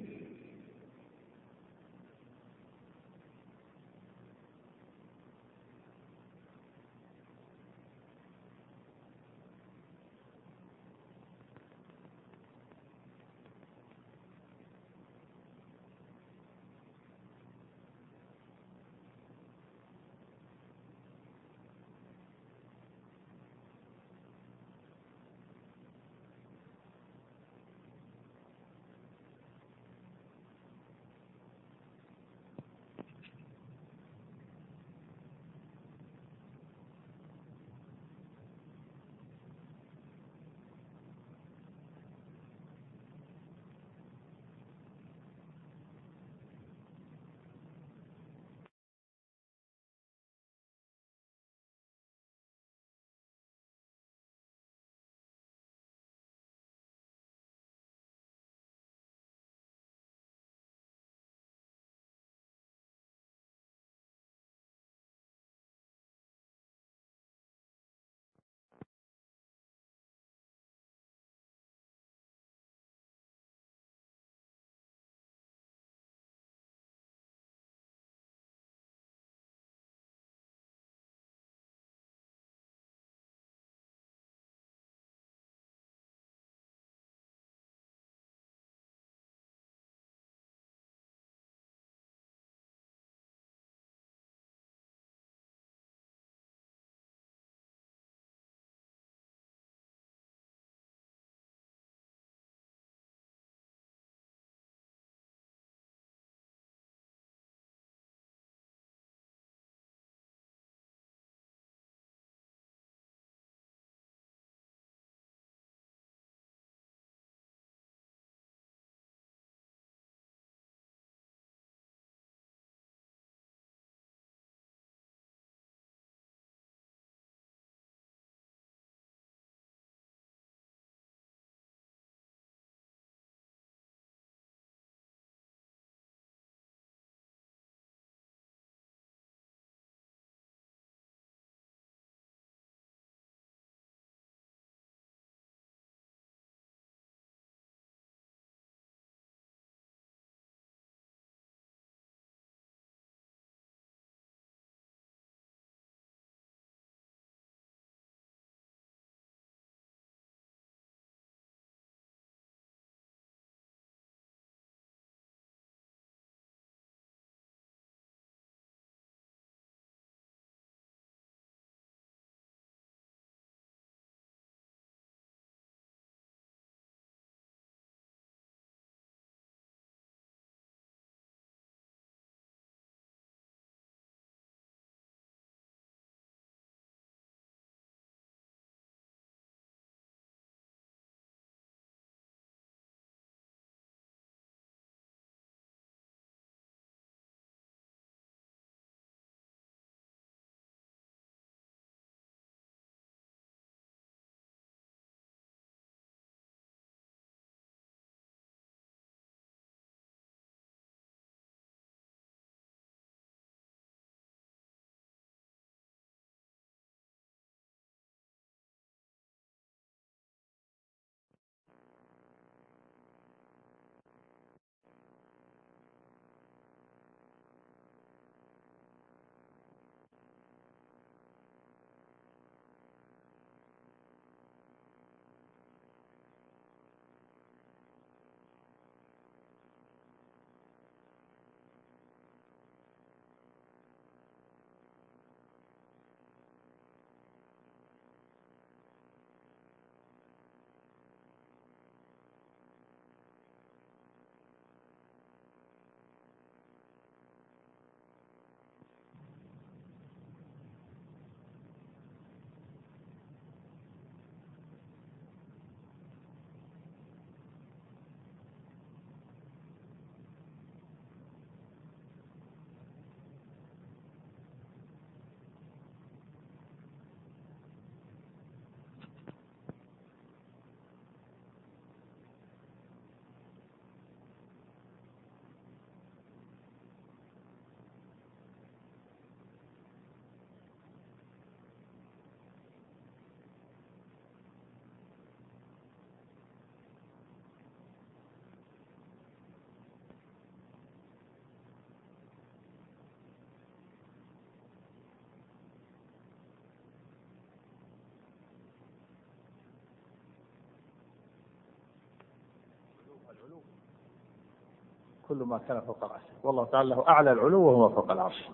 كل 315.32 315.44
ما 315.44 315.60
كان 315.68 315.82
فوق 315.82 315.98
العرش 316.04 316.22
والله 316.44 316.66
تعالى 316.66 316.90
له 316.90 317.08
أعلى 317.08 317.32
العلو 317.32 317.62
وهو 317.62 317.90
فوق 317.90 318.12
العرش. 318.12 318.50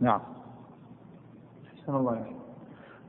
نعم. 0.00 0.20
أحسن 1.78 1.96
الله 1.96 2.10
عليك. 2.10 2.36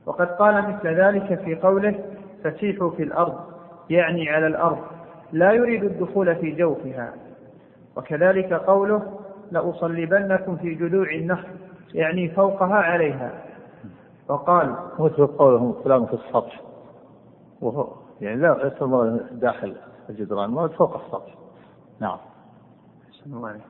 وقد 0.06 0.26
قال 0.26 0.68
مثل 0.68 0.88
ذلك 0.88 1.40
في 1.44 1.54
قوله 1.54 2.04
فسيحوا 2.44 2.90
في 2.90 3.02
الأرض. 3.02 3.38
يعني 3.90 4.28
على 4.28 4.46
الأرض. 4.46 4.78
لا 5.32 5.52
يريد 5.52 5.84
الدخول 5.84 6.36
في 6.36 6.50
جوفها. 6.50 7.14
وكذلك 7.96 8.52
قوله 8.52 9.20
لأصلبنكم 9.50 10.56
في 10.56 10.74
جذوع 10.74 11.10
النخل. 11.10 11.48
يعني 11.94 12.28
فوقها 12.28 12.76
عليها. 12.76 13.44
وقال 14.28 14.76
مثل 14.98 15.26
قوله 15.26 15.80
فلان 15.84 16.06
في 16.06 16.14
السطح. 16.14 16.60
وهو 17.60 17.88
يعني 18.20 18.40
لا 18.40 18.54
ليس 18.54 18.82
داخل 19.32 19.76
الجدران 20.10 20.50
ما 20.50 20.68
فوق 20.68 21.04
السطح. 21.04 21.34
نعم. 22.00 22.18
أحسن 23.26 23.36
الله 23.36 23.48
عليك. 23.48 23.62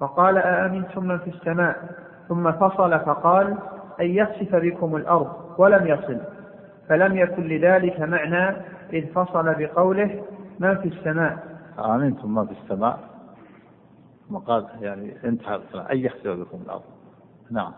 وقال 0.00 0.38
أأمنتم 0.38 1.04
من 1.04 1.18
في 1.18 1.30
السماء؟ 1.30 1.88
ثم 2.28 2.52
فصل 2.52 3.00
فقال 3.00 3.58
أن 4.00 4.06
يخسف 4.06 4.54
بكم 4.54 4.96
الأرض 4.96 5.32
ولم 5.58 5.86
يصل. 5.86 6.20
فلم 6.88 7.16
يكن 7.16 7.42
لذلك 7.42 8.00
معنى 8.00 8.56
إذ 8.92 9.12
فصل 9.12 9.54
بقوله 9.54 10.24
من 10.60 10.78
في 10.78 10.88
السماء؟ 10.88 11.38
آمنتم 11.78 12.34
ما 12.34 12.44
في 12.44 12.52
السماء؟ 12.52 12.98
وقال 14.30 14.66
يعني 14.80 15.16
انتهى 15.24 15.60
أن 15.92 15.98
يخسف 15.98 16.28
بكم 16.28 16.58
الأرض. 16.66 16.82
نعم. 17.50 17.72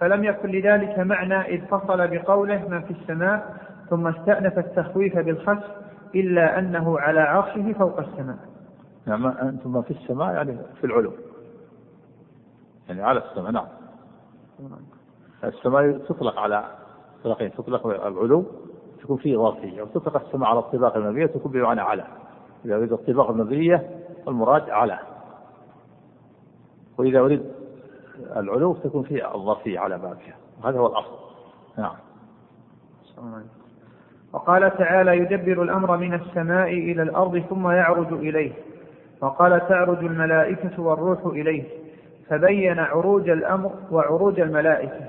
فلم 0.00 0.24
يكن 0.24 0.48
لذلك 0.48 0.98
معنى 0.98 1.40
إذ 1.40 1.66
فصل 1.66 2.08
بقوله 2.08 2.68
من 2.68 2.82
في 2.82 2.90
السماء؟ 2.90 3.56
ثم 3.90 4.06
استأنف 4.06 4.58
التخويف 4.58 5.18
بالخسف 5.18 5.70
إلا 6.14 6.58
أنه 6.58 6.98
على 6.98 7.20
عرشه 7.20 7.72
فوق 7.72 7.98
السماء. 7.98 8.55
نعم 9.06 9.26
أنتم 9.26 9.82
في 9.82 9.90
السماء 9.90 10.34
يعني 10.34 10.58
في 10.80 10.84
العلو. 10.86 11.12
يعني 12.88 13.02
على 13.02 13.18
السماء 13.18 13.50
نعم. 13.50 13.66
السماء 15.44 15.98
تطلق 15.98 16.38
على 16.38 16.64
طلقين 17.24 17.52
تطلق 17.52 17.86
العلو 17.86 18.44
تكون 19.02 19.16
فيه 19.16 19.36
ظرفية 19.36 19.82
وتطلق 19.82 20.24
السماء 20.26 20.48
على 20.48 20.58
الطباق 20.58 20.96
المبنية 20.96 21.26
تكون 21.26 21.52
بمعنى 21.52 21.80
على. 21.80 22.04
إذا 22.64 22.76
أريد 22.76 22.92
الطباق 22.92 23.30
المبنية 23.30 23.90
المراد 24.28 24.70
على. 24.70 24.98
وإذا 26.98 27.20
أريد 27.20 27.42
العلو 28.36 28.74
تكون 28.74 29.02
فيه 29.02 29.34
الظرفية 29.34 29.78
على 29.78 29.98
بابها. 29.98 30.36
هذا 30.64 30.78
هو 30.78 30.86
الأصل. 30.86 31.16
نعم. 31.78 31.96
وقال 34.32 34.76
تعالى 34.76 35.18
يدبر 35.18 35.62
الأمر 35.62 35.96
من 35.96 36.14
السماء 36.14 36.68
إلى 36.68 37.02
الأرض 37.02 37.38
ثم 37.38 37.68
يعرج 37.68 38.12
إليه. 38.12 38.52
وقال 39.22 39.68
تعرج 39.68 40.04
الملائكة 40.04 40.82
والروح 40.82 41.26
إليه 41.26 41.62
فبين 42.28 42.78
عروج 42.78 43.28
الأمر 43.28 43.70
وعروج 43.90 44.40
الملائكة 44.40 45.00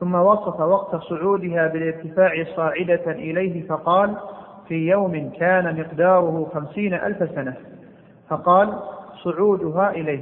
ثم 0.00 0.14
وصف 0.14 0.60
وقت 0.60 0.96
صعودها 0.96 1.66
بالارتفاع 1.68 2.44
صاعدة 2.56 3.10
إليه 3.12 3.66
فقال 3.68 4.14
في 4.68 4.74
يوم 4.88 5.30
كان 5.38 5.80
مقداره 5.80 6.50
خمسين 6.54 6.94
ألف 6.94 7.30
سنة. 7.34 7.54
فقال 8.28 8.78
صعودها 9.24 9.90
إليه. 9.90 10.20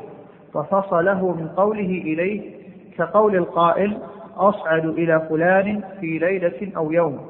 وفصله 0.55 1.33
من 1.33 1.49
قوله 1.57 1.81
إليه 2.05 2.51
كقول 2.99 3.37
القائل 3.37 3.99
أصعد 4.37 4.85
إلى 4.85 5.27
فلان 5.31 5.81
في 6.01 6.19
ليلة 6.19 6.73
أو 6.77 6.93
يوم. 6.93 7.21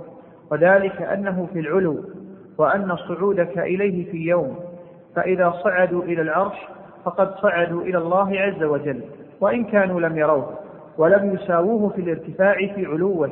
وذلك 0.50 1.02
أنه 1.02 1.48
في 1.52 1.60
العلو 1.60 2.04
وأن 2.58 2.96
صعودك 2.96 3.58
إليه 3.58 4.10
في 4.10 4.16
يوم. 4.16 4.56
فإذا 5.16 5.50
صعدوا 5.64 6.02
إلى 6.02 6.22
العرش 6.22 6.56
فقد 7.04 7.34
صعدوا 7.34 7.82
إلى 7.82 7.98
الله 7.98 8.40
عز 8.40 8.62
وجل 8.62 9.02
وإن 9.40 9.64
كانوا 9.64 10.00
لم 10.00 10.18
يروه 10.18 10.58
ولم 10.98 11.34
يساووه 11.34 11.88
في 11.88 12.00
الارتفاع 12.00 12.54
في 12.54 12.86
علوه 12.86 13.30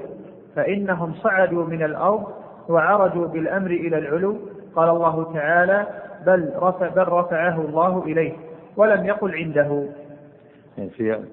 فإنهم 0.57 1.15
صعدوا 1.15 1.65
من 1.65 1.83
الأرض 1.83 2.25
وعرجوا 2.69 3.27
بالأمر 3.27 3.71
إلى 3.71 3.99
العلو. 3.99 4.37
قال 4.77 4.89
الله 4.89 5.33
تعالى 5.35 5.87
بل 6.27 6.53
رفع 6.57 6.89
بل 6.89 7.09
رفعه 7.09 7.61
الله 7.61 8.03
إليه 8.05 8.33
ولم 8.77 9.07
يقل 9.07 9.35
عنده. 9.35 9.87
في 10.77 11.25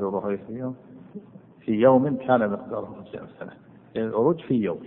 والروح 0.00 0.26
في 0.26 0.52
يوم 0.52 0.76
في 1.60 1.72
يوم 1.72 2.16
كان 2.16 2.50
مقداره 2.50 2.84
خمسين 2.84 3.20
سنة. 3.40 3.52
يعني 3.94 4.08
العروج 4.08 4.40
في 4.40 4.54
يوم 4.54 4.78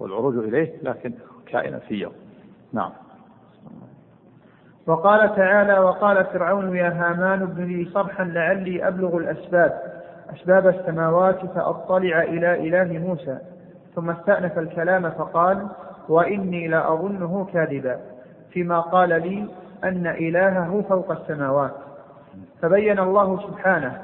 والعروج 0.00 0.36
إليه 0.36 0.74
لكن 0.82 1.12
كائنا 1.46 1.78
في 1.78 1.94
يوم. 1.94 2.12
نعم. 2.72 2.90
وقال 4.86 5.36
تعالى 5.36 5.78
وقال 5.78 6.24
فرعون 6.24 6.76
يا 6.76 6.88
هامان 6.88 7.42
ابن 7.42 7.64
لي 7.64 7.84
صرحا 7.94 8.24
لعلي 8.24 8.88
أبلغ 8.88 9.16
الأسباب. 9.16 9.80
أسباب 10.36 10.66
السماوات 10.66 11.46
فأطلع 11.46 12.22
إلى 12.22 12.68
إله 12.68 12.98
موسى. 12.98 13.38
ثم 13.94 14.10
استأنف 14.10 14.58
الكلام 14.58 15.10
فقال 15.10 15.66
وإني 16.08 16.68
لأظنه 16.68 17.46
كاذبا 17.52 17.96
فيما 18.50 18.80
قال 18.80 19.08
لي 19.08 19.48
أن 19.84 20.06
إلهه 20.06 20.84
فوق 20.88 21.10
السماوات. 21.10 21.72
فبين 22.62 22.98
الله 22.98 23.40
سبحانه 23.40 24.02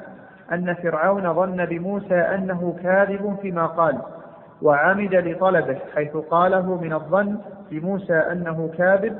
أن 0.51 0.73
فرعون 0.73 1.33
ظن 1.33 1.65
بموسى 1.65 2.15
أنه 2.15 2.75
كاذب 2.83 3.37
فيما 3.41 3.65
قال 3.65 3.97
وعمد 4.61 5.15
لطلبه 5.15 5.77
حيث 5.95 6.17
قاله 6.17 6.81
من 6.81 6.93
الظن 6.93 7.37
بموسى 7.71 8.13
أنه 8.13 8.71
كاذب 8.77 9.17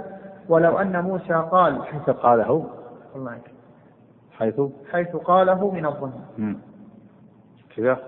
ولو 0.49 0.77
أن 0.77 1.03
موسى 1.03 1.33
قال 1.33 1.85
حيث 1.85 2.09
قاله. 2.09 2.69
الله 3.15 3.41
حيث؟ 4.31 4.61
حيث 4.91 5.15
قاله 5.15 5.71
من 5.71 5.85
الظن. 5.85 6.13
كذا. 7.75 7.99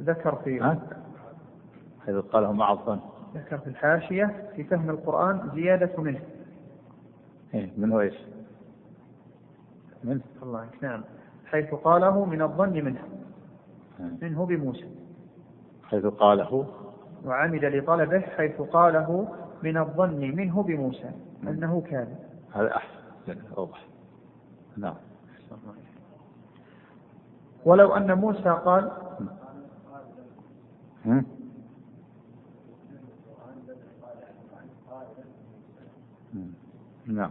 ذكر 0.00 0.34
في 0.34 0.60
ها؟ 0.60 0.78
حيث 2.06 2.16
قاله 2.16 2.52
مع 2.52 2.72
الظن. 2.72 2.98
ذكر 3.34 3.58
في 3.58 3.66
الحاشية 3.66 4.50
في 4.56 4.64
فهم 4.64 4.90
القرآن 4.90 5.50
زيادة 5.54 6.02
منه. 6.02 6.20
إيه 7.54 7.70
من 7.76 7.92
هو 7.92 8.00
إيش؟ 8.00 8.18
من 10.04 10.20
الله 10.42 10.66
نعم. 10.82 11.04
حيث 11.46 11.74
قاله 11.74 12.24
من 12.24 12.42
الظن 12.42 12.72
منه. 12.72 13.02
منه 14.22 14.46
بموسى. 14.46 14.88
حيث 15.84 16.06
قاله. 16.06 16.66
وعمد 17.24 17.64
لطلبه 17.64 18.20
حيث 18.20 18.60
قاله 18.60 19.28
من 19.62 19.76
الظن 19.76 20.20
منه 20.20 20.62
بموسى. 20.62 21.10
أنه 21.48 21.82
كاذب. 21.90 22.18
هذا 22.54 22.76
أحسن. 22.76 23.40
أوضح. 23.58 23.86
نعم. 24.76 24.94
ولو 27.64 27.96
أن 27.96 28.12
موسى 28.12 28.50
قال. 28.64 28.90
نعم. 37.06 37.30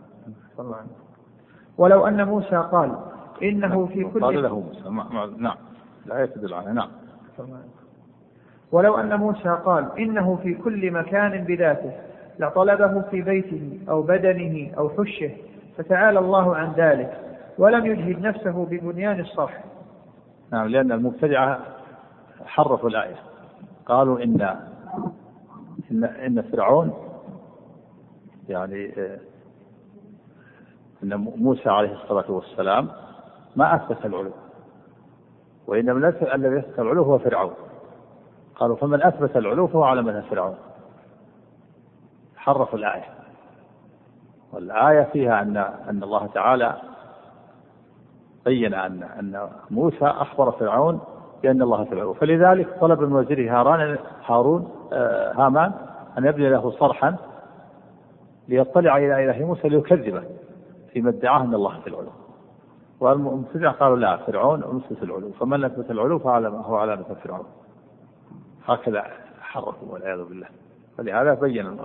صلى 0.58 0.66
الله 0.66 0.76
عليه 0.76 0.86
وسلم. 0.86 1.00
ولو 1.78 2.08
أن 2.08 2.28
موسى 2.28 2.56
قال 2.56 2.98
إنه 3.44 3.86
في 3.86 4.04
قال 4.04 4.22
كل 4.22 4.44
له 4.44 4.60
موسى. 4.60 4.90
نعم. 5.38 5.58
لا 6.06 6.24
يتدل 6.24 6.54
عليه. 6.54 6.72
نعم. 6.72 6.90
ولو 8.72 8.98
أن 8.98 9.20
موسى 9.20 9.50
قال 9.66 10.00
إنه 10.00 10.36
في 10.36 10.54
كل 10.54 10.92
مكان 10.92 11.44
بذاته 11.44 12.09
لطلبه 12.40 13.02
في 13.02 13.22
بيته 13.22 13.80
أو 13.90 14.02
بدنه 14.02 14.72
أو 14.78 14.90
حشه 14.90 15.32
فتعالى 15.78 16.20
الله 16.20 16.56
عن 16.56 16.74
ذلك 16.78 17.20
ولم 17.58 17.86
يجهد 17.86 18.22
نفسه 18.22 18.66
ببنيان 18.66 19.20
الصرح. 19.20 19.64
نعم 20.52 20.68
لأن 20.68 20.92
المبتدعة 20.92 21.60
حرفوا 22.46 22.90
الآية. 22.90 23.16
قالوا 23.86 24.24
إن 24.24 24.42
إن 25.92 26.04
إن 26.04 26.42
فرعون 26.42 26.94
يعني 28.50 28.94
آه، 28.98 29.20
إن 31.04 31.16
موسى 31.16 31.70
عليه 31.70 31.94
الصلاة 31.94 32.32
والسلام 32.32 32.88
ما 33.56 33.76
أثبت 33.76 34.06
العلو 34.06 34.32
وإنما 35.68 36.14
الذي 36.36 36.60
أثبت 36.60 36.80
العلو 36.80 37.04
هو 37.04 37.20
فرعون. 37.20 37.54
قالوا 38.56 38.76
فمن 38.76 39.04
أثبت 39.04 39.38
العلو 39.38 39.68
فهو 39.68 39.84
على 39.84 40.02
مذهب 40.02 40.24
فرعون. 40.24 40.56
حرفوا 42.40 42.80
الآية. 42.80 43.04
والآية 44.54 45.04
فيها 45.04 45.42
أن 45.42 45.58
أن 45.90 46.04
الله 46.04 46.28
تعالى 46.28 46.76
بين 48.46 48.74
أن 48.74 49.04
أن 49.04 49.50
موسى 49.72 50.06
أخبر 50.06 50.52
فرعون 50.52 51.00
بأن 51.44 51.62
الله 51.62 51.82
العلو 51.92 52.14
فلذلك 52.14 52.80
طلب 52.82 53.02
من 53.02 53.14
وزيره 53.14 53.60
هاران 53.60 53.98
هارون 54.26 54.72
آه، 54.94 55.34
هامان 55.34 55.72
أن 56.18 56.26
يبني 56.26 56.50
له 56.50 56.72
صرحا 56.72 57.16
ليطلع 58.48 58.98
إلى 58.98 59.26
إله 59.26 59.46
موسى 59.46 59.70
ليكذبه 59.70 60.24
فيما 60.94 61.10
ادعاه 61.10 61.42
أن 61.44 61.54
الله 61.54 61.80
في 61.80 61.88
العلو. 61.88 62.10
والمبتدع 63.00 63.72
قالوا 63.72 63.98
لا 63.98 64.18
فرعون 64.18 64.60
مثبت 64.60 65.04
العلو. 65.04 65.32
فمن 65.32 65.64
اثبت 65.64 65.92
العلو 65.92 66.20
فعلى 66.20 66.48
هو 66.48 66.76
على 66.76 67.06
فرعون. 67.24 67.46
هكذا 68.66 69.04
حرفوا 69.42 69.94
والعياذ 69.94 70.24
بالله. 70.24 70.48
فلهذا 70.98 71.34
بين 71.34 71.78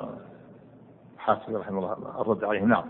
حافظ 1.24 1.56
رحمه 1.56 1.78
الله. 1.78 2.20
الرد 2.20 2.44
عليه. 2.44 2.62
نعم. 2.62 2.84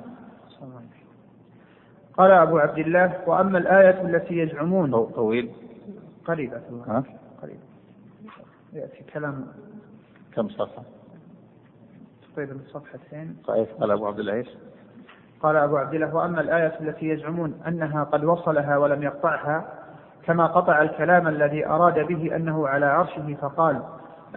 قال 2.17 2.31
أبو 2.31 2.59
عبد 2.59 2.79
الله 2.79 3.21
وأما 3.27 3.59
الآية 3.59 4.03
التي 4.03 4.39
يزعمون. 4.39 4.91
طو- 4.93 5.15
طويل. 5.15 5.51
قريبة 6.25 6.61
ها؟ 6.89 7.05
قريبة 7.43 7.59
يأتي 8.73 9.05
كلام. 9.13 9.47
كم 10.35 10.49
صفحة؟ 10.49 10.83
تقريبا 12.35 12.59
صفحتين 12.73 13.37
طيب 13.47 13.67
قال 13.81 13.91
أبو 13.91 14.07
عبد 14.07 14.19
الله؟ 14.19 14.45
قال 15.43 15.57
أبو 15.57 15.77
عبد 15.77 15.95
الله 15.95 16.15
وأما 16.17 16.41
الآية 16.41 16.81
التي 16.81 17.09
يزعمون 17.09 17.61
أنها 17.69 18.05
قد 18.05 18.25
وصلها 18.25 18.77
ولم 18.79 19.03
يقطعها 19.03 19.65
كما 20.23 20.47
قطع 20.47 20.83
الكلام 20.83 21.29
الذي 21.29 21.67
أراد 21.67 21.99
به 22.07 22.37
أنه 22.37 22.69
على 22.69 22.87
عرشه 22.87 23.37
فقال 23.41 23.83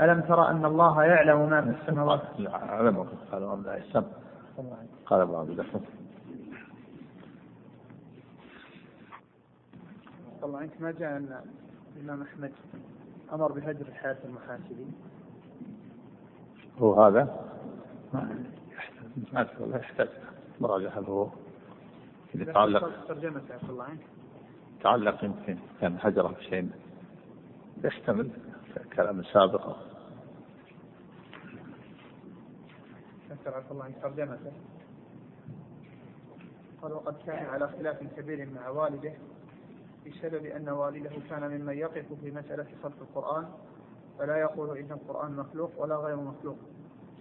ألم 0.02 0.22
ترى 0.22 0.48
أن 0.48 0.66
الله 0.66 1.04
يعلم 1.04 1.50
ما 1.50 1.62
في 1.62 1.82
السماوات؟ 1.82 2.22
لا 2.38 2.56
علمه 2.56 3.08
قال 3.32 3.44
أبو 3.44 3.52
عبد 3.52 3.68
الله 3.68 3.78
السم 3.78 4.04
قال 5.06 5.22
أبو 5.22 5.38
عبد 5.38 5.50
الله 5.50 5.66
طبعا 10.42 10.64
أنت 10.64 10.82
ما 10.82 10.92
جاء 10.92 11.18
أن 11.18 11.42
الإمام 11.96 12.22
أحمد 12.22 12.52
أمر 13.34 13.52
بهجر 13.52 13.86
الحياة 13.88 14.18
المحاسبين 14.26 14.94
هو 16.80 17.04
هذا؟ 17.04 17.40
ما 18.14 18.46
لا 19.60 19.78
يحتاج. 19.78 20.08
مراجعة 20.62 21.00
هل 21.00 21.06
هو 21.06 21.28
إذا 22.36 22.54
تعلق 22.54 23.08
ترجمة 23.08 23.42
عفى 23.50 23.70
الله 23.70 23.84
عنك. 23.84 24.00
تعلق 24.84 25.24
يمكن 25.24 25.58
كان 25.82 25.98
هجره 26.02 26.28
في 26.28 26.44
شيء 26.44 26.70
يحتمل 27.84 28.30
كلام 28.96 29.24
سابق. 29.24 29.76
عفى 33.32 33.72
الله 33.72 33.84
عنك 33.84 33.96
ترجمته 34.02 34.52
قال 36.82 36.94
وقد 36.94 37.16
كان 37.28 37.46
على 37.46 37.68
خلاف 37.68 38.04
كبير 38.18 38.50
مع 38.56 38.70
والده 38.70 39.14
بسبب 40.08 40.46
أن 40.46 40.70
والده 40.70 41.10
كان 41.30 41.52
ممن 41.62 41.74
يقف 41.78 42.06
في 42.22 42.32
مسألة 42.32 42.66
خلق 42.84 42.96
القرآن 43.02 43.46
فلا 44.20 44.38
يقول 44.38 44.78
إن 44.78 44.92
القرآن 44.92 45.32
مخلوق 45.36 45.72
ولا 45.78 45.96
غير 45.96 46.16
مخلوق 46.16 46.58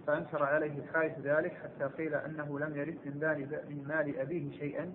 فأنكر 0.07 0.43
عليه 0.43 0.79
الحارث 0.79 1.19
ذلك 1.19 1.53
حتى 1.53 1.83
قيل 1.85 2.15
أنه 2.15 2.59
لم 2.59 2.75
يرث 2.77 2.95
من 3.05 3.19
مال 3.19 3.39
من 3.69 3.85
مال 3.87 4.19
أبيه 4.19 4.57
شيئا 4.59 4.91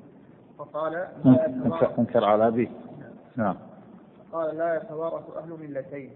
فقال 0.59 1.09
أنكر- 1.25 1.83
على 2.25 2.47
أبيه. 2.49 2.69
نعم. 3.37 3.57
قال 4.33 4.57
لا 4.57 4.75
يتوارث 4.77 5.31
أهل 5.37 5.49
ملتين. 5.51 6.11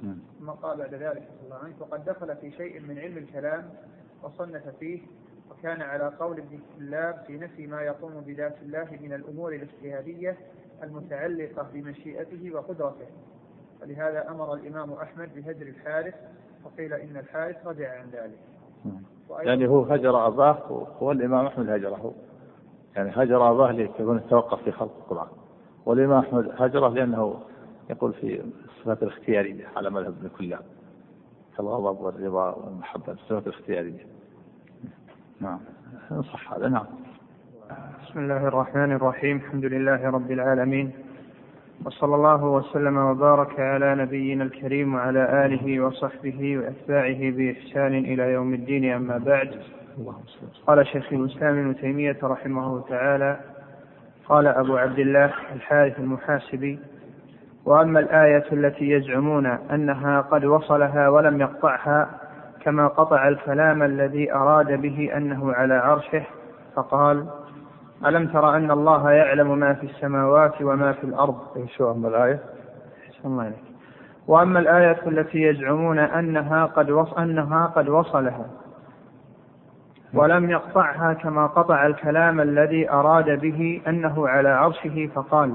مم. 0.00 0.18
ثم 0.38 0.50
قال 0.50 0.78
بعد 0.78 0.94
ذلك 0.94 1.22
صلى 1.28 1.44
الله 1.44 1.56
عليه 1.56 1.72
وقد 1.80 2.04
دخل 2.04 2.36
في 2.36 2.50
شيء 2.50 2.80
من 2.80 2.98
علم 2.98 3.16
الكلام 3.18 3.70
وصنف 4.22 4.68
فيه 4.80 5.00
وكان 5.50 5.82
على 5.82 6.12
قول 6.20 6.38
ابن 6.38 6.58
كلاب 6.78 7.24
في 7.26 7.38
نفي 7.38 7.66
ما 7.66 7.82
يقوم 7.82 8.12
بذات 8.26 8.54
الله 8.62 8.88
من 9.00 9.12
الأمور 9.12 9.52
الاجتهادية 9.54 10.36
المتعلقة 10.82 11.66
بمشيئته 11.74 12.54
وقدرته. 12.54 13.06
ولهذا 13.82 14.30
أمر 14.30 14.54
الإمام 14.54 14.92
أحمد 14.92 15.28
بهجر 15.34 15.66
الحارث 15.66 16.14
وقيل 16.64 16.92
إن 16.92 17.16
الحارث 17.16 17.66
رجع 17.66 18.00
عن 18.00 18.06
ذلك. 18.12 18.38
يعني 19.42 19.68
هو 19.68 19.82
هجر 19.82 20.26
أباه 20.26 20.86
والإمام 21.00 21.46
أحمد 21.46 21.70
هجره. 21.70 22.14
يعني 22.96 23.10
هجر 23.14 23.50
أباه 23.50 23.72
ليكون 23.72 24.16
يتوقف 24.16 24.62
في 24.62 24.72
خلق 24.72 24.96
القرآن. 24.96 25.28
والإمام 25.86 26.18
أحمد 26.18 26.50
هجره 26.58 26.88
لأنه 26.88 27.40
يقول 27.90 28.12
في 28.12 28.42
الصفات 28.64 29.02
الاختيارية 29.02 29.66
على 29.76 29.90
مذهب 29.90 30.14
ابن 30.18 30.28
كلاب. 30.28 30.64
كالغضب 31.56 32.00
والرضا 32.00 32.50
والمحبة 32.50 33.12
الصفات 33.12 33.46
الاختيارية 33.46 34.06
نعم. 35.40 35.58
صح 36.32 36.52
هذا 36.52 36.68
نعم. 36.68 36.84
بسم 38.04 38.18
الله 38.18 38.46
الرحمن 38.48 38.92
الرحيم 38.92 39.36
الحمد 39.36 39.64
لله 39.64 40.10
رب 40.10 40.30
العالمين 40.30 40.92
وصلى 41.84 42.14
الله 42.14 42.44
وسلم 42.44 42.96
وبارك 42.96 43.60
على 43.60 43.94
نبينا 43.94 44.44
الكريم 44.44 44.94
وعلى 44.94 45.46
آله 45.46 45.80
وصحبه 45.80 46.58
وأتباعه 46.58 47.30
بإحسان 47.30 47.94
إلى 47.98 48.22
يوم 48.32 48.54
الدين 48.54 48.92
أما 48.92 49.18
بعد. 49.18 49.48
اللهم 49.98 50.22
صل 50.26 50.46
وسلم. 50.46 50.64
قال 50.66 50.86
شيخ 50.86 51.12
الإسلام 51.12 51.58
ابن 51.58 51.76
تيمية 51.76 52.18
رحمه 52.22 52.66
الله 52.66 52.84
تعالى 52.88 53.40
قال 54.28 54.46
أبو 54.46 54.76
عبد 54.76 54.98
الله 54.98 55.32
الحارث 55.54 55.98
المحاسبي 55.98 56.78
وأما 57.64 58.00
الآية 58.00 58.44
التي 58.52 58.90
يزعمون 58.90 59.46
أنها 59.46 60.20
قد 60.20 60.44
وصلها 60.44 61.08
ولم 61.08 61.40
يقطعها 61.40 62.08
كما 62.62 62.88
قطع 62.88 63.28
الكلام 63.28 63.82
الذي 63.82 64.32
أراد 64.34 64.80
به 64.80 65.10
أنه 65.16 65.52
على 65.52 65.74
عرشه 65.74 66.22
فقال 66.76 67.26
ألم 68.06 68.26
تر 68.26 68.56
أن 68.56 68.70
الله 68.70 69.10
يعلم 69.10 69.58
ما 69.58 69.74
في 69.74 69.86
السماوات 69.86 70.62
وما 70.62 70.92
في 70.92 71.04
الأرض 71.04 71.38
شو 71.76 71.90
أما 71.92 72.08
الآية 72.08 72.40
الله 73.24 73.42
عليك. 73.42 73.54
وأما 74.28 74.58
الآية 74.58 74.98
التي 75.06 75.42
يزعمون 75.42 75.98
أنها 75.98 76.64
قد 76.66 76.90
وص 76.90 77.12
أنها 77.12 77.66
قد 77.66 77.88
وصلها 77.88 78.46
ولم 80.14 80.50
يقطعها 80.50 81.12
كما 81.12 81.46
قطع 81.46 81.86
الكلام 81.86 82.40
الذي 82.40 82.90
أراد 82.90 83.40
به 83.40 83.80
أنه 83.88 84.28
على 84.28 84.48
عرشه 84.48 85.10
فقال 85.14 85.54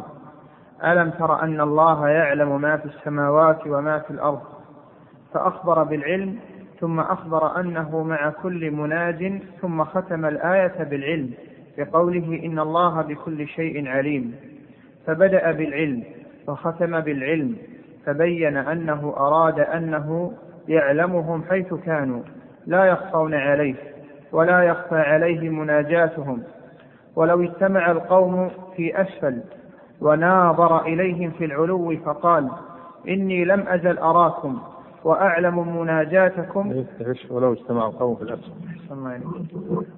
ألم 0.83 1.09
تر 1.09 1.41
أن 1.43 1.61
الله 1.61 2.09
يعلم 2.09 2.61
ما 2.61 2.77
في 2.77 2.85
السماوات 2.85 3.67
وما 3.67 3.99
في 3.99 4.11
الأرض؟ 4.11 4.41
فأخبر 5.33 5.83
بالعلم 5.83 6.35
ثم 6.79 6.99
أخبر 6.99 7.59
أنه 7.59 8.03
مع 8.03 8.29
كل 8.29 8.71
مناج 8.71 9.41
ثم 9.61 9.83
ختم 9.83 10.25
الآية 10.25 10.83
بالعلم 10.83 11.31
بقوله 11.77 12.41
إن 12.45 12.59
الله 12.59 13.01
بكل 13.01 13.47
شيء 13.47 13.87
عليم. 13.87 14.35
فبدأ 15.07 15.51
بالعلم 15.51 16.03
وختم 16.47 16.99
بالعلم 16.99 17.55
فبين 18.05 18.57
أنه 18.57 19.13
أراد 19.17 19.59
أنه 19.59 20.33
يعلمهم 20.67 21.43
حيث 21.49 21.73
كانوا 21.73 22.21
لا 22.65 22.85
يخفون 22.85 23.33
عليه 23.33 23.75
ولا 24.31 24.61
يخفى 24.63 24.95
عليه 24.95 25.49
مناجاتهم. 25.49 26.43
ولو 27.15 27.43
اجتمع 27.43 27.91
القوم 27.91 28.49
في 28.75 29.01
أسفل 29.01 29.41
وناظر 30.01 30.81
إليهم 30.81 31.31
في 31.31 31.45
العلو 31.45 31.95
فقال 32.05 32.49
إني 33.07 33.45
لم 33.45 33.67
أزل 33.67 33.97
أراكم 33.97 34.57
وأعلم 35.03 35.77
مناجاتكم. 35.77 36.85
ولو 37.29 37.53
اجتمع 37.53 37.87
القوم 37.87 38.15
في 38.15 38.21
الأسفل. 38.21 38.51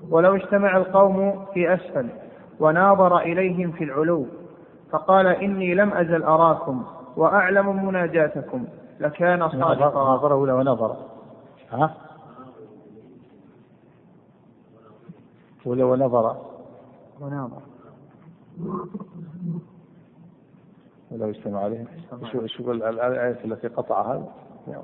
ولو 0.10 0.36
اجتمع 0.36 0.78
القوم 0.78 1.46
في 1.54 1.74
أسفل 1.74 2.10
وناظر 2.60 3.18
إليهم 3.18 3.72
في 3.72 3.84
العلو 3.84 4.26
فقال 4.92 5.28
إني 5.28 5.76
لم 5.76 5.94
أزل 5.94 6.24
أراكم 6.24 6.84
وأعلم 7.18 7.86
مناجاتكم. 7.86 8.66
لكان 9.00 9.50
صادقا. 9.50 10.16
نظر 10.16 10.34
ولا 10.34 10.54
ونظر 10.54 10.96
ها؟ 11.72 11.94
ولا 15.66 15.86
ونظر 15.86 16.36
وناظر. 17.22 17.62
ولو 21.12 21.30
اجتمع 21.30 21.64
عليهم 21.64 21.88
شو 22.32 22.48
شو 22.48 22.72
الآية 22.72 23.38
التي 23.46 23.68
قطعها؟ 23.68 24.24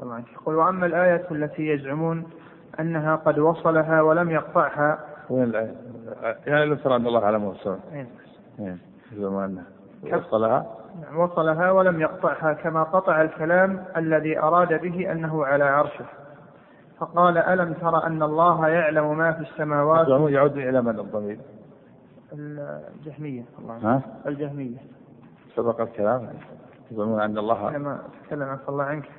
طبعا 0.01 0.24
يقول 0.34 0.55
وأما 0.55 0.86
الآية 0.86 1.26
التي 1.32 1.67
يزعمون 1.67 2.24
أنها 2.80 3.15
قد 3.15 3.39
وصلها 3.39 4.01
ولم 4.01 4.30
يقطعها. 4.30 4.99
وين 5.30 5.43
الآية؟ 5.43 5.76
يعني 6.47 6.65
لم 6.65 6.76
ترى 6.76 6.95
أن 6.95 7.07
الله 7.07 7.26
على 7.26 7.38
موسى 7.38 7.78
أين؟ 7.93 8.07
إيه. 8.59 8.78
كيف؟ 10.03 10.26
وصلها؟ 10.26 10.65
نعم، 11.01 11.19
وصلها 11.19 11.71
ولم 11.71 12.01
يقطعها 12.01 12.53
كما 12.53 12.84
قطع 12.84 13.21
الكلام 13.21 13.86
الذي 13.97 14.39
أراد 14.39 14.82
به 14.82 15.11
أنه 15.11 15.45
على 15.45 15.63
عرشه. 15.63 16.05
فقال 16.99 17.38
ألم 17.38 17.74
تر 17.74 18.07
أن 18.07 18.24
الله 18.24 18.67
يعلم 18.67 19.17
ما 19.17 19.32
في 19.32 19.41
السماوات؟ 19.41 20.07
يعود 20.07 20.57
إلى 20.57 20.82
من 20.82 20.99
الضمير؟ 20.99 21.39
الجهمية 22.34 23.43
الله 23.59 23.78
ها؟ 23.78 24.01
الجهمية. 24.26 24.78
سبق 25.56 25.82
الكلام. 25.82 26.30
يزعمون 26.91 27.22
أن 27.22 27.38
الله 27.38 27.78
لما 27.78 27.99
تكلم 28.24 28.43
عن 28.43 28.58
الله 28.70 28.84
عنك. 28.84 29.10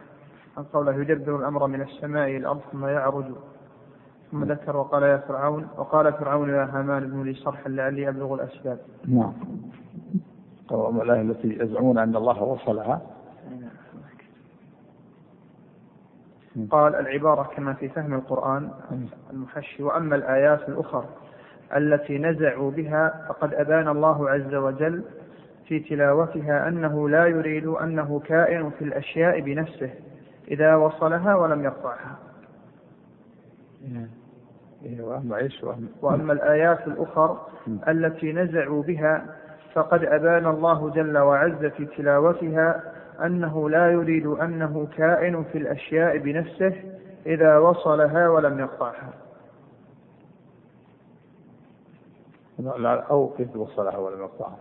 عن 0.56 0.64
قوله 0.64 0.94
يدبر 0.94 1.36
الأمر 1.36 1.66
من 1.66 1.80
السماء 1.80 2.28
إلى 2.28 2.36
الأرض 2.36 2.60
ثم 2.72 2.86
يعرج. 2.86 3.24
ثم 4.30 4.44
ذكر 4.44 4.76
وقال 4.76 5.02
يا 5.02 5.16
فرعون 5.16 5.68
وقال 5.76 6.12
فرعون 6.12 6.50
يا 6.50 6.64
هامان 6.72 7.02
ابن 7.02 7.22
لي 7.22 7.34
صرحا 7.34 7.68
لعلي 7.68 8.08
أبلغ 8.08 8.34
الأسباب. 8.34 8.78
نعم. 9.08 9.32
الآية 11.02 11.20
التي 11.20 11.58
يزعمون 11.60 11.98
أن 11.98 12.16
الله 12.16 12.42
وصلها. 12.42 13.02
قال 16.70 16.94
العبارة 16.94 17.42
كما 17.42 17.72
في 17.72 17.88
فهم 17.88 18.14
القرآن 18.14 18.70
المحشي. 19.30 19.82
وأما 19.82 20.16
الآيات 20.16 20.68
الأخرى 20.68 21.04
التي 21.76 22.18
نزعوا 22.18 22.70
بها 22.70 23.26
فقد 23.28 23.54
أبان 23.54 23.88
الله 23.88 24.30
عز 24.30 24.54
وجل 24.54 25.04
في 25.68 25.80
تلاوتها 25.80 26.68
أنه 26.68 27.08
لا 27.08 27.26
يريد 27.26 27.66
أنه 27.66 28.20
كائن 28.26 28.70
في 28.70 28.84
الأشياء 28.84 29.40
بنفسه 29.40 29.90
إذا 30.50 30.74
وصلها 30.76 31.34
ولم 31.34 31.64
يقطعها. 31.64 32.18
إيه، 34.84 35.02
وأما 35.02 35.36
إيش؟ 35.36 35.64
وأما 36.02 36.32
الآيات 36.32 36.86
الأخر 36.86 37.38
التي 37.88 38.32
نزعوا 38.32 38.82
بها 38.82 39.26
فقد 39.72 40.04
أبان 40.04 40.46
الله 40.46 40.90
جل 40.90 41.18
وعز 41.18 41.64
في 41.64 41.86
تلاوتها 41.86 42.82
أنه 43.24 43.70
لا 43.70 43.90
يريد 43.90 44.26
أنه 44.26 44.88
كائن 44.96 45.44
في 45.44 45.58
الأشياء 45.58 46.18
بنفسه 46.18 46.74
إذا 47.26 47.58
وصلها 47.58 48.28
ولم 48.28 48.58
يقطعها. 48.60 49.12
أو 53.10 53.32
إذ 53.38 53.58
وصلها 53.58 53.96
ولم 53.96 54.20
يقطعها. 54.20 54.58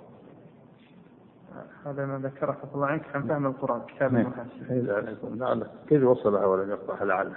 هذا 1.86 2.06
ما 2.06 2.18
ذكره 2.18 2.52
عفى 2.52 2.76
الله 2.76 2.88
عنك 2.88 3.04
عن 3.16 3.22
فهم 3.22 3.46
القرآن 3.46 3.82
كتاب 3.88 4.14
نعم. 4.14 4.22
المحاسن 4.22 4.66
إيه، 4.70 4.82
لعل 4.82 5.18
لعل 5.24 5.68
كيف 5.90 6.04
وصلها 6.04 6.46
ولم 6.46 6.70
يقطعها 6.70 7.06
لعل 7.06 7.32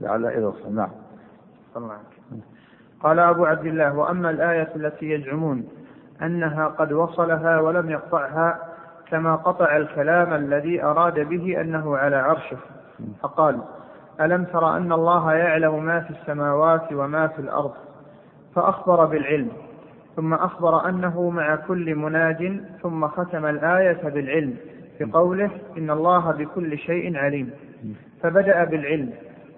لعل 0.00 0.26
إذا 0.26 0.46
وصل 0.46 0.74
نعم. 0.74 0.90
صلى 1.74 1.82
الله 1.82 1.94
عنك. 1.94 2.42
قال 3.02 3.18
أبو 3.18 3.44
عبد 3.44 3.66
الله 3.66 3.98
وأما 3.98 4.30
الآية 4.30 4.68
التي 4.76 5.10
يزعمون 5.10 5.68
أنها 6.22 6.68
قد 6.68 6.92
وصلها 6.92 7.60
ولم 7.60 7.90
يقطعها 7.90 8.58
كما 9.06 9.36
قطع 9.36 9.76
الكلام 9.76 10.32
الذي 10.32 10.82
أراد 10.84 11.20
به 11.20 11.60
أنه 11.60 11.96
على 11.96 12.16
عرشه. 12.16 12.58
فقال 13.22 13.60
ألم 14.20 14.44
تر 14.44 14.76
أن 14.76 14.92
الله 14.92 15.32
يعلم 15.32 15.84
ما 15.84 16.00
في 16.00 16.10
السماوات 16.10 16.92
وما 16.92 17.26
في 17.26 17.38
الأرض؟ 17.38 17.72
فأخبر 18.54 19.04
بالعلم. 19.04 19.50
ثم 20.20 20.34
أخبر 20.34 20.88
أنه 20.88 21.30
مع 21.30 21.56
كل 21.56 21.94
مناج 21.94 22.60
ثم 22.82 23.06
ختم 23.06 23.46
الآية 23.46 24.02
بالعلم 24.08 24.56
بقوله 25.00 25.50
إن 25.78 25.90
الله 25.90 26.30
بكل 26.30 26.78
شيء 26.78 27.16
عليم. 27.16 27.50
فبدأ 28.22 28.64
بالعلم 28.64 29.10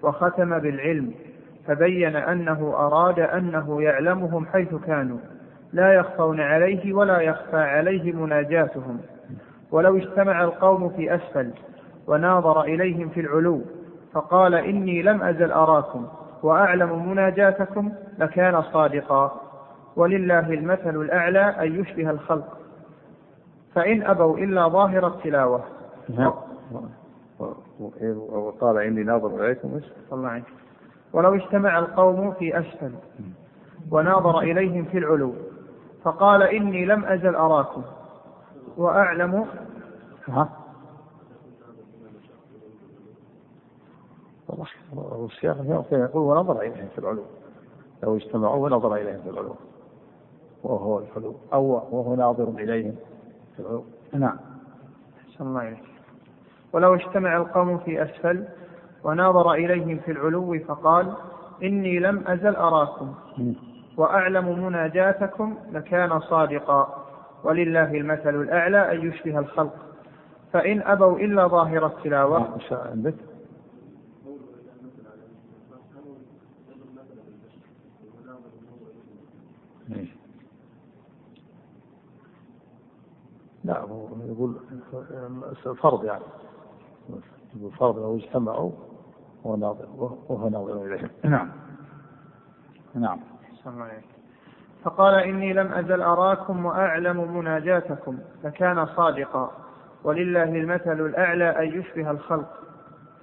وختم 0.03 0.59
بالعلم 0.59 1.13
فبين 1.67 2.15
أنه 2.15 2.73
أراد 2.75 3.19
أنه 3.19 3.81
يعلمهم 3.81 4.45
حيث 4.45 4.75
كانوا 4.75 5.17
لا 5.73 5.93
يخفون 5.93 6.39
عليه 6.41 6.93
ولا 6.93 7.21
يخفى 7.21 7.57
عليه 7.57 8.11
مناجاتهم. 8.13 8.99
ولو 9.71 9.97
اجتمع 9.97 10.43
القوم 10.43 10.89
في 10.89 11.15
أسفل 11.15 11.51
وناظر 12.07 12.61
إليهم 12.61 13.09
في 13.09 13.19
العلو 13.19 13.61
فقال 14.13 14.55
إني 14.55 15.01
لم 15.01 15.23
أزل 15.23 15.51
أراكم 15.51 16.07
وأعلم 16.43 17.09
مناجاتكم 17.09 17.91
لكان 18.19 18.61
صادقا. 18.61 19.42
ولله 19.95 20.53
المثل 20.53 21.01
الأعلى 21.01 21.39
أن 21.39 21.81
يشبه 21.81 22.09
الخلق. 22.09 22.57
فإن 23.75 24.03
أبوا 24.03 24.37
إلا 24.37 24.67
ظاهر 24.67 25.07
التلاوة. 25.07 25.63
نعم. 26.09 26.33
وقال 28.29 28.77
إني 28.77 29.03
ناظر 29.03 29.45
إليكم 29.45 29.73
إيش؟ 29.75 29.83
الله. 30.13 30.43
ولو 31.13 31.35
اجتمع 31.35 31.79
القوم 31.79 32.31
في 32.31 32.59
أسفل 32.59 32.91
وناظر 33.91 34.39
إليهم 34.39 34.85
في 34.85 34.97
العلو 34.97 35.33
فقال 36.03 36.43
إني 36.43 36.85
لم 36.85 37.05
أزل 37.05 37.35
أراكم 37.35 37.81
وأعلم. 38.77 39.45
ها؟ 40.27 40.49
والله 44.47 45.29
يقول 45.91 46.23
ونظر 46.23 46.61
إليهم 46.61 46.87
في 46.87 46.99
العلو. 46.99 47.23
لو 48.03 48.15
اجتمعوا 48.15 48.65
ونظر 48.65 48.95
إليهم 48.95 49.21
في 49.21 49.29
العلو. 49.29 49.55
وهو 50.63 50.99
العلو 50.99 51.35
أو 51.53 51.63
وهو 51.91 52.15
ناظر 52.15 52.49
إليهم 52.49 52.95
في 53.55 53.59
العلو 53.61 53.85
نعم. 54.13 54.37
أحسن 55.29 55.47
الله 55.47 55.67
إليك. 55.67 55.83
ولو 56.73 56.95
اجتمع 56.95 57.37
القوم 57.37 57.77
في 57.77 58.03
أسفل 58.03 58.45
وناظر 59.03 59.53
إليهم 59.53 59.99
في 59.99 60.11
العلو 60.11 60.59
فقال 60.67 61.13
إني 61.63 61.99
لم 61.99 62.23
أزل 62.27 62.55
أراكم. 62.55 63.13
وأعلم 63.97 64.65
مناجاتكم 64.65 65.57
لكان 65.71 66.19
صادقا. 66.19 67.05
ولله 67.43 67.91
المثل 67.97 68.41
الأعلى 68.41 68.91
أن 68.91 69.07
يشبه 69.07 69.39
الخلق. 69.39 69.75
فإن 70.53 70.81
أبوا 70.81 71.19
إلا 71.19 71.47
ظاهر 71.47 71.85
التلاوة. 71.85 72.55
إيش 72.55 72.73
عندك؟ 72.73 73.15
لا 83.63 83.79
هو 83.79 84.07
يقول 84.25 84.55
فرض 85.81 86.05
يعني. 86.05 86.23
يقول 87.55 87.71
فرض 87.71 87.97
لو 87.97 88.15
اجتمعوا 88.15 88.71
وهو 89.43 89.55
ناظر 89.55 89.87
وهو 90.29 90.49
ناظر 90.49 90.85
إليهم. 90.85 91.09
نعم. 91.23 91.49
نعم. 92.95 93.19
فقال 94.83 95.15
إني 95.15 95.53
لم 95.53 95.73
أزل 95.73 96.01
أراكم 96.01 96.65
وأعلم 96.65 97.37
مناجاتكم 97.37 98.17
لكان 98.43 98.85
صادقا. 98.85 99.51
ولله 100.03 100.43
المثل 100.43 101.05
الأعلى 101.05 101.49
أن 101.49 101.79
يشبه 101.79 102.11
الخلق. 102.11 102.49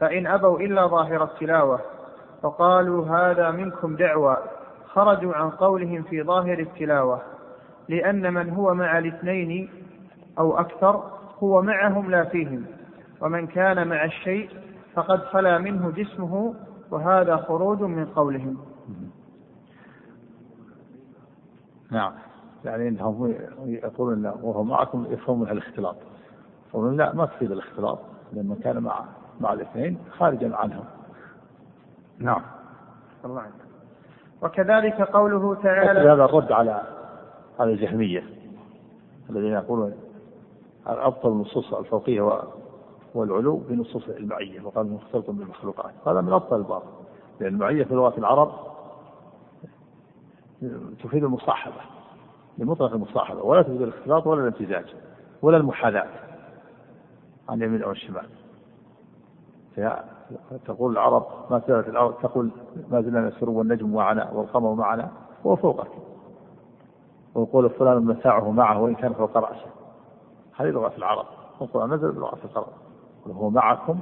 فإن 0.00 0.26
أبوا 0.26 0.60
إلا 0.60 0.86
ظاهر 0.86 1.24
التلاوة. 1.24 1.80
فقالوا 2.42 3.06
هذا 3.06 3.50
منكم 3.50 3.96
دعوى. 3.96 4.36
خرجوا 4.86 5.34
عن 5.34 5.50
قولهم 5.50 6.02
في 6.02 6.22
ظاهر 6.22 6.58
التلاوة. 6.58 7.22
لأن 7.88 8.34
من 8.34 8.50
هو 8.50 8.74
مع 8.74 8.98
الاثنين 8.98 9.70
أو 10.40 10.58
أكثر 10.58 11.10
هو 11.42 11.62
معهم 11.62 12.10
لا 12.10 12.24
فيهم 12.24 12.64
ومن 13.20 13.46
كان 13.46 13.88
مع 13.88 14.04
الشيء 14.04 14.50
فقد 14.94 15.18
خلا 15.18 15.58
منه 15.58 15.90
جسمه 15.90 16.54
وهذا 16.90 17.36
خروج 17.36 17.82
من 17.82 18.06
قولهم. 18.06 18.58
نعم. 21.90 22.12
يعني 22.64 22.88
إنهم 22.88 23.34
يقولون 23.64 24.26
إن 24.26 24.34
وهو 24.42 24.64
معكم 24.64 25.06
يفهمون 25.10 25.48
الاختلاط 25.48 25.96
يقولون 26.68 26.96
لا 26.96 27.14
ما 27.14 27.26
تفيد 27.26 27.52
الاختلاط 27.52 27.98
من 28.32 28.56
كان 28.64 28.82
مع 28.82 29.04
مع 29.40 29.52
الاثنين 29.52 29.98
خارجا 30.18 30.56
عنهم. 30.56 30.84
نعم. 32.18 32.42
الله 33.24 33.40
عنك. 33.40 33.52
وكذلك 34.42 35.02
قوله 35.02 35.54
تعالى 35.54 36.00
هذا 36.00 36.24
الرد 36.24 36.52
على 36.52 36.82
على 37.60 37.72
الجهمية 37.72 38.24
الذين 39.30 39.52
يقولون 39.52 40.09
أبطل 40.86 41.28
النصوص 41.28 41.74
الفوقية 41.74 42.42
والعلو 43.14 43.56
بنصوص 43.56 44.08
المعية 44.08 44.60
وقال 44.62 44.92
مختلط 44.92 45.30
بالمخلوقات. 45.30 45.92
هذا 46.06 46.20
من 46.20 46.32
أبطل 46.32 46.56
الباطل 46.56 46.86
لأن 47.40 47.54
المعية 47.54 47.84
في 47.84 47.94
لغة 47.94 48.18
العرب 48.18 48.52
تفيد 51.02 51.24
المصاحبة 51.24 51.80
لمطلق 52.58 52.92
المصاحبة 52.92 53.42
ولا 53.42 53.62
تفيد 53.62 53.82
الاختلاط 53.82 54.26
ولا 54.26 54.40
الامتزاج 54.40 54.94
ولا 55.42 55.56
المحاذاة 55.56 56.06
عن 57.48 57.62
اليمين 57.62 57.82
أو 57.82 57.90
الشمال. 57.90 58.26
تقول 60.66 60.92
العرب 60.92 61.26
ما 61.50 61.62
زالت 61.68 61.88
الأرض 61.88 62.14
تقول 62.14 62.50
ما 62.90 63.02
زلنا 63.02 63.20
نسر 63.20 63.50
والنجم 63.50 63.92
معنا 63.94 64.30
والقمر 64.30 64.74
معنا 64.74 65.10
هو 65.46 65.56
فوقك. 65.56 65.90
ويقول 67.34 67.70
فلان 67.70 68.04
متاعه 68.04 68.50
معه 68.50 68.80
وإن 68.82 68.94
كان 68.94 69.12
فوق 69.12 69.36
رأسه. 69.36 69.66
هذه 70.60 70.68
لغة 70.68 70.92
العرب. 70.98 71.26
والقرآن 71.60 71.94
نزل 71.94 72.12
بلغة 72.12 72.38
العرب. 72.50 72.72
وهو 73.26 73.50
معكم 73.50 74.00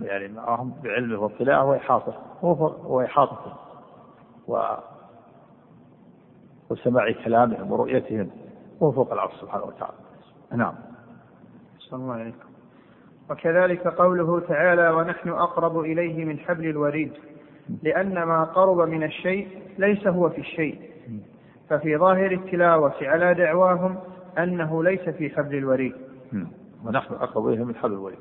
يعني 0.00 0.28
معهم 0.28 0.74
بعلمه 0.84 1.18
واطلاعه 1.18 1.64
وإحاطته. 1.64 2.14
وإحاطته 2.86 3.52
و 4.48 4.62
وسماع 6.70 7.12
كلامهم 7.24 7.72
ورؤيتهم. 7.72 8.30
وهو 8.80 8.92
فوق 8.92 9.12
العرش 9.12 9.32
سبحانه 9.40 9.64
وتعالى. 9.64 9.96
نعم. 10.52 10.74
صلى 11.78 12.00
الله 12.00 12.14
عليكم. 12.14 12.52
وكذلك 13.30 13.86
قوله 13.86 14.40
تعالى 14.40 14.90
ونحن 14.90 15.28
أقرب 15.28 15.78
إليه 15.78 16.24
من 16.24 16.38
حبل 16.38 16.66
الوريد 16.66 17.12
لأن 17.82 18.22
ما 18.22 18.44
قرب 18.44 18.88
من 18.88 19.02
الشيء 19.02 19.48
ليس 19.78 20.06
هو 20.06 20.30
في 20.30 20.40
الشيء 20.40 20.80
ففي 21.70 21.96
ظاهر 21.96 22.32
التلاوة 22.32 22.94
على 23.02 23.34
دعواهم 23.34 23.98
أنه 24.38 24.84
ليس 24.84 25.00
في 25.00 25.30
حبل 25.30 25.54
الوريد. 25.54 25.94
ونحن 26.84 27.14
أقرب 27.14 27.48
إليه 27.48 27.64
من 27.64 27.74
حبل 27.74 27.92
الوريد. 27.92 28.18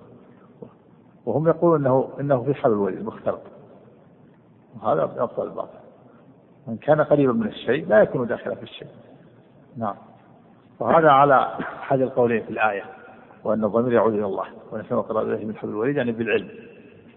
وهم 1.26 1.48
يقولون 1.48 1.80
أنه 1.80 2.10
إنه 2.20 2.44
في 2.44 2.54
حبل 2.54 2.74
الوريد 2.74 3.06
مختلط. 3.06 3.42
وهذا 4.76 5.06
من 5.06 5.20
أبطل 5.20 5.48
الباطل. 5.48 5.80
من 6.68 6.78
كان 6.78 7.02
قريبا 7.02 7.34
من 7.34 7.48
الشيء 7.48 7.88
لا 7.88 8.02
يكون 8.02 8.28
داخلا 8.28 8.56
في 8.56 8.64
الشيء. 8.64 8.88
نعم. 9.78 9.96
وهذا 10.80 11.10
على 11.10 11.56
أحد 11.60 12.02
القولين 12.02 12.44
في 12.44 12.50
الآية. 12.50 12.84
وأن 13.44 13.64
الضمير 13.64 13.94
يعود 13.94 14.14
إلى 14.14 14.26
الله. 14.26 14.46
ونحن 14.72 14.94
أقرب 14.94 15.30
إليه 15.30 15.46
من 15.46 15.56
حبل 15.56 15.70
الوريد 15.70 15.96
يعني 15.96 16.12
بالعلم. 16.12 16.50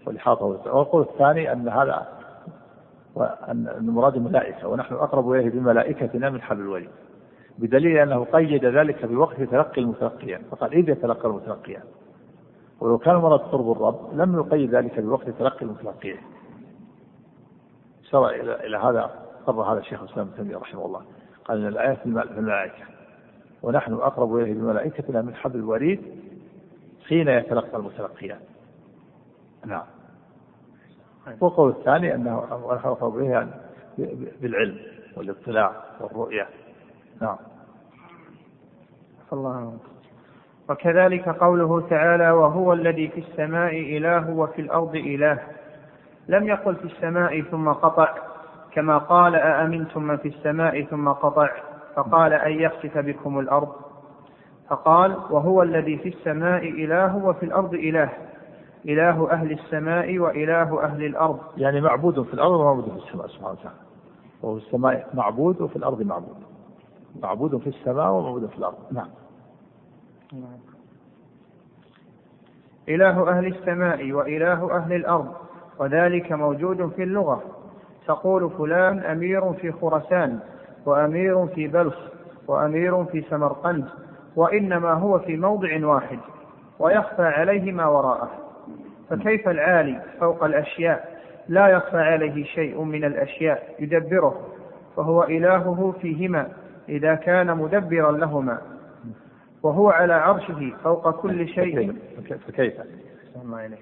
والإحاطة 0.07 0.45
والقول 0.45 1.01
الثاني 1.01 1.51
أن 1.51 1.69
هذا 1.69 2.07
وأن 3.15 3.67
المراد 3.67 4.15
الملائكة 4.15 4.67
ونحن 4.67 4.93
أقرب 4.93 5.31
إليه 5.31 5.49
بملائكتنا 5.49 6.29
من 6.29 6.41
حبل 6.41 6.61
الوريد. 6.61 6.89
بدليل 7.57 7.97
أنه 7.97 8.23
قيد 8.23 8.65
ذلك 8.65 9.05
بوقت 9.05 9.41
تلقي 9.41 9.81
المتلقيان. 9.81 10.41
فقال 10.51 10.73
إذ 10.73 10.89
يتلقى 10.89 11.29
المتلقيان. 11.29 11.83
ولو 12.79 12.97
كان 12.97 13.15
المراد 13.15 13.39
قرب 13.39 13.71
الرب 13.71 14.09
لم 14.13 14.35
يقيد 14.39 14.75
ذلك 14.75 14.99
بوقت 14.99 15.29
تلقي 15.29 15.65
المتلقيين 15.65 16.17
فسر 18.03 18.29
إلى 18.29 18.65
إلى 18.65 18.77
هذا 18.77 19.11
قرر 19.47 19.61
هذا 19.61 19.79
الشيخ 19.79 20.03
الإسلام 20.03 20.27
ابن 20.27 20.35
تيمية 20.37 20.57
رحمه 20.57 20.85
الله. 20.85 21.01
قال 21.45 21.57
إن 21.61 21.67
الآية 21.67 21.93
في 21.93 22.05
المل- 22.05 22.27
في 22.27 22.39
الملائكة. 22.39 22.83
ونحن 23.63 23.93
أقرب 23.93 24.35
إليه 24.35 24.53
بملائكتنا 24.53 25.21
من 25.21 25.35
حبل 25.35 25.59
الوريد 25.59 26.01
حين 27.07 27.27
يتلقى 27.27 27.77
المتلقيان. 27.77 28.39
نعم. 29.65 29.83
والقول 31.41 31.69
الثاني 31.69 32.15
أنه 32.15 32.39
ونحن 32.65 32.87
أقرب 32.87 33.17
إليه 33.17 33.29
يعني 33.29 33.51
بالعلم 34.41 34.77
والاطلاع 35.17 35.83
والرؤية. 36.01 36.47
نعم. 37.21 37.37
الله 39.33 39.55
عنك. 39.55 39.79
وكذلك 40.69 41.29
قوله 41.29 41.81
تعالى 41.89 42.31
وهو 42.31 42.73
الذي 42.73 43.07
في 43.07 43.19
السماء 43.19 43.97
إله 43.97 44.29
وفي 44.29 44.61
الأرض 44.61 44.95
إله. 44.95 45.39
لم 46.27 46.47
يقل 46.47 46.75
في 46.75 46.85
السماء 46.85 47.41
ثم 47.41 47.69
قطع 47.69 48.15
كما 48.71 48.97
قال 48.97 49.35
أأمنتم 49.35 50.03
من 50.03 50.17
في 50.17 50.27
السماء 50.27 50.83
ثم 50.83 51.09
قطع؟ 51.09 51.49
فقال 51.95 52.33
أن 52.33 52.51
يخسف 52.51 52.97
بكم 52.97 53.39
الأرض. 53.39 53.69
فقال 54.69 55.17
وهو 55.29 55.63
الذي 55.63 55.97
في 55.97 56.09
السماء 56.09 56.69
إله 56.69 57.15
وفي 57.25 57.45
الأرض 57.45 57.73
إله. 57.73 58.09
إله 58.85 59.31
أهل 59.31 59.51
السماء 59.51 60.19
وإله 60.19 60.83
أهل 60.83 61.05
الأرض. 61.05 61.39
يعني 61.57 61.81
معبود 61.81 62.21
في 62.23 62.33
الأرض 62.33 62.51
ومعبود 62.51 62.89
في 62.89 63.07
السماء 63.07 63.27
سبحانه 63.27 63.51
وتعالى. 63.51 63.77
وفي 64.43 64.65
السماء 64.65 65.07
معبود 65.13 65.61
وفي 65.61 65.75
الأرض 65.75 66.01
معبود. 66.01 66.54
معبود 67.23 67.57
في 67.57 67.67
السماء 67.67 68.11
ومعبود 68.11 68.45
في 68.49 68.57
الأرض. 68.57 68.77
نعم. 68.91 69.09
إله 72.89 73.29
أهل 73.29 73.45
السماء 73.47 74.11
وإله 74.11 74.77
أهل 74.77 74.93
الأرض 74.93 75.33
وذلك 75.79 76.31
موجود 76.31 76.89
في 76.95 77.03
اللغة. 77.03 77.43
تقول 78.07 78.49
فلان 78.57 78.99
أمير 78.99 79.53
في 79.53 79.71
خراسان 79.71 80.39
وأمير 80.85 81.47
في 81.47 81.67
بلخ 81.67 81.95
وأمير 82.47 83.05
في 83.05 83.21
سمرقند 83.29 83.85
وإنما 84.35 84.93
هو 84.93 85.19
في 85.19 85.37
موضع 85.37 85.87
واحد 85.87 86.19
ويخفى 86.79 87.23
عليه 87.23 87.71
ما 87.71 87.85
وراءه. 87.85 88.29
فكيف 89.09 89.49
العالي 89.49 90.01
فوق 90.19 90.43
الأشياء؟ 90.43 91.15
لا 91.47 91.67
يخفى 91.67 91.97
عليه 91.97 92.43
شيء 92.43 92.81
من 92.81 93.03
الأشياء 93.03 93.75
يدبره 93.79 94.39
فهو 94.97 95.23
إلهه 95.23 95.93
فيهما. 96.01 96.47
إذا 96.89 97.15
كان 97.15 97.57
مدبرا 97.57 98.11
لهما 98.11 98.57
وهو 99.63 99.89
على 99.89 100.13
عرشه 100.13 100.73
فوق 100.83 101.09
كل 101.11 101.47
شيء. 101.47 101.93
فكيف- 102.47 102.81
الله 103.43 103.65
إليك. 103.65 103.79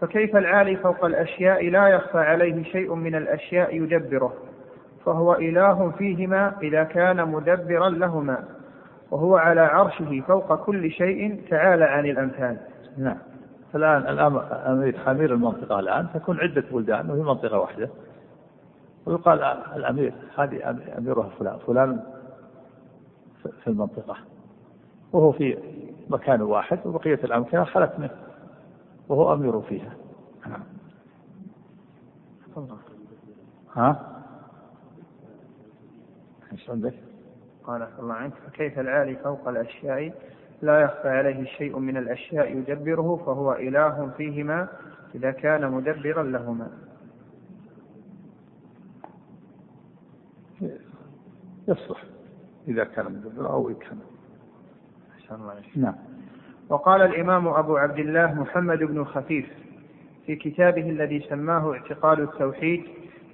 فكيف 0.00 0.36
العالي 0.36 0.76
فوق 0.76 1.04
الأشياء 1.04 1.68
لا 1.70 1.88
يخفى 1.88 2.18
عليه 2.18 2.62
شيء 2.62 2.94
من 2.94 3.14
الأشياء 3.14 3.76
يدبره 3.76 4.32
فهو 5.06 5.34
إله 5.34 5.90
فيهما 5.90 6.52
إذا 6.62 6.84
كان 6.84 7.28
مدبرا 7.28 7.88
لهما 7.90 8.44
وهو 9.10 9.36
على 9.36 9.60
عرشه 9.60 10.22
فوق 10.28 10.54
كل 10.64 10.90
شيء 10.90 11.40
تعالى 11.50 11.84
عن 11.84 12.06
الأمثال. 12.06 12.56
نعم. 12.98 13.16
الآن 13.74 14.02
الأم- 14.02 14.68
أمير 14.68 14.96
أمير 15.08 15.32
المنطقة 15.34 15.80
الآن 15.80 16.06
تكون 16.14 16.40
عدة 16.40 16.64
بلدان 16.72 17.10
وفي 17.10 17.20
منطقة 17.20 17.58
واحدة. 17.58 17.88
ويقال 19.06 19.42
الأمير 19.76 20.12
هذه 20.38 20.58
أم- 20.58 20.96
أميرها 20.98 21.28
فلان 21.28 21.58
فلان 21.66 22.00
في- 23.42 23.66
المنطقة 23.70 24.16
وهو 25.12 25.32
في 25.32 25.58
مكان 26.10 26.42
واحد 26.42 26.78
وبقية 26.86 27.14
الأمكنة 27.24 27.64
خلت 27.64 27.92
منه 27.98 28.10
وهو 29.08 29.32
أمير 29.34 29.60
فيها. 29.60 29.92
ها؟ 33.74 34.16
إيش 36.52 36.70
عندك؟ 36.70 36.94
قال 37.64 37.88
الله 37.98 38.14
عنك 38.14 38.32
فكيف 38.34 38.78
العالي 38.78 39.16
فوق 39.16 39.48
الأشياء 39.48 40.12
لا 40.62 40.80
يخفى 40.80 41.08
عليه 41.08 41.44
شيء 41.44 41.78
من 41.78 41.96
الأشياء 41.96 42.56
يدبره 42.56 43.16
فهو 43.26 43.52
إله 43.52 44.10
فيهما 44.16 44.68
إذا 45.14 45.30
كان 45.30 45.70
مدبرا 45.72 46.22
لهما 46.22 46.68
يصلح. 51.70 52.04
إذا 52.68 52.84
كان 52.84 53.04
مدبر 53.04 53.50
أو 53.50 53.68
عليك. 55.50 55.66
نعم. 55.76 55.94
وقال 56.68 57.02
الإمام 57.02 57.48
أبو 57.48 57.76
عبد 57.76 57.98
الله 57.98 58.34
محمد 58.34 58.78
بن 58.78 59.04
خفيف 59.04 59.46
في 60.26 60.36
كتابه 60.36 60.90
الذي 60.90 61.20
سماه 61.20 61.72
اعتقاد 61.72 62.20
التوحيد 62.20 62.84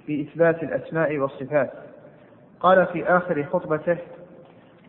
في 0.06 0.22
إثبات 0.22 0.62
الأسماء 0.62 1.18
والصفات. 1.18 1.72
قال 2.60 2.86
في 2.86 3.04
آخر 3.04 3.44
خطبته 3.44 3.98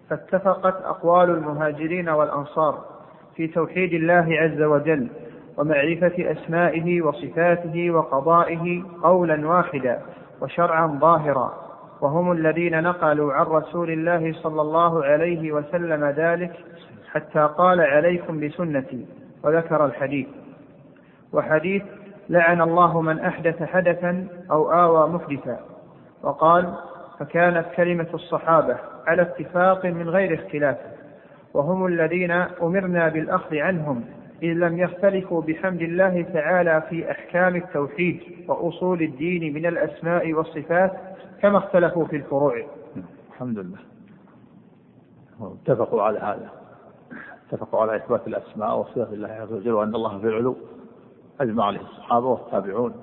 فاتفقت 0.10 0.76
أقوال 0.86 1.30
المهاجرين 1.30 2.10
والأنصار 2.10 2.86
في 3.36 3.48
توحيد 3.48 3.94
الله 3.94 4.28
عز 4.30 4.62
وجل 4.62 5.08
ومعرفة 5.58 6.32
أسمائه 6.32 7.02
وصفاته 7.02 7.92
وقضائه 7.92 8.84
قولا 9.04 9.48
واحدا 9.48 10.02
وشرعا 10.42 10.88
ظاهرا. 10.88 11.67
وهم 12.02 12.32
الذين 12.32 12.84
نقلوا 12.84 13.34
عن 13.34 13.46
رسول 13.46 13.92
الله 13.92 14.34
صلى 14.34 14.62
الله 14.62 15.06
عليه 15.06 15.52
وسلم 15.52 16.06
ذلك 16.06 16.54
حتى 17.12 17.50
قال 17.58 17.82
عليكم 17.82 18.40
بسنتي 18.40 19.06
وذكر 19.44 19.86
الحديث. 19.86 20.28
وحديث 21.34 21.84
لعن 22.30 22.62
الله 22.62 23.02
من 23.02 23.20
أحدث 23.20 23.64
حدثا 23.64 24.28
أو 24.52 24.72
آوى 24.72 25.10
محدثا. 25.10 25.60
وقال 26.24 26.74
فكانت 27.20 27.66
كلمة 27.76 28.08
الصحابة 28.14 28.78
على 29.08 29.22
اتفاق 29.22 29.86
من 29.86 30.10
غير 30.10 30.34
اختلاف. 30.34 30.78
وهم 31.54 31.86
الذين 31.86 32.32
أمرنا 32.32 33.10
بالأخذ 33.10 33.56
عنهم 33.58 34.17
إذ 34.44 34.54
لم 34.54 34.80
يختلفوا 34.80 35.42
بحمد 35.42 35.82
الله 35.82 36.22
تعالى 36.22 36.84
في 36.90 37.12
أحكام 37.12 37.56
التوحيد 37.56 38.20
وأصول 38.48 39.02
الدين 39.02 39.54
من 39.54 39.66
الأسماء 39.66 40.34
والصفات 40.34 40.92
كما 41.42 41.58
اختلفوا 41.58 42.06
في 42.06 42.16
الفروع. 42.16 42.66
الحمد 43.30 43.60
لله. 43.60 43.78
اتفقوا 45.42 46.02
على 46.02 46.20
هذا. 46.20 46.50
اتفقوا 47.50 47.82
على 47.82 47.96
إثبات 47.96 48.28
الأسماء 48.28 48.80
وصفات 48.80 49.14
الله 49.14 49.28
عز 49.28 49.54
وجل 49.54 49.72
وأن 49.72 49.96
الله 49.96 50.20
في 50.20 50.28
العلو 50.28 50.56
أجمع 51.42 51.66
عليه 51.66 51.80
الصحابة 51.82 52.26
والتابعون 52.26 52.94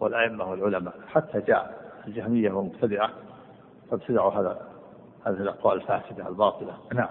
والأئمة 0.00 0.50
والعلماء. 0.50 0.94
حتى 1.08 1.40
جاء 1.40 1.90
الجهمية 2.06 2.52
والمبتدعة 2.52 3.10
فابتدعوا 3.90 4.32
هذا 4.32 4.60
هذه 5.26 5.36
الأقوال 5.36 5.76
الفاسدة 5.76 6.28
الباطلة. 6.28 6.74
نعم. 6.94 7.08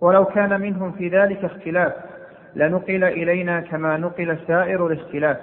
ولو 0.00 0.24
كان 0.24 0.60
منهم 0.60 0.92
في 0.92 1.08
ذلك 1.08 1.44
اختلاف 1.44 1.92
لنقل 2.56 3.04
إلينا 3.04 3.60
كما 3.60 3.96
نقل 3.96 4.38
سائر 4.46 4.86
الاختلاف. 4.86 5.36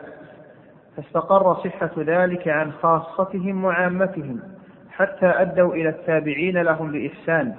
فاستقر 0.98 1.56
صحة 1.56 1.92
ذلك 1.98 2.48
عن 2.48 2.72
خاصتهم 2.72 3.66
وعامتهم 3.66 4.40
حتى 4.92 5.26
أدوا 5.26 5.74
إلى 5.74 5.90
التابعين 5.90 6.58
لهم 6.58 6.92
بإحسان. 6.92 7.54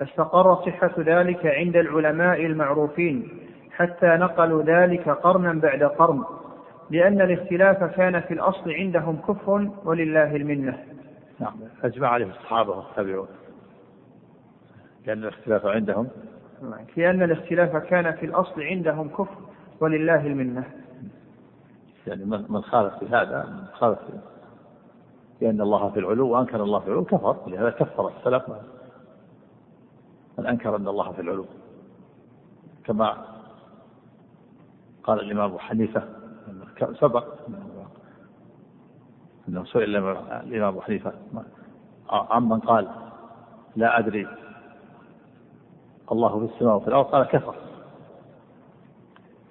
فاستقر 0.00 0.54
صحة 0.54 0.92
ذلك 0.98 1.46
عند 1.46 1.76
العلماء 1.76 2.46
المعروفين 2.46 3.28
حتى 3.76 4.06
نقلوا 4.06 4.62
ذلك 4.62 5.08
قرنا 5.08 5.52
بعد 5.52 5.82
قرن 5.82 6.24
لأن 6.90 7.20
الاختلاف 7.20 7.84
كان 7.84 8.20
في 8.20 8.34
الأصل 8.34 8.70
عندهم 8.72 9.16
كفر 9.16 9.70
ولله 9.84 10.36
المنة. 10.36 10.78
نعم 11.40 11.54
أجمع 11.84 12.08
عليه 12.08 12.26
الصحابة 12.26 12.70
والتابعون 12.70 13.26
لأن 15.06 15.18
الاختلاف 15.18 15.66
عندهم. 15.66 16.08
لأن 16.96 17.22
الاختلاف 17.22 17.76
كان 17.76 18.12
في 18.12 18.26
الأصل 18.26 18.62
عندهم 18.62 19.08
كفر 19.08 19.38
ولله 19.80 20.26
المنة. 20.26 20.64
يعني 22.06 22.24
من 22.24 22.44
من 22.48 22.62
خالف 22.62 22.94
في 22.94 23.06
هذا 23.06 23.44
من 23.46 23.66
خالف 23.72 23.98
في 23.98 24.18
لأن 25.40 25.60
الله 25.60 25.90
في 25.90 25.98
العلو 25.98 26.28
وأنكر 26.28 26.62
الله 26.62 26.80
في 26.80 26.86
العلو 26.86 27.04
كفر. 27.04 27.36
لهذا 27.46 27.70
كفر 27.70 28.08
السلف. 28.08 28.42
من 30.38 30.46
أنكر 30.46 30.76
أن 30.76 30.88
الله 30.88 31.12
في 31.12 31.20
العلو. 31.20 31.46
كما 32.84 33.24
قال 35.04 35.20
الإمام 35.20 35.44
أبو 35.44 35.58
حنيفة 35.58 36.02
سبق 37.00 37.24
أنه 39.48 39.64
سئل 39.64 39.96
الإمام 39.96 40.68
أبو 40.68 40.80
حنيفة 40.80 41.12
عمن 42.10 42.60
قال 42.60 42.88
لا 43.76 43.98
أدري 43.98 44.28
الله 46.12 46.38
في 46.46 46.54
السماء 46.54 46.76
وفي 46.76 46.88
الأرض 46.88 47.04
قال 47.04 47.26
كفر. 47.26 47.54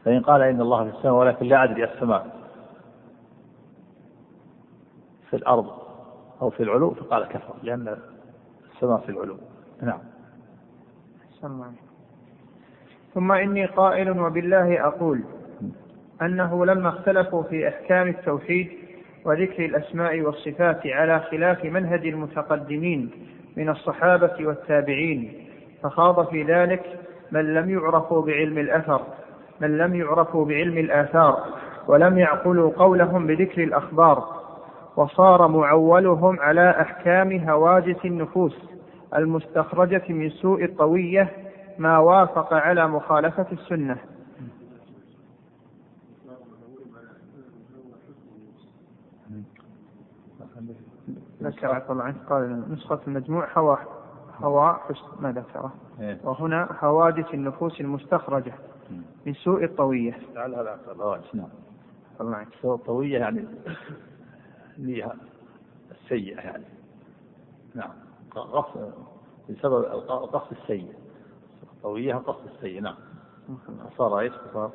فإن 0.06 0.20
قال 0.22 0.42
إن 0.42 0.62
الله 0.62 0.90
في 0.90 0.98
السماء 0.98 1.14
ولكن 1.14 1.46
لا 1.46 1.64
أدري 1.64 1.84
السماء. 1.84 2.36
في 5.30 5.36
الأرض 5.36 5.72
أو 6.42 6.50
في 6.50 6.64
العلو 6.64 6.92
فقال 6.94 7.26
كفر 7.26 7.54
لأن 7.64 7.98
السماء 8.76 8.98
في 8.98 9.10
العلو. 9.10 9.38
نعم. 9.82 10.00
ثم 13.14 13.32
إني 13.32 13.66
قائل 13.66 14.20
وبالله 14.20 14.88
أقول 14.88 15.24
أنه 16.22 16.66
لما 16.66 16.90
اختلفوا 16.90 17.44
في 17.44 17.68
أحكام 17.68 18.08
التوحيد 18.08 18.72
وذكر 19.26 19.66
الأسماء 19.66 20.22
والصفات 20.22 20.88
على 20.88 21.20
خلاف 21.20 21.66
منهج 21.66 22.08
المتقدمين 22.08 23.12
من 23.58 23.70
الصحابة 23.70 24.48
والتابعين 24.48 25.43
فخاض 25.84 26.28
في 26.28 26.44
ذلك 26.44 27.00
من 27.32 27.54
لم 27.54 27.70
يعرفوا 27.70 28.22
بعلم 28.22 28.58
الأثر 28.58 29.02
من 29.62 29.78
لم 29.78 29.96
يعرفوا 29.96 30.46
بعلم 30.46 30.78
الآثار 30.78 31.44
ولم 31.88 32.18
يعقلوا 32.18 32.72
قولهم 32.72 33.28
بذكر 33.28 33.64
الأخبار 33.64 34.44
وصار 34.96 35.48
معولهم 35.48 36.40
على 36.40 36.70
أحكام 36.82 37.50
هواجس 37.50 38.06
النفوس 38.06 38.56
المستخرجة 39.16 40.04
من 40.10 40.30
سوء 40.30 40.64
الطوية 40.64 41.30
ما 41.78 41.98
وافق 41.98 42.54
على 42.54 42.88
مخالفة 42.88 43.46
السنة. 43.52 43.98
ذكر 51.44 51.68
عفى 51.76 51.90
الله 51.90 52.14
قال 52.30 52.64
نسخة 52.74 53.00
المجموع 53.08 53.48
هوا 53.58 53.76
حسن 54.42 55.06
ما 55.20 55.32
ذكره. 55.32 55.74
وهنا 56.24 56.74
حوادث 56.74 57.34
النفوس 57.34 57.82
المستخرجة 57.82 58.54
من 59.26 59.34
سوء 59.34 59.64
الطوية. 59.64 60.18
لعل 60.36 60.56
هذا 60.56 60.80
الغواش 60.92 61.36
نعم. 61.36 61.48
الله 62.22 62.36
عنك 62.36 62.48
سوء 62.62 62.76
طوية 62.76 63.20
يعني 63.20 63.46
نية 64.80 65.12
السيئة 65.92 66.40
يعني. 66.40 66.64
نعم. 67.76 67.92
قصد 68.32 68.94
بسبب 69.50 69.84
القصد 69.84 70.52
السيء. 70.62 70.94
طوية 71.84 72.16
قصد 72.16 72.46
السيء. 72.56 72.82
نعم. 72.82 72.96
صار 73.98 74.20
إيش؟ 74.20 74.34
صار. 74.54 74.72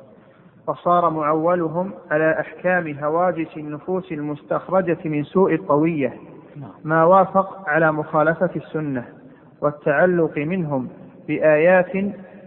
فصار 0.67 1.09
معولهم 1.09 1.93
على 2.11 2.39
أحكام 2.39 2.99
هواجس 2.99 3.57
النفوس 3.57 4.11
المستخرجة 4.11 4.97
من 5.05 5.23
سوء 5.23 5.53
الطوية. 5.53 6.19
نعم. 6.55 6.71
ما 6.83 7.03
وافق 7.03 7.69
على 7.69 7.91
مخالفة 7.91 8.49
السنة. 8.55 9.18
والتعلق 9.61 10.37
منهم 10.37 10.89
بآيات 11.27 11.95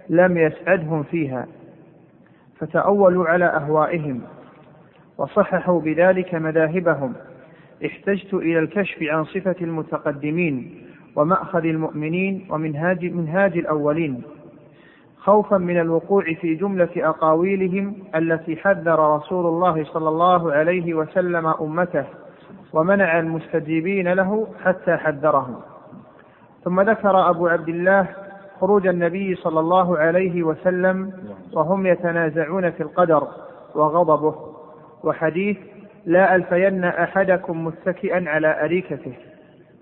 لم 0.08 0.36
يسعدهم 0.36 1.02
فيها 1.02 1.46
فتأولوا 2.58 3.26
على 3.28 3.44
أهوائهم 3.44 4.20
وصححوا 5.18 5.80
بذلك 5.80 6.34
مذاهبهم 6.34 7.12
احتجت 7.86 8.34
إلى 8.34 8.58
الكشف 8.58 9.02
عن 9.02 9.24
صفة 9.24 9.56
المتقدمين 9.60 10.82
ومأخذ 11.16 11.64
المؤمنين 11.64 12.46
ومنهاج 12.50 13.04
منهاج 13.04 13.56
الأولين 13.56 14.22
خوفا 15.16 15.58
من 15.58 15.80
الوقوع 15.80 16.24
في 16.34 16.54
جملة 16.54 16.88
أقاويلهم 16.96 17.94
التي 18.14 18.56
حذر 18.56 19.16
رسول 19.16 19.46
الله 19.46 19.84
صلى 19.84 20.08
الله 20.08 20.52
عليه 20.52 20.94
وسلم 20.94 21.46
أمته 21.46 22.04
ومنع 22.72 23.18
المستجيبين 23.18 24.08
له 24.12 24.46
حتى 24.64 24.96
حذرهم. 24.96 25.60
ثم 26.64 26.80
ذكر 26.80 27.30
أبو 27.30 27.46
عبد 27.48 27.68
الله 27.68 28.08
خروج 28.60 28.86
النبي 28.86 29.34
صلى 29.34 29.60
الله 29.60 29.98
عليه 29.98 30.42
وسلم 30.42 31.12
وهم 31.52 31.86
يتنازعون 31.86 32.70
في 32.70 32.82
القدر 32.82 33.28
وغضبه. 33.74 34.34
وحديث 35.04 35.56
لا 36.06 36.34
ألفين 36.34 36.84
أحدكم 36.84 37.64
متكئا 37.64 38.28
على 38.30 38.64
أريكته. 38.64 39.12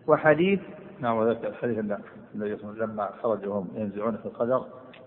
وحديث 0.07 0.61
نعم 1.01 1.17
وذلك 1.17 1.45
الحديث 1.45 1.79
وسلم 1.79 2.75
لما 2.79 3.09
خرجوا 3.23 3.63
ينزعون 3.75 4.17
في 4.17 4.27
القدر 4.27 4.63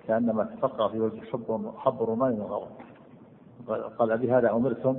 كأنما 0.07 0.43
تفقع 0.43 0.87
في 0.87 0.99
وجه 0.99 1.21
حب 1.31 1.71
حب 1.77 2.03
الرمان 2.03 2.31
من 2.31 2.41
الغضب 2.41 2.67
قال- 3.97 4.11
أبي 4.11 4.31
هذا 4.31 4.51
أمرتم؟ 4.51 4.97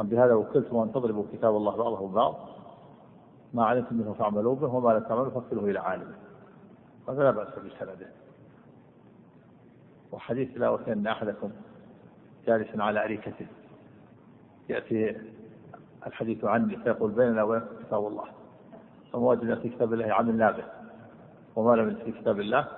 أم 0.00 0.06
بهذا 0.06 0.34
وكلتم 0.34 0.76
ان 0.76 0.92
تضربوا 0.92 1.24
كتاب 1.32 1.56
الله 1.56 1.76
بعضه 1.76 2.08
ببعض؟ 2.08 2.34
ما 3.54 3.64
علمتم 3.64 3.96
منه 3.96 4.12
فاعملوا 4.12 4.54
به 4.54 4.74
وما 4.74 4.90
لا 4.92 4.98
تعملوا 4.98 5.30
فاكلوه 5.30 5.64
إلى 5.64 5.78
عالمه. 5.78 6.14
هذا 7.08 7.22
لا 7.22 7.30
بأس 7.30 7.48
بسنده. 7.48 8.08
وحديث 10.12 10.48
لا 10.56 10.68
وكان 10.68 11.06
أحدكم 11.06 11.50
جالس 12.46 12.80
على 12.80 13.04
أريكته. 13.04 13.46
يأتي 14.68 15.16
الحديث 16.06 16.44
عني 16.44 16.76
فيقول 16.76 17.10
بيننا 17.10 17.42
وبينكم 17.42 17.76
كتاب 17.86 18.06
الله. 18.06 18.24
فما 19.12 19.22
وجدنا 19.22 19.56
في 19.56 19.68
كتاب 19.68 19.92
الله 19.92 20.12
عملنا 20.14 20.50
به 20.50 20.64
وما 21.56 21.76
لم 21.76 21.94
في 22.04 22.12
كتاب 22.12 22.40
الله 22.40 22.68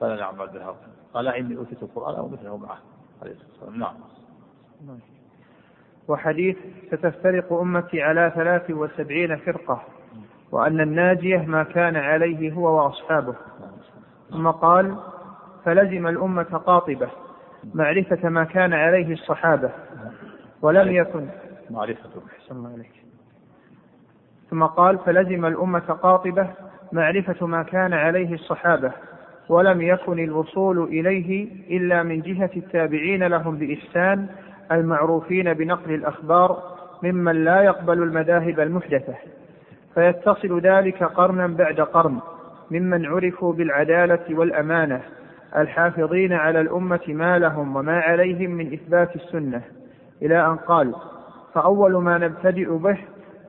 فلا 0.00 0.16
نعمل 0.16 0.46
به. 0.46 0.74
قال 1.14 1.28
إني 1.28 1.56
أوتيت 1.56 1.82
القرآن 1.82 2.14
أو 2.14 2.28
مثله 2.28 2.56
معه. 2.56 2.78
عليه 3.22 3.32
الصلاة 3.32 3.50
والسلام. 3.50 3.78
نعم. 3.78 3.94
وحديث 6.10 6.56
ستفترق 6.92 7.52
أمتي 7.52 8.02
على 8.02 8.32
ثلاث 8.34 8.70
وسبعين 8.70 9.36
فرقة 9.36 9.82
وأن 10.52 10.80
الناجية 10.80 11.38
ما 11.38 11.62
كان 11.62 11.96
عليه 11.96 12.52
هو 12.52 12.84
وأصحابه. 12.84 13.34
ثم 14.30 14.48
قال 14.50 14.96
فلزم 15.64 16.06
الأمة 16.06 16.42
قاطبة 16.42 17.08
معرفة 17.74 18.28
ما 18.28 18.44
كان 18.44 18.72
عليه 18.72 19.12
الصحابة 19.12 19.70
ولم 20.62 20.92
يكن. 20.92 21.26
معرفته 21.70 22.22
أحسن 22.40 22.66
عليك. 22.66 22.92
ثم 24.50 24.64
قال 24.64 24.98
فلزم 24.98 25.46
الأمة 25.46 25.78
قاطبة 25.78 26.50
معرفة 26.92 27.46
ما 27.46 27.62
كان 27.62 27.92
عليه 27.92 28.34
الصحابة 28.34 28.92
ولم 29.48 29.80
يكن 29.82 30.18
الوصول 30.18 30.82
إليه 30.82 31.48
إلا 31.76 32.02
من 32.02 32.20
جهة 32.20 32.50
التابعين 32.56 33.22
لهم 33.22 33.56
بإحسان 33.58 34.26
المعروفين 34.72 35.54
بنقل 35.54 35.94
الأخبار 35.94 36.62
ممن 37.02 37.44
لا 37.44 37.62
يقبل 37.62 38.02
المذاهب 38.02 38.60
المحدثة. 38.60 39.14
فيتصل 39.94 40.60
ذلك 40.60 41.04
قرنا 41.04 41.46
بعد 41.46 41.80
قرن 41.80 42.18
ممن 42.70 43.06
عرفوا 43.06 43.52
بالعدالة 43.52 44.24
والأمانة 44.30 45.00
الحافظين 45.56 46.32
على 46.32 46.60
الأمة 46.60 47.00
ما 47.08 47.38
لهم 47.38 47.76
وما 47.76 48.00
عليهم 48.00 48.50
من 48.50 48.72
إثبات 48.72 49.16
السنة. 49.16 49.62
إلى 50.22 50.46
أن 50.46 50.56
قال 50.56 50.94
فأول 51.54 51.92
ما 51.92 52.18
نبتدئ 52.18 52.76
به 52.76 52.98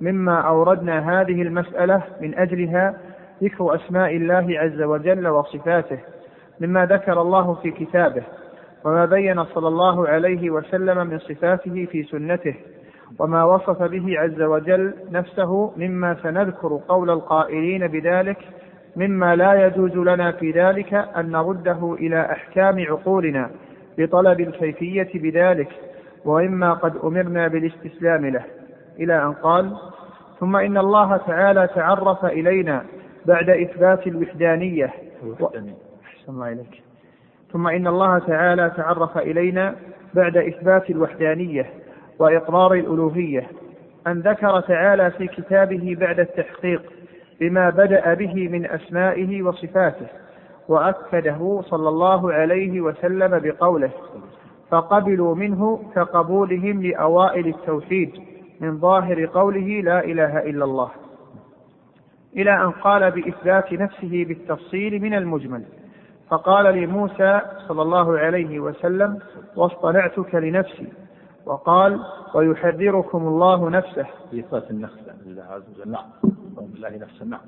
مما 0.02 0.42
أوردنا 0.42 1.22
هذه 1.22 1.42
المسألة 1.42 2.04
من 2.22 2.36
أجلها 2.36 2.98
ذكر 3.44 3.76
أسماء 3.76 4.16
الله 4.16 4.60
عز 4.60 4.82
وجل 4.82 5.28
وصفاته 5.28 6.00
مما 6.60 6.86
ذكر 6.86 7.22
الله 7.22 7.54
في 7.54 7.72
كتابه 7.72 8.24
وما 8.86 9.06
بين 9.06 9.44
صلى 9.44 9.68
الله 9.68 10.08
عليه 10.08 10.50
وسلم 10.50 11.08
من 11.08 11.20
صفاته 11.20 11.86
في 11.92 12.04
سنته 12.04 12.56
وما 13.20 13.44
وصف 13.44 13.84
به 13.84 14.20
عز 14.20 14.42
وجل 14.42 14.94
نفسه 15.12 15.74
مما 15.78 16.16
سنذكر 16.24 16.80
قول 16.88 17.10
القائلين 17.10 17.88
بذلك 17.88 18.38
مما 18.96 19.36
لا 19.36 19.66
يجوز 19.66 19.92
لنا 19.98 20.32
في 20.32 20.52
ذلك 20.52 20.94
أن 20.94 21.32
نرده 21.32 21.94
إلى 22.00 22.22
أحكام 22.22 22.80
عقولنا 22.90 23.50
بطلب 23.98 24.40
الكيفية 24.40 25.10
بذلك 25.14 25.70
وإما 26.26 26.74
قد 26.74 26.98
أمرنا 27.04 27.48
بالاستسلام 27.48 28.26
له. 28.26 28.44
إلى 29.00 29.24
أن 29.24 29.34
قال 29.34 29.78
ثم 30.40 30.56
إن 30.56 30.78
الله 30.78 31.18
تعالى 31.18 31.68
تعرف 31.76 32.26
إلينا 32.26 32.86
بعد 33.26 33.50
إثبات 33.50 34.08
الوحدانية. 34.08 34.94
و... 35.24 35.46
أحسن 35.46 36.32
الله 36.34 36.52
إليك. 36.52 36.91
ثم 37.54 37.68
إن 37.68 37.88
الله 37.88 38.20
تعالى 38.20 38.72
تعرف 38.78 39.18
إلينا 39.18 39.76
بعد 40.14 40.38
إثبات 40.38 40.90
الوحدانية 40.90 41.70
وإقرار 42.20 42.74
الألوهية 42.74 43.48
أن 44.08 44.20
ذكر 44.20 44.60
تعالى 44.60 45.12
في 45.12 45.28
كتابه 45.28 45.98
بعد 46.00 46.20
التحقيق 46.20 46.82
بما 47.40 47.70
بدأ 47.70 48.14
به 48.14 48.48
من 48.48 48.66
أسمائه 48.66 49.44
وصفاته 49.44 50.08
وأكده 50.68 51.62
صلى 51.66 51.90
الله 51.90 52.34
عليه 52.34 52.82
وسلم 52.82 53.40
بقوله 53.40 53.92
فقبلوا 54.72 55.36
منه 55.36 55.80
كقبولهم 55.96 56.82
لأوائل 56.84 57.48
التوحيد 57.48 58.12
من 58.60 58.80
ظاهر 58.80 59.26
قوله 59.26 59.82
لا 59.82 60.04
إله 60.06 60.40
إلا 60.40 60.66
الله 60.66 60.92
إلى 62.36 62.64
أن 62.64 62.72
قال 62.72 63.12
بإثبات 63.12 63.74
نفسه 63.74 64.26
بالتفصيل 64.28 65.02
من 65.02 65.14
المجمل. 65.14 65.64
فقال 66.32 66.76
لموسى 66.76 67.42
صلى 67.68 67.82
الله 67.82 68.18
عليه 68.18 68.60
وسلم 68.60 69.20
واصطنعتك 69.56 70.36
لنفسي. 70.36 70.88
وقال 71.46 72.00
ويحذركم 72.34 73.28
الله 73.28 73.70
نفسه. 73.70 74.06
في 74.32 74.40
إثبات 74.40 74.72
النفس 74.72 75.00
لله 75.26 75.44
عز 75.44 75.64
وجل. 75.80 75.92
نعم. 75.92 76.04
بالله 76.58 76.90
نفسا 76.90 77.26
نعم. 77.26 77.40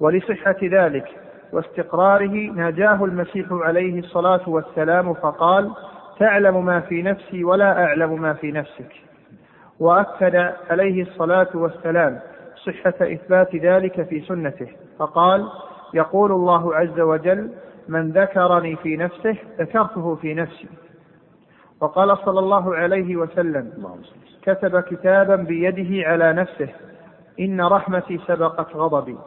ولصحة 0.00 0.56
ذلك 0.62 1.08
واستقراره 1.52 2.50
ناجاه 2.50 3.04
المسيح 3.04 3.46
عليه 3.50 3.98
الصلاة 3.98 4.48
والسلام 4.48 5.14
فقال 5.14 5.70
تعلم 6.18 6.64
ما 6.64 6.80
في 6.80 7.02
نفسي 7.02 7.44
ولا 7.44 7.84
أعلم 7.84 8.22
ما 8.22 8.32
في 8.32 8.52
نفسك. 8.52 8.92
وأكد 9.80 10.52
عليه 10.70 11.02
الصلاة 11.02 11.48
والسلام 11.54 12.20
صحة 12.66 12.94
إثبات 13.02 13.56
ذلك 13.56 14.02
في 14.02 14.20
سنته. 14.20 14.68
فقال 14.98 15.48
يقول 15.94 16.32
الله 16.32 16.74
عز 16.74 17.00
وجل 17.00 17.50
من 17.90 18.10
ذكرني 18.10 18.76
في 18.76 18.96
نفسه 18.96 19.36
ذكرته 19.58 20.14
في 20.14 20.34
نفسي. 20.34 20.68
وقال 21.80 22.18
صلى 22.18 22.38
الله 22.38 22.76
عليه 22.76 23.16
وسلم. 23.16 23.72
كتب 24.42 24.80
كتابا 24.80 25.36
بيده 25.36 26.08
على 26.08 26.32
نفسه 26.32 26.68
إن 27.40 27.60
رحمتي 27.60 28.18
سبقت 28.18 28.76
غضبي. 28.76 29.18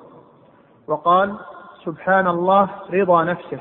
وقال 0.87 1.35
سبحان 1.85 2.27
الله 2.27 2.69
رضا 2.93 3.23
نفسه. 3.23 3.59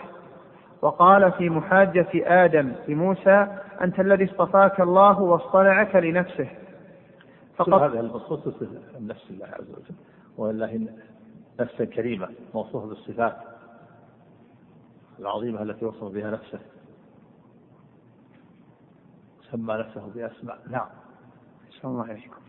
وقال 0.82 1.32
في 1.32 1.50
محاجة 1.50 2.10
آدم 2.14 2.72
لموسى 2.88 3.46
أنت 3.82 4.00
الذي 4.00 4.24
اصطفاك 4.24 4.80
الله 4.80 5.20
واصطنعك 5.20 5.96
لنفسه. 5.96 6.48
فقط 7.56 7.74
هذه 7.74 8.00
النصوص 8.00 8.46
نفس 9.00 9.30
الله 9.30 9.46
عز 9.46 9.70
وجل. 9.70 9.94
ولله 10.38 10.88
نفسا 11.60 11.84
كريمة 11.84 12.28
موصوفة 12.54 12.88
بالصفات. 12.88 13.51
العظيمة 15.18 15.62
التي 15.62 15.84
وصف 15.84 16.04
بها 16.04 16.30
نفسه. 16.30 16.60
سمى 19.50 19.74
نفسه 19.74 20.10
بأسماء. 20.14 20.58
نعم. 20.70 20.86
الله 21.84 22.02
عليكم. 22.02 22.40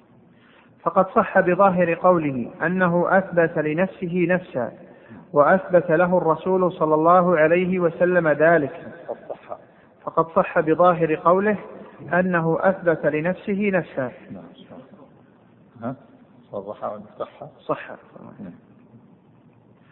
فقد 0.81 1.07
صح 1.10 1.40
بظاهر 1.40 1.94
قوله 1.94 2.52
أنه 2.65 3.18
أثبت 3.18 3.57
لنفسه 3.57 4.26
نفسا 4.30 4.72
وأثبت 5.34 5.91
له 5.91 6.18
الرسول 6.18 6.72
صلى 6.72 6.94
الله 6.95 7.38
عليه 7.38 7.80
وسلم 7.80 8.27
ذلك. 8.27 8.94
قد 9.07 9.18
صح. 9.30 9.57
فقد 10.03 10.26
صح 10.35 10.60
بظاهر 10.60 11.15
قوله 11.15 11.57
أنه 12.14 12.57
أثبت 12.60 13.06
لنفسه 13.06 13.69
نفسا. 13.73 14.11
نعم 14.31 15.95
صرح 16.52 16.84
وانفتح 16.84 17.49
صح 17.60 17.91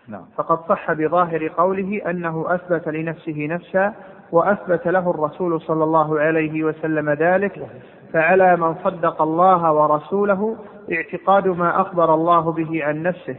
نعم. 0.07 0.25
فقد 0.37 0.59
صح 0.69 0.93
بظاهر 0.93 1.47
قوله 1.47 2.01
أنه 2.09 2.45
أثبت 2.47 2.87
لنفسه 2.87 3.47
نفسا 3.49 3.93
وأثبت 4.31 4.87
له 4.87 5.09
الرسول 5.11 5.61
صلى 5.61 5.83
الله 5.83 6.19
عليه 6.19 6.63
وسلم 6.63 7.09
ذلك 7.09 7.67
فعلى 8.13 8.55
من 8.57 8.75
صدق 8.75 9.21
الله 9.21 9.73
ورسوله 9.73 10.55
اعتقاد 10.91 11.47
ما 11.47 11.81
أخبر 11.81 12.13
الله 12.13 12.51
به 12.51 12.83
عن 12.83 13.03
نفسه 13.03 13.35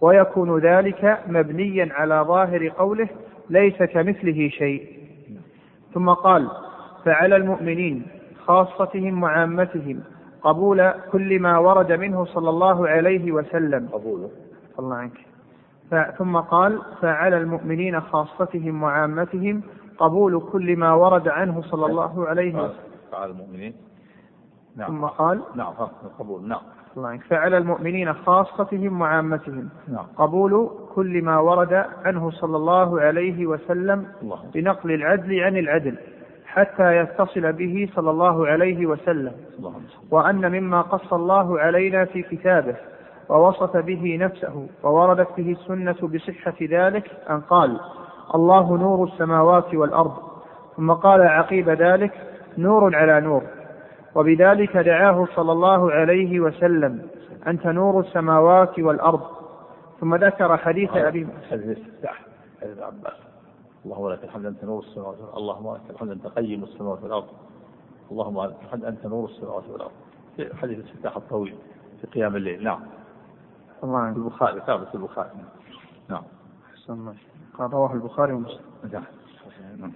ويكون 0.00 0.58
ذلك 0.58 1.18
مبنيا 1.26 1.88
على 1.92 2.24
ظاهر 2.28 2.68
قوله 2.68 3.08
ليس 3.50 3.82
كمثله 3.82 4.48
شيء. 4.48 4.98
ثم 5.94 6.10
قال 6.10 6.48
فعلى 7.04 7.36
المؤمنين 7.36 8.06
خاصتهم 8.46 9.22
وعامتهم 9.22 10.00
قبول 10.42 10.90
كل 11.12 11.40
ما 11.40 11.58
ورد 11.58 11.92
منه 11.92 12.24
صلى 12.24 12.50
الله 12.50 12.88
عليه 12.88 13.32
وسلم. 13.32 13.88
قبوله. 13.92 14.30
الله 14.78 14.96
عنك. 14.96 15.27
ثم 16.18 16.36
قال 16.36 16.82
فعلى 17.02 17.36
المؤمنين 17.38 18.00
خاصتهم 18.00 18.82
وعامتهم 18.82 19.62
قبول 19.98 20.40
كل 20.52 20.76
ما 20.76 20.92
ورد 20.92 21.28
عنه 21.28 21.62
صلى 21.62 21.86
الله 21.86 22.28
عليه 22.28 22.54
وسلم. 22.54 22.74
على 23.12 23.30
المؤمنين. 23.32 23.74
ثم 24.76 24.80
نعم 25.00 25.04
قال 25.06 25.40
نعم 25.54 25.72
ها، 25.78 25.90
القبول 26.04 26.48
نعم. 26.48 26.60
الله 26.96 27.18
فعلى 27.18 27.58
المؤمنين 27.58 28.12
خاصتهم 28.12 29.00
وعامتهم 29.00 29.68
نعم. 29.88 30.06
قبول 30.16 30.70
كل 30.94 31.22
ما 31.22 31.38
ورد 31.38 31.72
عنه 32.04 32.30
صلى 32.30 32.56
الله 32.56 33.00
عليه 33.00 33.46
وسلم 33.46 34.06
الله 34.22 34.38
بنقل 34.54 34.92
العدل 34.92 35.40
عن 35.40 35.56
العدل 35.56 35.94
حتى 36.46 36.96
يتصل 36.96 37.52
به 37.52 37.90
صلى 37.94 38.10
الله 38.10 38.46
عليه 38.46 38.86
وسلم. 38.86 39.32
اللهم 39.58 39.82
صل 39.88 40.06
وأن 40.10 40.52
مما 40.52 40.80
قص 40.80 41.12
الله 41.12 41.60
علينا 41.60 42.04
في 42.04 42.22
كتابه 42.22 42.76
ووصف 43.28 43.76
به 43.76 44.16
نفسه 44.20 44.66
ووردت 44.82 45.28
به 45.36 45.52
السنة 45.52 46.08
بصحة 46.08 46.54
ذلك 46.62 47.10
أن 47.30 47.40
قال 47.40 47.80
الله 48.34 48.76
نور 48.76 49.04
السماوات 49.04 49.74
والأرض. 49.74 50.16
ثم 50.76 50.92
قال 50.92 51.22
عقيب 51.22 51.68
ذلك 51.68 52.12
نور 52.58 52.96
على 52.96 53.20
نور. 53.20 53.42
وبذلك 54.14 54.76
دعاه 54.76 55.28
صلى 55.36 55.52
الله 55.52 55.92
عليه 55.92 56.40
وسلم 56.40 57.02
أنت 57.46 57.66
نور 57.66 58.00
السماوات 58.00 58.78
والأرض. 58.78 59.20
ثم 60.00 60.14
ذكر 60.14 60.56
حديث 60.56 60.96
أبي 60.96 61.28
حديث 61.50 61.78
حديث 62.62 62.78
عباس 62.78 63.18
اللهم 63.84 64.08
لك 64.08 64.24
الحمد 64.24 64.46
أنت 64.46 64.64
نور 64.64 64.82
السماوات 64.82 65.16
اللهم 65.36 65.74
لك 65.74 65.80
الحمد 65.90 66.10
أنت 66.10 66.26
قيم 66.26 66.62
السماوات 66.64 67.02
والأرض. 67.02 67.28
اللهم 68.10 68.44
لك 68.44 68.56
الحمد 68.64 68.84
أنت 68.84 69.06
نور 69.06 69.24
السماوات 69.24 69.64
والأرض. 69.68 69.90
في 70.36 70.56
حديث 70.56 70.78
الاستفتاح 70.78 71.16
الطويل 71.16 71.54
في 72.00 72.06
قيام 72.06 72.36
الليل 72.36 72.64
نعم. 72.64 72.80
الله 73.84 74.08
البخاري 74.08 74.60
ثابت 74.66 74.94
البخاري. 74.94 75.30
نعم. 76.08 76.22
أحسن 76.74 76.92
الله. 76.92 77.14
قال 77.58 77.72
رواه 77.72 77.92
البخاري 77.92 78.32
ومسلم. 78.32 78.60
نعم. 78.92 79.02
نعم 79.80 79.92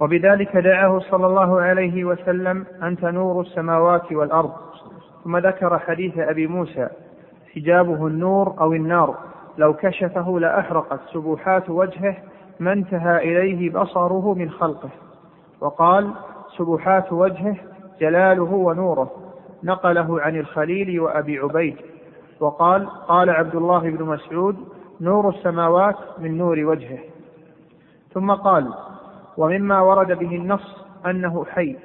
وبذلك 0.00 0.56
دعاه 0.56 0.98
صلى 0.98 1.26
الله 1.26 1.60
عليه 1.60 2.04
وسلم 2.04 2.66
أنت 2.82 3.04
نور 3.04 3.40
السماوات 3.40 4.12
والأرض. 4.12 4.52
ثم 5.24 5.36
ذكر 5.36 5.78
حديث 5.78 6.18
أبي 6.18 6.46
موسى 6.46 6.88
حجابه 7.54 8.06
النور 8.06 8.60
أو 8.60 8.72
النار. 8.72 9.18
لو 9.58 9.74
كشفه 9.74 10.38
لأحرقت 10.38 11.00
سبحات 11.12 11.70
وجهه 11.70 12.16
ما 12.60 12.72
انتهى 12.72 13.16
إليه 13.18 13.70
بصره 13.70 14.34
من 14.34 14.50
خلقه. 14.50 14.90
وقال 15.60 16.14
سبحات 16.58 17.12
وجهه 17.12 17.56
جلاله 18.00 18.52
ونوره. 18.52 19.10
نقله 19.64 20.20
عن 20.20 20.36
الخليل 20.36 21.00
وأبي 21.00 21.38
عبيد. 21.38 21.76
وقال 22.42 22.86
قال 22.86 23.30
عبد 23.30 23.54
الله 23.54 23.78
بن 23.80 24.04
مسعود 24.04 24.68
نور 25.00 25.28
السماوات 25.28 25.96
من 26.18 26.38
نور 26.38 26.58
وجهه. 26.58 26.98
ثم 28.14 28.32
قال 28.32 28.74
ومما 29.36 29.80
ورد 29.80 30.18
به 30.18 30.36
النص 30.36 30.84
أنه 31.06 31.44
حي 31.44 31.76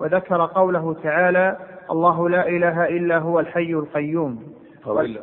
وذكر 0.00 0.46
قوله 0.46 0.94
تعالى 1.02 1.56
الله 1.90 2.28
لا 2.28 2.48
إله 2.48 2.88
إلا 2.88 3.18
هو 3.18 3.40
الحي 3.40 3.72
القيوم. 3.72 4.42
طويل 4.84 5.20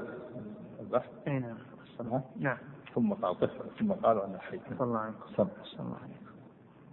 البحث 0.80 1.10
أي 1.28 1.40
نعم. 1.40 2.22
نعم. 2.40 2.58
ثم 2.96 3.14
قال 3.14 3.36
ثم 3.80 3.92
قالوا 3.92 4.26
أنه 4.26 4.38
حي. 4.38 4.60
صلى 4.70 4.88
الله 4.88 5.00
عليه. 5.00 5.14
وسلم. 5.64 6.29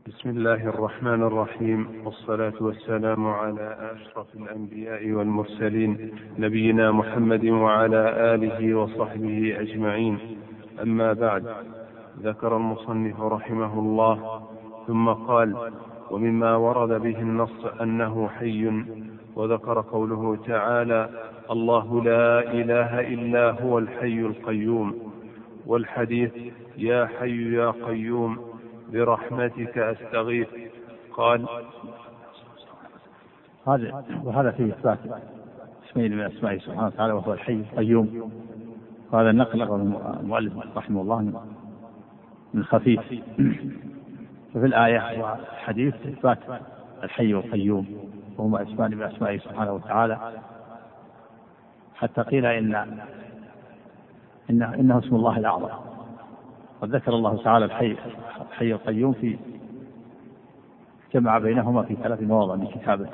بسم 0.06 0.30
الله 0.30 0.68
الرحمن 0.68 1.22
الرحيم 1.22 1.88
والصلاة 2.04 2.52
والسلام 2.60 3.26
على 3.26 3.92
أشرف 3.94 4.26
الأنبياء 4.34 5.10
والمرسلين 5.10 6.10
نبينا 6.38 6.92
محمد 6.92 7.44
وعلى 7.44 8.34
آله 8.34 8.74
وصحبه 8.74 9.56
أجمعين. 9.60 10.18
أما 10.82 11.12
بعد 11.12 11.44
ذكر 12.22 12.56
المصنف 12.56 13.20
رحمه 13.20 13.78
الله 13.80 14.42
ثم 14.86 15.08
قال 15.08 15.56
ومما 16.10 16.56
ورد 16.56 17.02
به 17.02 17.18
النص 17.20 17.64
أنه 17.80 18.28
حي 18.28 18.72
وذكر 19.36 19.80
قوله 19.80 20.36
تعالى 20.46 21.10
الله 21.50 22.04
لا 22.04 22.52
إله 22.52 23.00
إلا 23.00 23.50
هو 23.62 23.78
الحي 23.78 24.20
القيوم. 24.20 24.94
والحديث 25.66 26.30
يا 26.78 27.06
حي 27.20 27.54
يا 27.54 27.70
قيوم 27.70 28.45
برحمتك 28.92 29.78
أستغيث. 29.78 30.48
قال 31.12 31.46
هذا 33.66 34.04
وهذا 34.24 34.50
فيه 34.50 34.72
إثبات. 34.72 34.98
اسمين 35.90 36.16
من 36.16 36.20
اسمائه 36.20 36.58
سبحانه 36.58 36.86
وتعالى 36.86 37.12
وهو 37.12 37.32
الحي 37.32 37.52
القيوم. 37.52 38.30
وهذا 39.12 39.30
النقل 39.30 39.62
المؤلف 39.62 40.76
رحمه 40.76 41.00
الله 41.00 41.42
من 42.54 42.64
خفيف. 42.64 43.00
ففي 44.54 44.66
الآية 44.66 45.22
والحديث 45.22 45.94
إثبات 45.94 46.38
الحي 47.02 47.34
والقيوم. 47.34 47.86
وهما 48.38 48.62
اسمان 48.62 48.94
من 48.94 49.02
أسمائه 49.02 49.38
سبحانه 49.38 49.72
وتعالى. 49.72 50.32
حتى 51.94 52.22
قيل 52.22 52.46
إن 52.46 52.74
إن 54.50 54.62
إنه 54.62 54.98
اسم 54.98 55.16
الله 55.16 55.38
الأعظم. 55.38 55.85
قد 56.82 56.96
ذكر 56.96 57.14
الله 57.14 57.42
تعالى 57.42 57.64
الحي 57.64 57.96
الحي 58.50 58.72
القيوم 58.72 59.12
في 59.12 59.38
جمع 61.14 61.38
بينهما 61.38 61.82
في 61.82 61.96
ثلاث 62.02 62.22
مواضع 62.22 62.54
من 62.54 62.66
كتابه. 62.66 63.08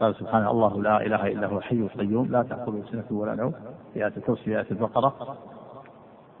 قال 0.00 0.14
سبحانه 0.14 0.50
الله 0.50 0.82
لا 0.82 1.06
إله 1.06 1.26
إلا 1.26 1.46
هو 1.46 1.58
الحي 1.58 1.76
القيوم 1.76 2.26
لا 2.26 2.42
تاخذه 2.42 2.82
سنة 2.90 3.04
ولا 3.10 3.34
نوم 3.34 3.52
في 3.94 4.04
آية 4.04 4.12
الكرسي 4.16 4.42
في 4.44 4.58
آية 4.58 4.66
البقرة 4.70 5.36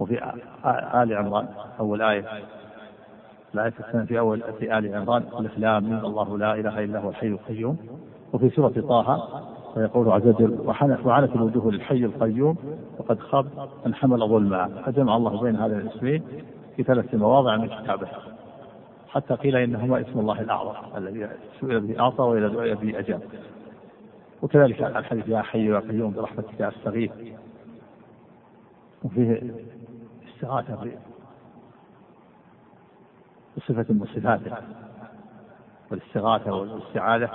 وفي 0.00 0.32
آل 0.94 1.14
عمران 1.14 1.48
أول 1.80 2.02
آية. 2.02 2.24
الآية 3.54 3.72
الثانية 3.80 4.04
في 4.04 4.18
أول 4.18 4.42
في 4.58 4.78
آل 4.78 4.94
عمران 4.94 5.24
ألف 5.38 5.58
لام 5.58 5.84
ميم 5.84 6.04
الله 6.04 6.38
لا 6.38 6.54
إله 6.54 6.84
إلا 6.84 6.98
هو 7.00 7.08
الحي 7.08 7.26
القيوم. 7.26 7.76
وفي 8.32 8.50
سورة 8.50 8.68
طه 8.68 9.28
فيقول 9.74 10.08
عز 10.10 10.26
وجل 10.26 10.58
وعنت 11.04 11.36
الوجوه 11.36 11.72
للحي 11.72 12.04
القيوم 12.04 12.56
وقد 12.98 13.20
خاب 13.20 13.46
من 13.86 13.94
حمل 13.94 14.28
ظلما. 14.28 14.68
فجمع 14.86 15.16
الله 15.16 15.42
بين 15.42 15.56
هذين 15.56 15.78
الاسمين 15.78 16.22
في 16.76 16.82
ثلاث 16.82 17.14
مواضع 17.14 17.56
من 17.56 17.66
كتابه. 17.68 18.08
حتى 19.08 19.34
قيل 19.34 19.56
إنهما 19.56 20.00
اسم 20.00 20.18
الله 20.20 20.40
الأعظم 20.40 20.96
الذي 20.96 21.28
سئل 21.60 21.80
به 21.80 22.00
أعطى 22.00 22.22
واذا 22.22 22.48
دعي 22.48 22.74
به 22.74 22.98
أجاب. 22.98 23.20
وكذلك 24.42 24.82
الحديث 24.82 25.28
يا 25.28 25.42
حي 25.42 25.66
يا 25.66 25.78
قيوم 25.78 26.12
برحمتك 26.12 26.62
أستغيث. 26.62 27.10
وفيه 29.04 29.54
استغاثة 30.34 30.74
ب- 30.74 30.98
بصفة 33.56 33.86
من 33.88 34.06
صفاته 34.14 34.56
والاستغاثة 35.90 36.52
والاستعاذة. 36.54 37.30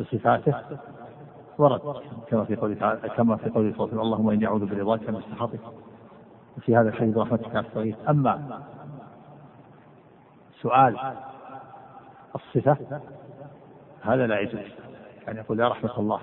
بصفاته 0.00 0.54
ورد 1.58 1.80
كما 2.28 2.44
في 2.44 2.56
قوله 2.56 2.74
تعالى 2.74 3.08
كما 3.08 3.36
في 3.36 3.50
قوله 3.50 3.72
صلى 3.72 3.84
الله 3.84 3.88
عليه 3.88 3.92
وسلم 3.92 4.00
اللهم 4.00 4.30
إني 4.30 4.46
أعوذ 4.46 4.74
برضاك 4.74 5.10
من 5.10 5.20
سخطك. 5.20 5.60
وفي 6.56 6.76
هذا 6.76 6.88
الحديث 6.88 7.16
رحمتك 7.16 7.56
استغيث 7.56 7.96
أما 8.08 8.62
سؤال 10.60 10.96
الصفة 12.34 13.00
هذا 14.02 14.26
لا 14.26 14.40
يجوز. 14.40 14.60
يعني 15.26 15.38
يقول 15.38 15.60
يا 15.60 15.68
رحمة 15.68 15.98
الله 15.98 16.20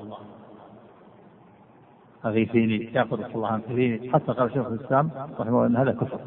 أغيثيني 2.25 2.93
يا 2.93 3.03
قدرة 3.03 3.27
الله 3.35 3.55
أغيثيني 3.55 4.13
حتى 4.13 4.31
قال 4.31 4.53
شيخ 4.53 4.67
الإسلام 4.67 5.11
رحمه 5.39 5.49
الله 5.49 5.65
أن 5.65 5.75
هذا 5.77 5.91
كفر 5.91 6.19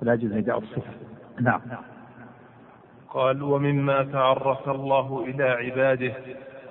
فلا 0.00 0.14
يجوز 0.14 0.32
نداء 0.32 0.58
الصفة. 0.58 0.92
نعم. 1.40 1.60
قال 3.10 3.42
ومما 3.42 4.04
تعرف 4.04 4.68
الله 4.68 5.24
إلى 5.24 5.44
عباده 5.44 6.14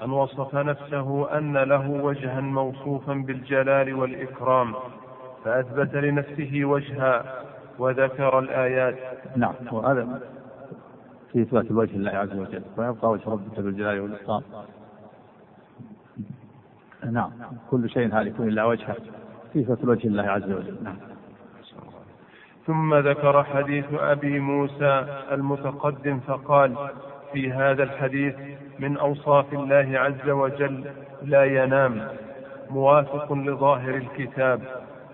أن 0.03 0.11
وصف 0.11 0.55
نفسه 0.55 1.37
أن 1.37 1.57
له 1.57 1.89
وجها 1.89 2.41
موصوفا 2.41 3.13
بالجلال 3.13 3.93
والإكرام 3.93 4.73
فأثبت 5.45 5.95
لنفسه 5.95 6.65
وجها 6.65 7.43
وذكر 7.79 8.39
الآيات. 8.39 8.95
نعم 9.35 9.53
وهذا 9.71 10.21
في 11.31 11.41
إثبات 11.41 11.71
الوجه 11.71 11.97
لله 11.97 12.11
عز 12.11 12.35
وجل 12.35 12.61
ويبقى 12.77 13.09
وجه 13.09 13.29
ربك 13.29 13.59
بالجلال 13.59 13.99
والإكرام. 13.99 14.41
نعم 17.11 17.31
كل 17.71 17.89
شيء 17.89 18.13
هالك 18.13 18.39
إلا 18.39 18.65
وجهه 18.65 18.95
في 19.53 19.59
إثبات 19.59 19.83
الوجه 19.83 20.07
لله 20.07 20.23
عز 20.23 20.51
وجل. 20.51 20.77
نعم. 20.83 20.95
ثم 22.67 22.95
ذكر 22.95 23.43
حديث 23.43 23.85
أبي 23.93 24.39
موسى 24.39 25.05
المتقدم 25.31 26.19
فقال 26.19 26.75
في 27.33 27.51
هذا 27.51 27.83
الحديث 27.83 28.35
من 28.81 28.97
أوصاف 28.97 29.53
الله 29.53 29.99
عز 29.99 30.29
وجل 30.29 30.83
لا 31.23 31.43
ينام 31.43 32.07
موافق 32.69 33.33
لظاهر 33.33 33.95
الكتاب 33.95 34.61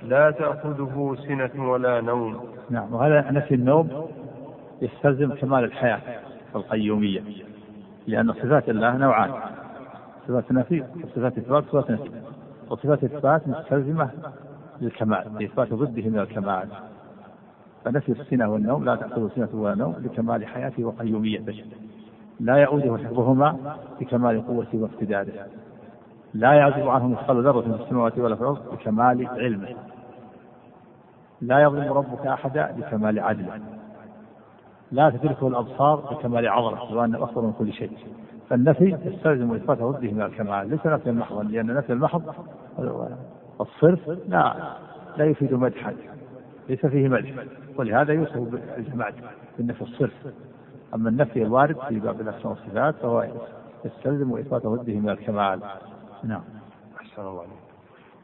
لا 0.03 0.31
تأخذه 0.31 1.17
سنة 1.27 1.69
ولا 1.69 2.01
نوم. 2.01 2.39
نعم 2.69 2.93
وهذا 2.93 3.31
نفي 3.31 3.55
النوم 3.55 4.07
يستلزم 4.81 5.33
كمال 5.35 5.63
الحياة 5.63 6.01
والقيومية 6.53 7.23
لأن 8.07 8.33
صفات 8.33 8.69
الله 8.69 8.97
نوعان 8.97 9.31
صفات 10.27 10.51
نفي 10.51 10.83
وصفات 11.03 11.37
إثبات 11.37 11.63
وصفات 11.63 11.91
نفي 11.91 12.09
وصفات 12.69 13.03
إثبات 13.03 13.47
مستلزمة 13.47 14.09
للكمال 14.81 15.23
لإثبات 15.39 15.73
ضده 15.73 16.09
من 16.09 16.19
الكمال. 16.19 16.67
فنفي 17.85 18.11
السنة 18.11 18.49
والنوم 18.49 18.85
لا 18.85 18.95
تأخذ 18.95 19.29
سنة 19.35 19.49
ولا 19.53 19.75
نوم 19.75 19.95
لكمال 20.03 20.45
حياته 20.45 20.83
وقيوميته. 20.85 21.63
لا 22.39 22.57
يعوده 22.57 22.97
حفظهما 22.97 23.77
بكمال 23.99 24.47
قوته 24.47 24.77
واقتداره. 24.77 25.47
لا 26.33 26.53
يعزب 26.53 26.87
عنه 26.87 27.07
مثقال 27.07 27.43
ذرة 27.43 27.61
في 27.61 27.83
السماوات 27.83 28.17
ولا 28.17 28.35
في 28.35 28.41
الأرض 28.41 28.71
بكمال 28.71 29.27
علمه. 29.27 29.67
لا 31.41 31.59
يظلم 31.59 31.93
ربك 31.93 32.27
أحدا 32.27 32.71
بكمال 32.77 33.19
عدله. 33.19 33.59
لا 34.91 35.09
تدركه 35.09 35.47
الأبصار 35.47 35.95
بكمال 35.95 36.47
عظمته 36.47 36.95
وأنه 36.95 37.23
أكبر 37.23 37.41
من 37.41 37.53
كل 37.53 37.73
شيء. 37.73 37.91
فالنفي 38.49 38.97
يستلزم 39.05 39.53
إثبات 39.53 39.77
ضده 39.77 40.11
من 40.11 40.21
الكمال. 40.21 40.69
ليس 40.69 40.85
نفي 40.85 41.11
محضا 41.11 41.43
لأن 41.43 41.73
نفي 41.73 41.93
المحض 41.93 42.35
الصرف 43.61 44.09
لا 44.27 44.55
لا 45.17 45.25
يفيد 45.25 45.53
مدحا 45.53 45.93
ليس 46.69 46.85
فيه 46.85 47.07
مدح. 47.07 47.33
ولهذا 47.77 48.13
يوصف 48.13 48.37
بالجماعة 48.37 49.13
بالنفي 49.57 49.81
الصرف. 49.81 50.13
أما 50.93 51.09
النفي 51.09 51.43
الوارد 51.43 51.77
في 51.89 51.99
باب 51.99 52.21
الأسماء 52.21 52.47
والصفات 52.47 52.95
فهو 52.95 53.27
يستلزم 53.85 54.37
إثبات 54.37 54.65
ضده 54.67 54.93
من 54.93 55.09
الكمال. 55.09 55.59
نعم. 56.23 56.41
أحسن 57.01 57.21
الله 57.21 57.39
عليك. 57.39 57.51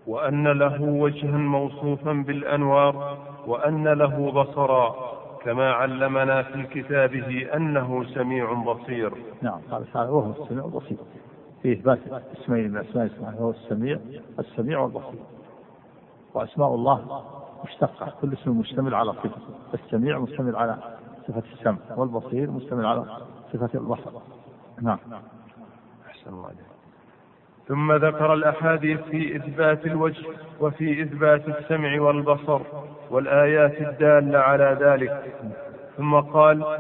وأن 0.08 0.48
له 0.48 0.82
وجها 0.82 1.38
موصوفا 1.38 2.14
بالأنوار 2.14 3.18
وأن 3.48 3.88
له 3.88 4.32
بصرا 4.32 4.96
كما 5.44 5.72
علمنا 5.72 6.44
في 6.44 6.64
كتابه 6.64 7.56
أنه 7.56 8.04
سميع 8.04 8.54
بصير. 8.54 9.14
نعم 9.42 9.60
قال 9.72 9.92
تعالى 9.94 10.10
وهو 10.10 10.44
السميع 10.44 10.66
البصير. 10.66 10.98
في 11.64 11.74
إثبات 11.74 12.00
اسمين 12.42 12.72
من 12.72 12.78
أسماء 12.78 13.08
سبحانه 13.08 13.38
هو 13.38 13.50
السميع 13.50 14.00
السميع 14.40 14.80
والبصير 14.80 15.20
وأسماء 16.34 16.76
الله 16.76 17.24
مشتقة 17.66 18.14
كل 18.22 18.34
اسم 18.34 18.60
مشتمل 18.60 18.96
على 18.96 19.14
صفة 19.14 19.32
السميع 19.74 20.20
مشتمل 20.20 20.56
على 20.56 20.78
صفة 21.28 21.44
السمع 21.54 21.78
والبصير 21.98 22.52
مشتمل 22.52 22.86
على 22.86 23.06
صفة 23.54 23.70
البصر. 23.80 24.12
نعم. 24.82 24.98
أحسن 26.10 26.30
الله 26.30 26.46
عليك 26.46 26.74
ثم 27.68 27.94
ذكر 27.94 28.34
الأحاديث 28.34 29.00
في 29.02 29.36
إثبات 29.36 29.86
الوجه 29.86 30.26
وفي 30.60 31.04
إثبات 31.04 31.48
السمع 31.48 32.02
والبصر 32.02 32.62
والآيات 33.10 33.82
الدالة 33.82 34.40
على 34.40 34.78
ذلك. 34.80 35.34
ثم 35.98 36.16
قال 36.20 36.78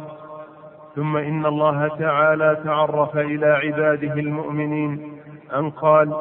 ثم 0.95 1.17
إن 1.17 1.45
الله 1.45 1.87
تعالى 1.87 2.57
تعرف 2.63 3.17
إلى 3.17 3.45
عباده 3.45 4.13
المؤمنين 4.13 5.17
أن 5.55 5.69
قال 5.69 6.15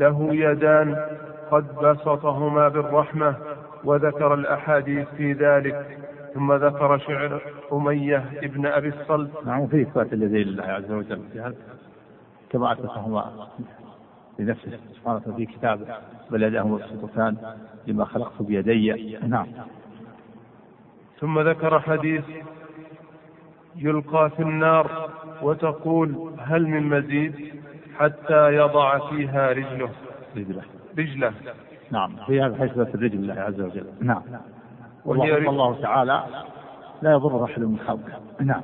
له 0.00 0.28
يدان 0.34 0.96
قد 1.50 1.74
بسطهما 1.76 2.68
بالرحمة 2.68 3.36
وذكر 3.84 4.34
الأحاديث 4.34 5.08
في 5.08 5.32
ذلك. 5.32 6.09
ثم 6.34 6.52
ذكر 6.52 6.98
شعر 6.98 7.42
أمية 7.72 8.24
ابن 8.42 8.66
أبي 8.66 8.88
الصلت. 8.88 9.30
نعم 9.46 9.66
في 9.66 9.82
إثبات 9.82 10.12
اليدين 10.12 10.46
لله 10.46 10.64
عز 10.64 10.90
وجل 10.90 11.20
في 11.32 11.40
هذا. 11.40 11.54
كما 12.50 12.72
أثبتهما 12.72 13.48
لنفسه 14.38 14.78
سبحانه 14.94 15.34
في 15.36 15.46
كتابه. 15.46 15.86
بل 16.30 16.42
يداه 16.42 16.62
مبسوطتان 16.62 17.36
لما 17.86 18.04
خلقت 18.04 18.42
بيدي. 18.42 19.18
نعم. 19.28 19.46
ثم 21.20 21.40
ذكر 21.40 21.80
حديث 21.80 22.24
يلقى 23.76 24.30
في 24.30 24.42
النار 24.42 25.10
وتقول 25.42 26.34
هل 26.38 26.66
من 26.66 26.88
مزيد 26.88 27.54
حتى 27.98 28.54
يضع 28.54 29.10
فيها 29.10 29.52
رجله؟ 29.52 29.90
رجله. 30.36 30.62
رجله. 30.98 31.32
نعم 31.90 32.16
في 32.26 32.40
هذا 32.40 32.56
حيث 32.56 32.78
الرجل 32.78 33.16
لله 33.16 33.34
عز 33.34 33.60
وجل. 33.60 33.86
نعم. 34.00 34.22
وهي 35.04 35.32
والله 35.32 35.50
الله 35.50 35.82
تعالى 35.82 36.24
لا 37.02 37.12
يضر 37.12 37.42
رحل 37.42 37.66
من 37.66 37.78
خلقه. 37.78 38.20
نعم. 38.40 38.62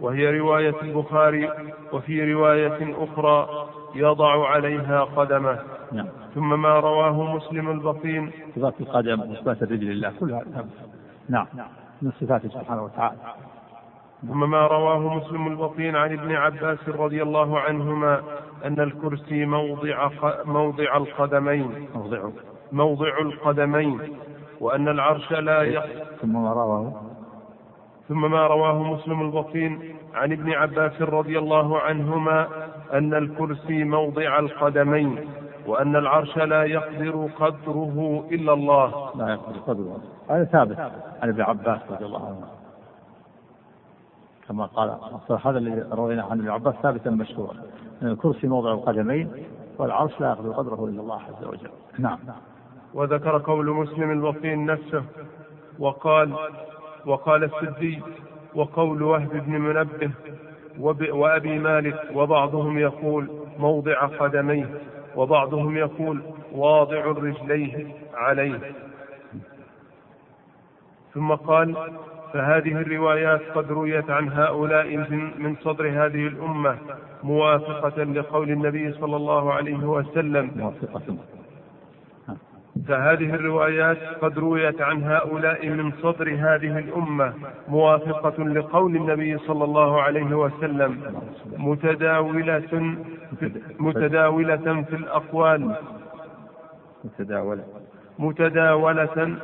وهي 0.00 0.38
رواية 0.38 0.74
البخاري 0.82 1.50
وفي 1.92 2.32
رواية 2.32 2.94
أخرى 3.04 3.66
يضع 3.94 4.48
عليها 4.48 5.04
قدمه. 5.04 5.58
نعم. 5.92 6.06
ثم 6.34 6.62
ما 6.62 6.80
رواه 6.80 7.36
مسلم 7.36 7.70
البطين 7.70 8.30
صفات 8.56 8.74
القدم 8.80 9.30
وصفات 9.30 9.62
الرجل 9.62 9.86
لله 9.86 10.12
كلها 10.20 10.42
نعم. 11.28 11.46
من 12.02 12.12
صفاته 12.20 12.48
سبحانه 12.48 12.84
وتعالى. 12.84 13.16
ثم 14.28 14.50
ما 14.50 14.66
رواه 14.66 14.98
مسلم 14.98 15.46
البطين 15.46 15.96
عن 15.96 16.12
ابن 16.12 16.32
عباس 16.32 16.88
رضي 16.88 17.22
الله 17.22 17.60
عنهما 17.60 18.22
أن 18.64 18.80
الكرسي 18.80 19.46
موضع 19.46 20.10
موضع 20.44 20.96
القدمين. 20.96 21.88
موضعه 21.94 22.32
موضع 22.72 23.18
القدمين. 23.18 24.00
وأن 24.60 24.88
العرش 24.88 25.32
لا 25.32 25.62
يق... 25.62 25.84
ثم 26.22 26.42
ما 26.42 26.52
رواه؟ 26.52 26.92
ثم 28.08 28.30
ما 28.30 28.46
رواه 28.46 28.82
مسلم 28.82 29.20
البطين 29.20 29.96
عن 30.14 30.32
ابن 30.32 30.52
عباس 30.52 31.02
رضي 31.02 31.38
الله 31.38 31.80
عنهما 31.80 32.48
أن 32.92 33.14
الكرسي 33.14 33.84
موضع 33.84 34.38
القدمين 34.38 35.28
وأن 35.66 35.96
العرش 35.96 36.36
لا 36.36 36.64
يقدر 36.64 37.28
قدره 37.38 38.24
إلا 38.30 38.52
الله. 38.52 39.10
لا 39.14 39.28
يقدر 39.28 39.58
قدره. 39.58 40.00
هذا 40.30 40.44
ثابت 40.44 40.78
عن 41.22 41.28
ابن 41.28 41.42
عباس 41.42 41.80
رضي 41.90 42.04
الله 42.04 42.26
عنه. 42.26 42.48
كما 44.48 44.66
قال 44.66 44.96
هذا 45.44 45.58
الذي 45.58 45.84
رويناه 45.92 46.30
عن 46.30 46.38
ابن 46.38 46.50
عباس 46.50 46.74
ثابتا 46.74 47.10
مشهورا. 47.10 47.54
الكرسي 48.02 48.46
موضع 48.48 48.72
القدمين 48.72 49.32
والعرش 49.78 50.20
لا 50.20 50.28
يقدر 50.28 50.52
قدره 50.52 50.84
إلا 50.84 51.00
الله 51.00 51.20
عز 51.20 51.44
وجل. 51.44 51.70
نعم. 51.98 52.18
وذكر 52.94 53.38
قول 53.38 53.70
مسلم 53.70 54.10
البطين 54.10 54.66
نفسه 54.66 55.04
وقال 55.78 56.32
وقال 57.06 57.44
السدي 57.44 58.02
وقول 58.54 59.02
وهب 59.02 59.30
بن 59.46 59.52
منبه 59.52 60.10
وأبي 61.12 61.58
مالك 61.58 62.00
وبعضهم 62.14 62.78
يقول 62.78 63.28
موضع 63.58 64.06
قدميه 64.06 64.68
وبعضهم 65.16 65.76
يقول 65.76 66.20
واضع 66.52 67.04
رجليه 67.04 67.86
عليه. 68.14 68.58
ثم 71.14 71.34
قال 71.34 71.76
فهذه 72.32 72.72
الروايات 72.72 73.40
قد 73.54 73.72
رويت 73.72 74.10
عن 74.10 74.28
هؤلاء 74.28 74.96
من 74.96 75.30
من 75.38 75.56
صدر 75.56 75.88
هذه 75.88 76.26
الأمة 76.26 76.78
موافقة 77.22 78.02
لقول 78.04 78.50
النبي 78.50 78.92
صلى 78.92 79.16
الله 79.16 79.52
عليه 79.52 79.84
وسلم. 79.84 80.50
موافقة. 80.56 81.16
فهذه 82.88 83.34
الروايات 83.34 83.98
قد 84.20 84.38
رويت 84.38 84.80
عن 84.82 85.02
هؤلاء 85.04 85.68
من 85.68 85.92
صدر 86.02 86.34
هذه 86.34 86.78
الأمة 86.78 87.32
موافقة 87.68 88.44
لقول 88.44 88.96
النبي 88.96 89.38
صلى 89.38 89.64
الله 89.64 90.02
عليه 90.02 90.36
وسلم 90.36 91.00
متداولة 91.58 92.94
متداولة 93.78 94.82
في 94.82 94.96
الأقوال. 94.96 95.76
متداولة. 97.04 97.64
متداولة 98.18 99.36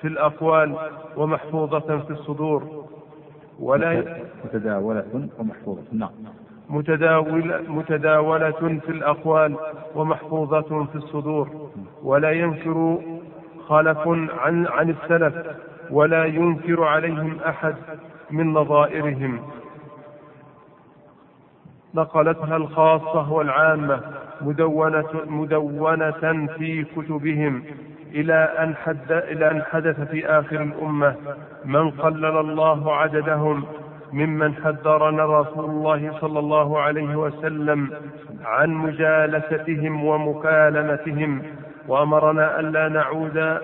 في 0.00 0.08
الأقوال 0.08 0.76
ومحفوظة 1.16 1.98
في 1.98 2.10
الصدور. 2.10 2.86
ولا 3.60 4.04
متداولة 4.44 5.28
ومحفوظة. 5.38 5.82
نعم. 5.92 6.10
متداولة, 6.70 7.60
متداولة 7.68 8.50
في 8.86 8.88
الأقوال 8.88 9.56
ومحفوظة 9.94 10.84
في 10.84 10.94
الصدور 10.94 11.70
ولا 12.02 12.30
ينكر 12.30 12.98
خلف 13.68 13.98
عن 14.38 14.66
عن 14.66 14.90
السلف 14.90 15.34
ولا 15.90 16.24
ينكر 16.24 16.84
عليهم 16.84 17.38
أحد 17.46 17.74
من 18.30 18.52
نظائرهم. 18.52 19.40
نقلتها 21.94 22.56
الخاصة 22.56 23.32
والعامة 23.32 24.00
مدونة, 24.40 25.08
مدونة 25.26 26.46
في 26.58 26.84
كتبهم 26.84 27.62
إلى 28.14 28.34
أن, 28.34 28.74
حد 28.76 29.12
إلى 29.12 29.50
أن 29.50 29.62
حدث 29.62 30.00
في 30.10 30.26
آخر 30.26 30.62
الأمة 30.62 31.14
من 31.64 31.90
قلل 31.90 32.24
الله 32.24 32.96
عددهم 32.96 33.64
ممن 34.12 34.54
حذرنا 34.54 35.24
رسول 35.40 35.64
الله 35.64 36.18
صلى 36.20 36.38
الله 36.38 36.80
عليه 36.80 37.16
وسلم 37.16 37.90
عن 38.44 38.70
مجالستهم 38.70 40.04
ومكالمتهم 40.04 41.42
وأمرنا 41.88 42.60
ألا 42.60 42.88
نعود 42.88 43.58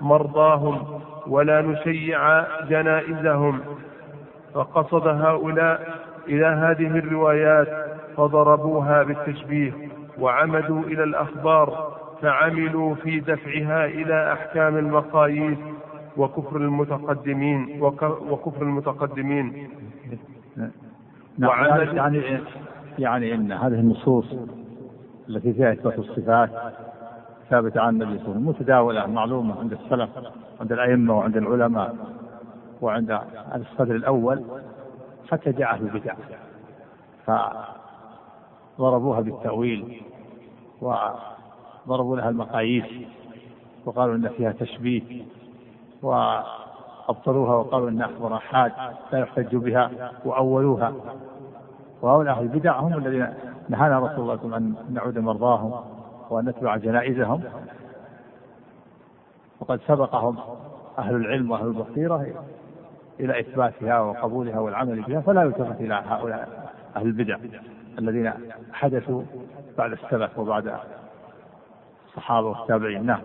مرضاهم 0.00 1.00
ولا 1.26 1.60
نشيع 1.62 2.44
جنائزهم. 2.68 3.60
فقصد 4.54 5.06
هؤلاء 5.08 5.98
إلى 6.28 6.46
هذه 6.46 6.98
الروايات 6.98 7.68
فضربوها 8.16 9.02
بالتشبيه 9.02 9.72
وعمدوا 10.18 10.82
إلى 10.82 11.04
الأخبار 11.04 11.94
فعملوا 12.22 12.94
في 12.94 13.20
دفعها 13.20 13.84
إلى 13.86 14.32
أحكام 14.32 14.76
المقاييس 14.78 15.58
وكفر 16.16 16.56
المتقدمين 16.56 17.82
وكفر 18.30 18.62
المتقدمين. 18.62 19.68
وعمل 21.42 21.96
يعني 21.96 22.40
يعني 22.98 23.34
إن 23.34 23.52
هذه 23.52 23.74
النصوص 23.80 24.24
التي 25.28 25.52
فيها 25.52 25.72
إثبات 25.72 25.98
الصفات 25.98 26.50
ثابتة 27.50 27.80
عن 27.80 28.02
النبي 28.02 28.18
صلى 28.18 28.26
الله 28.26 28.30
عليه 28.30 28.40
وسلم 28.40 28.48
متداولة 28.48 29.06
معلومة 29.06 29.60
عند 29.60 29.72
السلف 29.72 30.10
عند 30.60 30.72
الأئمة 30.72 31.18
وعند 31.18 31.36
العلماء 31.36 31.96
وعند 32.80 33.20
الصدر 33.54 33.94
الأول 33.94 34.44
حتى 35.30 35.52
جاء 35.52 35.70
أهل 35.74 35.82
البدع 35.86 36.14
فضربوها 38.76 39.20
بالتأويل 39.20 40.02
وضربوا 40.80 42.16
لها 42.16 42.28
المقاييس 42.28 42.84
وقالوا 43.84 44.14
إن 44.14 44.28
فيها 44.28 44.52
تشبيه 44.52 45.24
وأبطلوها 47.08 47.54
وقالوا 47.56 48.04
أخبار 48.04 48.36
أحاد 48.36 48.72
لا 49.12 49.18
يحتج 49.18 49.56
بها 49.56 49.90
وأولوها. 50.24 50.92
وهؤلاء 52.02 52.34
أهل 52.34 52.42
البدع 52.42 52.80
هم 52.80 52.94
الذين 52.94 53.34
نهانا 53.68 53.98
رسول 53.98 54.20
الله 54.20 54.36
صلى 54.36 54.44
الله 54.44 54.56
عليه 54.56 54.66
وسلم 54.66 54.76
أن 54.88 54.94
نعود 54.94 55.18
مرضاهم 55.18 55.74
وأن 56.30 56.44
نتبع 56.44 56.76
جنائزهم. 56.76 57.42
وقد 59.60 59.80
سبقهم 59.86 60.36
أهل 60.98 61.14
العلم 61.14 61.50
وأهل 61.50 61.66
البصيرة 61.66 62.26
إلى 63.20 63.40
إثباتها 63.40 64.00
وقبولها 64.00 64.58
والعمل 64.58 65.02
بها 65.02 65.20
فلا 65.20 65.42
يلتفت 65.42 65.80
إلى 65.80 65.94
هؤلاء 65.94 66.72
أهل 66.96 67.06
البدع 67.06 67.36
الذين 67.98 68.32
حدثوا 68.72 69.22
بعد 69.78 69.92
السلف 69.92 70.38
وبعد 70.38 70.74
الصحابة 72.06 72.46
والتابعين. 72.48 73.06
نعم. 73.06 73.20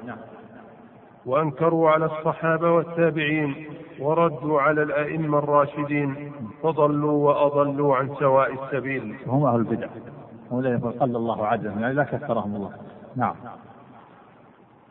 وأنكروا 1.30 1.90
على 1.90 2.06
الصحابة 2.06 2.72
والتابعين 2.72 3.56
وردوا 4.00 4.62
على 4.62 4.84
الأئمة 4.84 5.38
الراشدين 5.38 6.32
فضلوا 6.64 7.28
وأضلوا 7.28 7.96
عن 7.96 8.10
سواء 8.20 8.54
السبيل. 8.64 9.16
هم 9.28 9.46
أهل 9.46 9.56
البدع. 9.56 9.88
هم 10.52 10.60
الذين 10.60 10.80
قل 10.92 11.16
الله 11.16 11.48
عدهم 11.48 11.80
يعني 11.82 11.94
لا 11.94 12.04
كثرهم 12.04 12.56
الله. 12.56 12.72
نعم. 13.16 13.36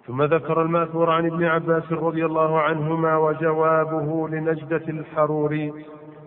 ثم 0.07 0.23
ذكر 0.23 0.63
المأثور 0.63 1.11
عن 1.11 1.27
ابن 1.27 1.45
عباس 1.45 1.93
رضي 1.93 2.27
الله 2.27 2.61
عنهما 2.61 3.17
وجوابه 3.17 4.29
لنجدة 4.29 4.83
الحروري 4.89 5.73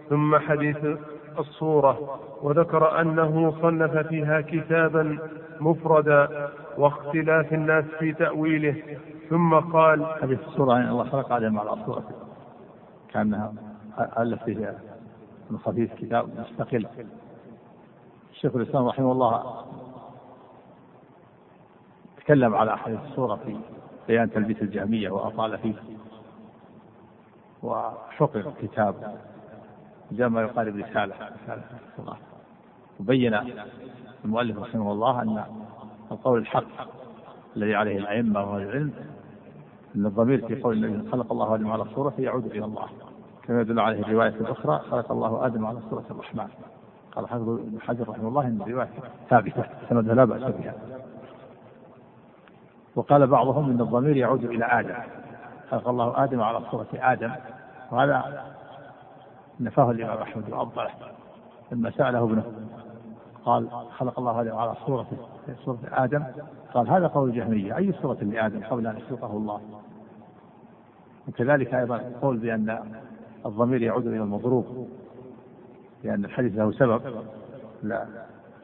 ثم 0.10 0.38
حديث 0.38 0.78
الصورة 1.40 2.20
وذكر 2.42 3.02
أنه 3.02 3.54
صنف 3.62 3.98
فيها 3.98 4.42
كتابا 4.42 5.18
مفردا 5.60 6.50
واختلاف 6.78 7.54
الناس 7.54 7.86
في 8.00 8.14
تأويله 8.14 8.76
ثم 9.32 9.60
قال 9.60 10.06
حديث 10.22 10.40
الصورة 10.48 10.74
يعني 10.78 10.90
الله 10.90 11.10
خلق 11.10 11.32
آدم 11.32 11.60
على 11.60 11.86
صورة 11.86 12.10
كأنها 13.10 13.54
ألف 14.18 14.44
فيها 14.44 14.80
من 15.50 15.58
خفيف 15.60 15.94
كتاب 15.94 16.30
مستقل. 16.40 16.88
الشيخ 18.32 18.56
الإسلام 18.56 18.88
رحمه 18.88 19.12
الله 19.12 19.66
تكلم 22.18 22.56
على 22.56 22.74
أحاديث 22.74 23.00
الصورة 23.10 23.36
في 23.36 23.58
بيان 24.08 24.32
تلبيس 24.32 24.62
الجهمية 24.62 25.10
وأطال 25.10 25.58
فيه 25.58 25.76
وحقق 27.64 28.54
كتاب 28.62 29.16
جاء 30.12 30.30
ما 30.30 30.42
يقارب 30.42 30.76
رسالة 30.76 31.16
رسالة. 31.16 32.18
وبين 33.00 33.40
المؤلف 34.26 34.58
رحمه 34.60 34.92
الله 34.92 35.22
أن 35.22 35.44
القول 36.12 36.40
الحق 36.40 36.88
الذي 37.56 37.76
عليه 37.76 37.98
الأئمة 37.98 38.40
وأهل 38.52 38.62
العلم 38.62 38.94
أن 39.96 40.06
الضمير 40.06 40.48
في 40.48 40.62
قول 40.62 40.86
النبي 40.86 41.12
خلق 41.12 41.32
الله 41.32 41.56
آدم 41.56 41.72
على 41.72 41.86
صورة 41.96 42.14
يعود 42.20 42.46
إلى 42.46 42.66
الله. 42.66 42.86
كما 43.44 43.62
يدل 43.62 43.80
عليه 43.80 44.02
الرواية 44.02 44.30
الأخرى 44.30 44.80
خلق 44.80 45.12
الله 45.12 45.46
آدم 45.46 45.66
على 45.66 45.80
صورة 45.90 46.06
الرحمن. 46.12 46.48
قال 47.16 47.28
حافظ 47.28 47.50
ابن 47.50 47.82
حجر 47.82 48.10
رحمه 48.10 48.28
الله 48.28 48.48
أن 48.48 48.62
الرواية 48.62 48.90
ثابتة 49.30 49.64
سندها 49.90 50.16
لا 50.16 50.26
بأس 50.26 50.42
بها. 50.42 50.74
وقال 52.96 53.28
بعضهم 53.28 53.70
أن 53.70 53.82
الضمير 53.82 54.18
يعود 54.18 54.44
إلى 54.44 54.66
آدم. 54.66 54.96
خلق 55.70 55.90
الله 55.90 56.24
آدم 56.24 56.42
على 56.42 56.62
صورة 56.72 56.88
آدم. 56.94 57.32
وهذا 57.92 58.46
نفاه 59.60 59.92
الإمام 59.92 60.18
أحمد 60.18 60.50
وأبطله. 60.50 60.92
لما 61.72 61.92
سأله 61.92 62.24
ابنه 62.24 62.44
قال 63.46 63.68
خلق 63.98 64.20
الله 64.20 64.42
آدم 64.42 64.56
على 64.56 64.74
صورته 64.86 65.18
صورة 65.66 65.80
آدم. 65.92 66.24
قال 66.74 66.90
هذا 66.90 67.08
قول 67.08 67.30
الجهمية. 67.30 67.78
أي 67.78 67.94
صورة 68.02 68.18
لآدم 68.22 68.64
قبل 68.64 68.88
أن 68.88 68.98
يخلقه 68.98 69.38
الله؟ 69.38 69.62
وكذلك 71.28 71.74
أيضا 71.74 71.96
القول 71.96 72.38
بأن 72.38 72.80
الضمير 73.46 73.82
يعود 73.82 74.08
إلى 74.08 74.24
المضروب 74.24 74.88
لأن 76.04 76.26
الحديث 76.26 76.58
له 76.58 76.72
سبب. 76.72 77.02
لا 77.84 78.08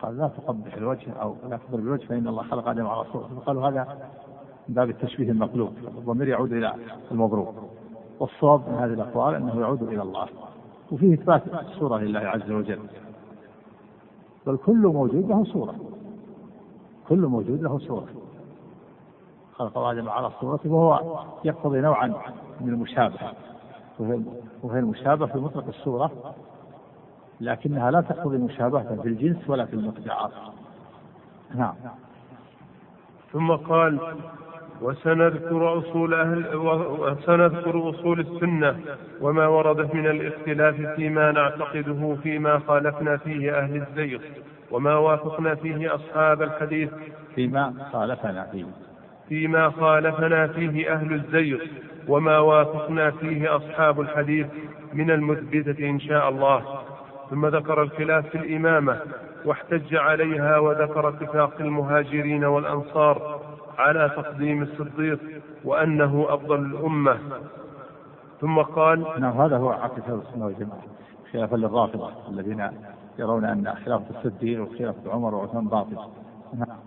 قال 0.02 0.18
لا 0.18 0.28
تقبح 0.28 0.74
الوجه 0.74 1.14
أو 1.22 1.36
لا 1.50 1.60
تضرب 1.70 1.80
الوجه 1.80 2.06
فإن 2.06 2.28
الله 2.28 2.44
خلق 2.44 2.68
آدم 2.68 2.88
على 2.88 3.06
صورته 3.14 3.36
فقالوا 3.36 3.70
هذا 3.70 3.98
باب 4.70 4.90
التشبيه 4.90 5.32
المقلوب. 5.32 5.74
الضمير 5.98 6.28
يعود 6.28 6.54
إلى 6.54 6.74
المضروب. 7.12 7.56
والصواب 8.20 8.70
من 8.70 8.76
هذه 8.76 8.94
الأقوال 8.94 9.36
أنه 9.36 9.62
يعود 9.62 9.84
إلى 9.84 10.02
الله. 10.02 10.28
وفيه 10.92 11.14
إثبات 11.14 11.44
الصورة 11.48 11.98
لله 11.98 12.20
عز 12.20 12.52
وجل. 12.52 12.80
بل 14.48 14.58
كل 14.58 14.78
موجود 14.78 15.30
له 15.30 15.44
صورة 15.44 15.76
كل 17.10 17.20
موجود 17.20 17.62
له 17.62 17.80
صورة. 17.80 18.08
خلق 19.54 19.78
آدم 19.78 20.10
على 20.10 20.32
صورته 20.42 20.70
وهو 20.70 21.24
يقتضي 21.44 21.82
نوعا 21.82 22.08
من 22.62 22.70
المشابهة. 22.70 23.34
وهي 24.64 24.80
المشابهة 24.80 25.28
في 25.28 25.38
مطلق 25.38 25.68
الصورة 25.68 26.12
لكنها 27.42 27.92
لا 27.92 28.02
تقتضي 28.02 28.38
مشابهة 28.38 29.02
في 29.02 29.08
الجنس 29.08 29.50
ولا 29.50 29.66
في 29.66 29.74
المقدار 29.74 30.32
نعم. 31.56 31.76
ثم 33.34 33.52
قال 33.56 34.00
وسنذكر 34.82 35.78
أصول 35.80 36.14
أهل 36.14 36.56
وسنذكر 36.99 37.90
أصول 37.90 38.20
السنة 38.20 38.80
وما 39.22 39.48
وردت 39.48 39.95
من 39.95 40.08
الاختلاف 40.08 40.76
فيما 40.95 41.32
نعتقده 41.32 42.18
فيما 42.24 42.60
خالفنا 42.68 43.18
فيه 43.18 43.60
أهل 43.60 43.76
الزيغ 43.90 44.20
وما 44.72 44.95
وافقنا 44.95 45.56
فيه 45.56 45.95
أصحاب 45.95 46.41
الحديث 46.41 46.90
فيما 47.36 47.74
خالفنا 47.94 48.48
فيه. 48.52 48.66
فيما 49.30 49.70
خالفنا 49.70 50.48
فيه 50.48 50.94
أهل 50.94 51.14
الزيغ 51.14 51.58
وما 52.08 52.40
وافقنا 52.40 53.12
فيه 53.12 53.56
أصحاب 53.56 54.02
الحديث 54.02 54.48
من 54.94 55.12
المثبتة 55.12 55.90
إن 55.90 55.99
شاء 55.99 56.30
الله. 56.30 56.64
ثم 57.30 57.45
ذكر 57.48 57.82
الخلاف 57.84 58.28
في 58.30 58.38
الإمامة 58.38 58.99
واحتج 59.45 59.95
عليها 59.95 60.58
وذكر 60.58 61.10
اتفاق 61.10 61.54
المهاجرين 61.60 62.45
والأنصار 62.45 63.47
على 63.78 64.12
تقديم 64.16 64.62
الصديق 64.64 65.20
وأنه 65.64 66.26
أفضل 66.30 66.60
الأمة. 66.66 67.18
ثم 68.41 68.62
قال 68.62 69.06
نعم 69.20 69.41
هذا 69.41 69.58
هو 69.58 69.70
عقيدة 69.70 70.16
السنة 70.16 70.45
والجماعة 70.45 70.82
خلافا 71.34 71.56
للرافضة 71.56 72.12
الذين 72.30 72.70
يرون 73.20 73.45
أن 73.45 73.74
خلافة 73.86 74.06
الصديق 74.18 74.62
وخلافة 74.62 75.12
عمر 75.12 75.36
وعثمان 75.36 75.68
باطل. 75.68 75.98
نعم. 76.54 76.78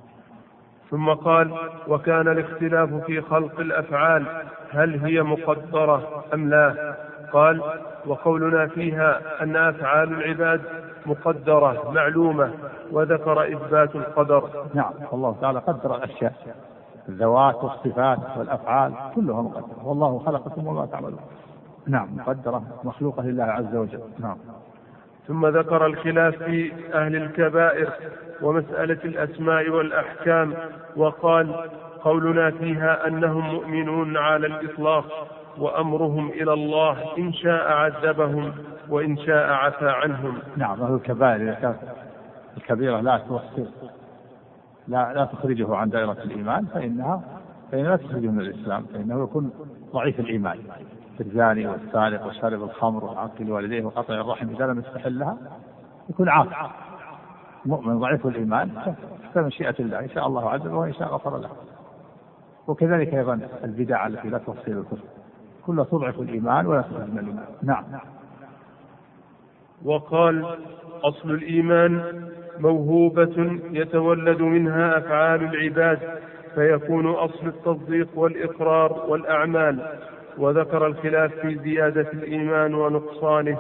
ثم 0.91 1.09
قال 1.11 1.55
وكان 1.89 2.29
الاختلاف 2.29 2.95
في 2.95 3.21
خلق 3.21 3.61
الأفعال 3.61 4.27
هل 4.71 5.05
هي 5.05 5.23
مقدرة 5.23 6.25
أم 6.35 6.51
لا؟ 6.51 6.95
قال 7.33 7.63
وقولنا 8.07 8.67
فيها 8.67 9.43
أن 9.43 9.57
أفعال 9.57 10.13
العباد 10.13 10.61
مقدرة 11.07 11.91
معلومة 11.91 12.55
وذكر 12.93 13.53
إثبات 13.57 13.97
القدر. 13.97 14.67
نعم 14.75 14.93
والله 15.13 15.37
تعالى 15.41 15.59
قدر 15.59 15.97
الأشياء 15.97 16.33
الذوات 17.11 17.65
والصفات 17.65 18.19
والأفعال 18.37 18.93
كلها 19.15 19.43
مقدرة 19.43 19.89
والله 19.89 20.19
خلقكم 20.19 20.67
وما 20.67 20.87
تعملون. 20.87 21.21
نعم 21.87 22.09
مقدرة 22.17 22.63
مخلوقة 22.85 23.23
لله 23.23 23.45
عز 23.45 23.77
وجل. 23.77 24.01
نعم. 24.19 24.37
ثم 25.29 25.47
ذكر 25.47 25.87
الخلاف 25.87 26.43
في 26.43 26.73
أهل 26.95 27.17
الكبائر 27.17 27.91
ومسألة 28.43 28.99
الأسماء 29.05 29.69
والأحكام 29.71 30.55
وقال 30.97 31.55
قولنا 32.03 32.51
فيها 32.51 33.07
أنهم 33.07 33.55
مؤمنون 33.55 34.17
على 34.17 34.47
الإطلاق 34.47 35.05
وأمرهم 35.59 36.29
إلى 36.29 36.53
الله 36.53 37.17
إن 37.19 37.33
شاء 37.33 37.73
عذبهم 37.73 38.53
وإن 38.89 39.17
شاء 39.17 39.51
عفى 39.53 39.91
عنهم. 39.91 40.39
نعم 40.57 40.83
أهل 40.83 40.95
الكبائر 40.95 41.75
الكبيرة 42.57 43.01
لا 43.01 43.19
توصل 43.19 43.67
لا 44.89 45.13
لا 45.13 45.25
تخرجه 45.25 45.77
عن 45.77 45.91
دائرة 45.91 46.13
الإيمان 46.13 46.65
فإنها 46.67 47.23
فإنها 47.73 47.91
لا 47.91 47.97
تخرجه 47.97 48.27
من 48.29 48.41
الإسلام 48.41 48.83
فإنه 48.83 49.23
يكون 49.23 49.51
ضعيف 49.93 50.21
الإيمان. 50.21 50.59
الزاني 51.21 51.67
والسارق 51.67 52.27
وشارب 52.27 52.63
الخمر 52.63 53.05
وعاقل 53.05 53.53
والديه 53.53 53.85
وقطع 53.85 54.15
الرحم 54.15 54.49
إذا 54.49 54.67
لم 54.67 54.79
يستحلها 54.79 55.37
يكون 56.11 56.29
عاقل. 56.29 56.71
مؤمن 57.67 57.99
ضعيف 57.99 58.27
الإيمان 58.27 58.71
فمشيئة 59.35 59.75
الله 59.81 59.99
إن 59.99 60.09
شاء 60.09 60.27
الله 60.27 60.51
عذبه 60.51 60.75
وإن 60.75 60.93
شاء 60.93 61.09
غفر 61.09 61.39
له. 61.39 61.51
وكذلك 62.67 63.15
أيضا 63.15 63.41
البدع 63.65 64.07
التي 64.07 64.29
لا 64.29 64.39
توصل 64.39 64.61
الكفر. 64.69 64.99
كلها 65.67 65.85
تضعف 65.85 66.21
الإيمان 66.21 66.67
ولا 66.67 66.81
تخرج 66.83 67.11
من 67.11 67.19
الإيمان. 67.19 67.45
نعم. 67.63 67.85
وقال 69.85 70.57
أصل 71.03 71.31
الإيمان 71.31 72.03
موهوبة 72.61 73.59
يتولد 73.71 74.41
منها 74.43 74.99
أفعال 74.99 75.45
العباد 75.45 75.99
فيكون 76.55 77.07
أصل 77.07 77.47
التصديق 77.47 78.09
والإقرار 78.15 79.05
والأعمال. 79.09 79.87
وذكر 80.39 80.87
الخلاف 80.87 81.35
في 81.35 81.59
زيادة 81.59 82.01
الإيمان 82.13 82.75
ونقصانه 82.75 83.59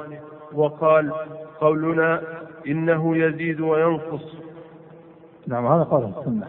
وقال 0.52 1.12
قولنا 1.60 2.22
إنه 2.66 3.16
يزيد 3.16 3.60
وينقص. 3.60 4.36
نعم 5.46 5.66
هذا 5.66 5.82
قول 5.82 6.12
السنة. 6.18 6.46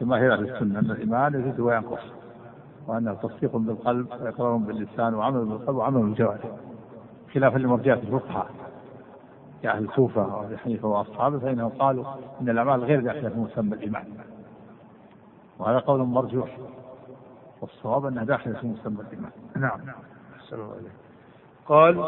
جماهير 0.00 0.32
أهل 0.32 0.50
السنة 0.50 0.78
أن 0.78 0.90
الإيمان 0.90 1.34
يزيد 1.34 1.60
وينقص 1.60 2.02
وأنه 2.86 3.14
تصديق 3.14 3.56
بالقلب 3.56 4.06
وإقرار 4.20 4.56
باللسان 4.56 5.14
وعمل 5.14 5.44
بالقلب 5.44 5.76
وعمل 5.76 6.02
بالجوارح. 6.02 6.40
خلافا 7.34 7.58
لمرجئة 7.58 7.94
الفقهاء. 7.94 8.63
كأهل 9.64 9.84
الكوفة 9.84 10.36
وأبي 10.36 10.58
حنيفة 10.58 10.88
وأصحابه 10.88 11.38
فإنهم 11.38 11.68
قالوا 11.68 12.04
إن 12.40 12.48
الأعمال 12.48 12.84
غير 12.84 13.00
داخلة 13.00 13.28
في 13.28 13.38
مسمى 13.38 13.74
الإيمان. 13.74 14.04
وهذا 15.58 15.78
قول 15.78 16.00
مرجوح 16.00 16.58
والصواب 17.60 18.06
أنها 18.06 18.24
داخلة 18.24 18.54
في 18.60 18.66
مسمى 18.66 19.00
الإيمان. 19.00 19.30
نعم. 19.56 19.80
أحسن 20.36 20.56
الله. 20.56 20.76
قال 21.66 22.04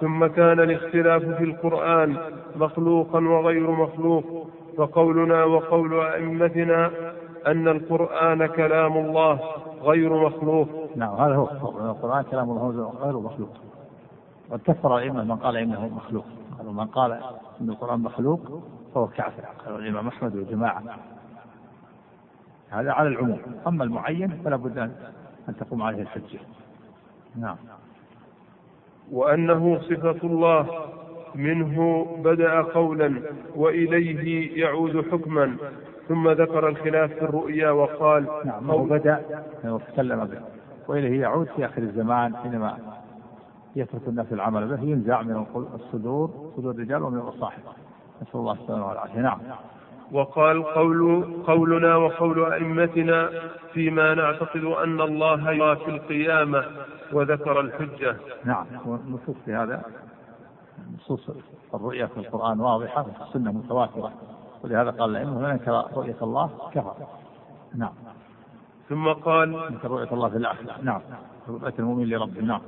ثم 0.00 0.26
كان 0.26 0.60
الاختلاف 0.60 1.22
في 1.22 1.44
القرآن 1.44 2.16
مخلوقا 2.56 3.20
وغير 3.20 3.70
مخلوق 3.70 4.48
فقولنا 4.76 5.44
وقول 5.44 6.00
أئمتنا 6.00 6.90
أن 7.46 7.68
القرآن 7.68 8.46
كلام 8.46 8.96
الله 8.96 9.40
غير 9.82 10.26
مخلوق. 10.26 10.68
نعم 10.96 11.14
هذا 11.14 11.34
هو 11.34 11.48
القرآن. 11.90 12.24
كلام 12.24 12.50
الله 12.50 12.92
غير 13.02 13.18
مخلوق. 13.18 13.50
قد 14.50 14.60
كفر 14.64 14.98
الأئمة 14.98 15.24
من 15.24 15.36
قال 15.36 15.56
إنه 15.56 15.88
مخلوق. 15.96 16.24
قالوا 16.58 16.72
من 16.72 16.86
قال 16.86 17.12
إن 17.60 17.70
القرآن 17.70 18.00
مخلوق 18.00 18.62
فهو 18.94 19.06
كافر. 19.06 19.44
قالوا 19.64 19.78
الإمام 19.78 20.08
أحمد 20.08 20.36
وجماعة 20.36 20.82
هذا 22.70 22.92
على 22.92 23.08
العموم. 23.08 23.40
أما 23.66 23.84
المعين 23.84 24.40
فلا 24.44 24.56
بد 24.56 24.78
أن 24.78 24.92
أن 25.48 25.56
تقوم 25.56 25.82
عليه 25.82 26.02
الحجة. 26.02 26.38
نعم. 27.36 27.56
وأنه 29.12 29.78
صفة 29.78 30.18
الله. 30.24 30.88
منه 31.34 32.06
بدأ 32.24 32.62
قولا 32.62 33.22
وإليه 33.56 34.60
يعود 34.60 35.04
حكما. 35.12 35.56
ثم 36.08 36.28
ذكر 36.28 36.68
الخلاف 36.68 37.12
في 37.12 37.22
الرؤيا 37.22 37.70
وقال 37.70 38.26
نعم 38.44 38.70
هو 38.70 38.84
بدأ 38.84 39.44
وتكلم 39.64 40.24
به. 40.24 40.40
وإليه 40.88 41.20
يعود 41.20 41.46
في 41.46 41.64
آخر 41.66 41.82
الزمان 41.82 42.36
حينما 42.36 42.97
يترك 43.76 44.08
الناس 44.08 44.32
العمل 44.32 44.76
به 44.76 44.82
ينزع 44.82 45.22
من 45.22 45.46
الصدور 45.74 46.52
صدور 46.56 46.74
الرجال 46.74 47.02
ومن 47.02 47.18
الصاحب. 47.18 47.62
نسأل 48.22 48.40
الله 48.40 48.52
السلامة 48.52 48.88
والعافية. 48.88 49.20
نعم. 49.20 49.38
وقال 50.12 50.64
قول 50.64 51.24
قولنا 51.46 51.96
وقول 51.96 52.52
أئمتنا 52.52 53.30
فيما 53.72 54.14
نعتقد 54.14 54.64
أن 54.64 55.00
الله 55.00 55.52
يرى 55.52 55.76
في 55.76 55.90
القيامة 55.90 56.64
وذكر 57.12 57.60
الحجة. 57.60 58.16
نعم. 58.44 58.66
والنصوص 58.86 59.36
في 59.44 59.54
هذا 59.54 59.82
نصوص 60.94 61.30
الرؤيا 61.74 62.06
في 62.06 62.20
القرآن 62.20 62.60
واضحة 62.60 63.00
وفي 63.00 63.22
السنة 63.22 63.52
متواترة. 63.52 64.12
ولهذا 64.64 64.90
قال 64.90 65.10
الأئمة 65.10 65.38
من 65.38 65.44
أنكر 65.44 65.84
رؤية 65.96 66.16
الله 66.22 66.50
كفر. 66.74 66.94
نعم. 67.74 67.92
ثم 68.88 69.08
قال 69.08 69.56
أنكر 69.56 69.90
رؤية 69.90 70.12
الله 70.12 70.28
في 70.28 70.36
الآخرة. 70.36 70.82
نعم. 70.82 71.00
رؤية 71.48 71.74
المؤمن 71.78 72.04
لربه. 72.08 72.40
نعم. 72.40 72.60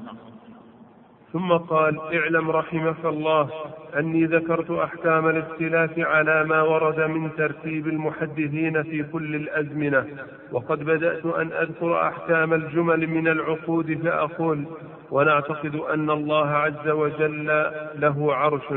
ثم 1.32 1.52
قال 1.52 2.01
اعلم 2.15 2.51
رحمك 2.51 3.05
الله 3.05 3.51
أني 3.98 4.24
ذكرت 4.24 4.70
أحكام 4.70 5.28
الاختلاف 5.28 5.98
على 5.98 6.44
ما 6.44 6.62
ورد 6.62 7.01
من 7.01 7.31
ترتيب 7.36 7.86
المحدثين 7.89 8.82
في 8.82 9.02
كل 9.12 9.35
الأزمنة 9.35 10.07
وقد 10.52 10.85
بدأت 10.85 11.27
أن 11.27 11.52
أذكر 11.52 12.09
أحكام 12.09 12.55
الجمل 12.55 13.07
من 13.07 13.28
العقود 13.28 14.01
فأقول 14.05 14.65
ونعتقد 15.11 15.74
أن 15.74 16.11
الله 16.11 16.48
عز 16.48 16.89
وجل 16.89 17.47
له 17.94 18.35
عرش 18.35 18.73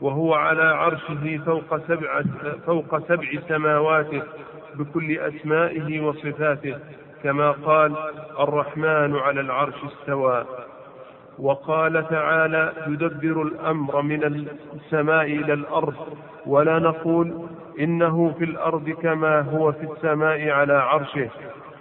وهو 0.00 0.34
على 0.34 0.62
عرشه 0.62 1.40
فوق 1.46 1.76
سبع 1.88 2.22
فوق 2.66 3.08
سبع 3.08 3.28
سماوات 3.48 4.10
بكل 4.74 5.18
أسمائه 5.18 6.00
وصفاته 6.00 6.76
كما 7.22 7.50
قال 7.50 7.94
الرحمن 8.40 9.16
على 9.16 9.40
العرش 9.40 9.74
استوى. 9.84 10.44
وقال 11.42 12.08
تعالى 12.08 12.72
يدبر 12.86 13.42
الأمر 13.42 14.02
من 14.02 14.24
السماء 14.74 15.24
إلى 15.24 15.52
الأرض 15.52 15.94
ولا 16.46 16.78
نقول 16.78 17.46
إنه 17.80 18.34
في 18.38 18.44
الأرض 18.44 18.90
كما 18.90 19.40
هو 19.40 19.72
في 19.72 19.92
السماء 19.92 20.48
على 20.50 20.72
عرشه 20.72 21.28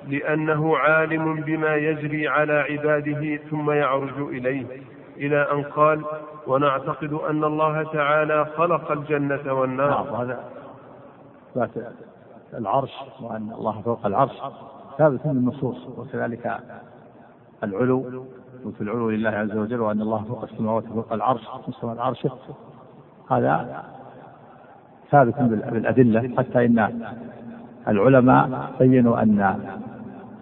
لأنه 0.07 0.77
عالم 0.77 1.35
بما 1.35 1.75
يجري 1.75 2.27
على 2.27 2.53
عباده 2.53 3.35
ثم 3.49 3.71
يعرج 3.71 4.17
إليه. 4.19 4.65
إلى 5.17 5.51
أن 5.51 5.63
قال 5.63 6.01
ونعتقد 6.47 7.13
أن 7.13 7.43
الله 7.43 7.83
تعالى 7.83 8.45
خلق 8.57 8.91
الجنة 8.91 9.39
نعم 9.45 9.57
والنار 9.57 10.07
وهذا 10.11 10.39
ذات 11.57 11.69
العرش 12.53 12.91
وأن 13.21 13.51
الله 13.57 13.81
فوق 13.81 14.05
العرش. 14.05 14.41
ثابت 14.97 15.25
من 15.25 15.31
النصوص 15.31 15.87
وكذلك 15.97 16.57
العلو. 17.63 18.25
وفي 18.65 18.81
العلو 18.81 19.09
لله 19.09 19.29
عز 19.29 19.57
وجل 19.57 19.79
وأن 19.79 20.01
الله 20.01 20.23
فوق 20.23 20.43
السماوات 20.43 20.83
فوق 20.85 21.13
العرش 21.13 21.41
مستوى 21.67 21.91
العرش. 21.93 22.27
هذا 23.31 23.83
ثابت 25.11 25.35
بال- 25.39 25.71
بالأدلة 25.71 26.35
حتى 26.37 26.65
إن 26.65 27.09
العلماء 27.87 28.71
بينوا 28.79 29.21
أن 29.21 29.55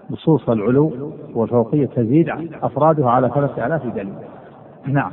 نصوص 0.10 0.50
العلو 0.50 1.12
والفوقية 1.34 1.86
تزيد 1.86 2.30
أفرادها 2.64 3.10
على 3.10 3.30
ثلاثة 3.30 3.66
آلاف 3.66 3.86
دليل. 3.86 4.14
نعم. 4.86 5.12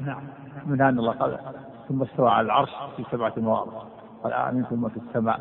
من 0.67 0.81
أن 0.81 0.99
الله 0.99 1.13
قال 1.13 1.39
ثم 1.89 2.03
استوى 2.03 2.31
على 2.31 2.45
العرش 2.47 2.71
في 2.97 3.05
سبعة 3.13 3.33
مواضع 3.37 3.73
قال 4.25 4.33
آمنتم 4.33 4.83
من 4.83 4.89
في 4.89 4.97
السماء 4.97 5.41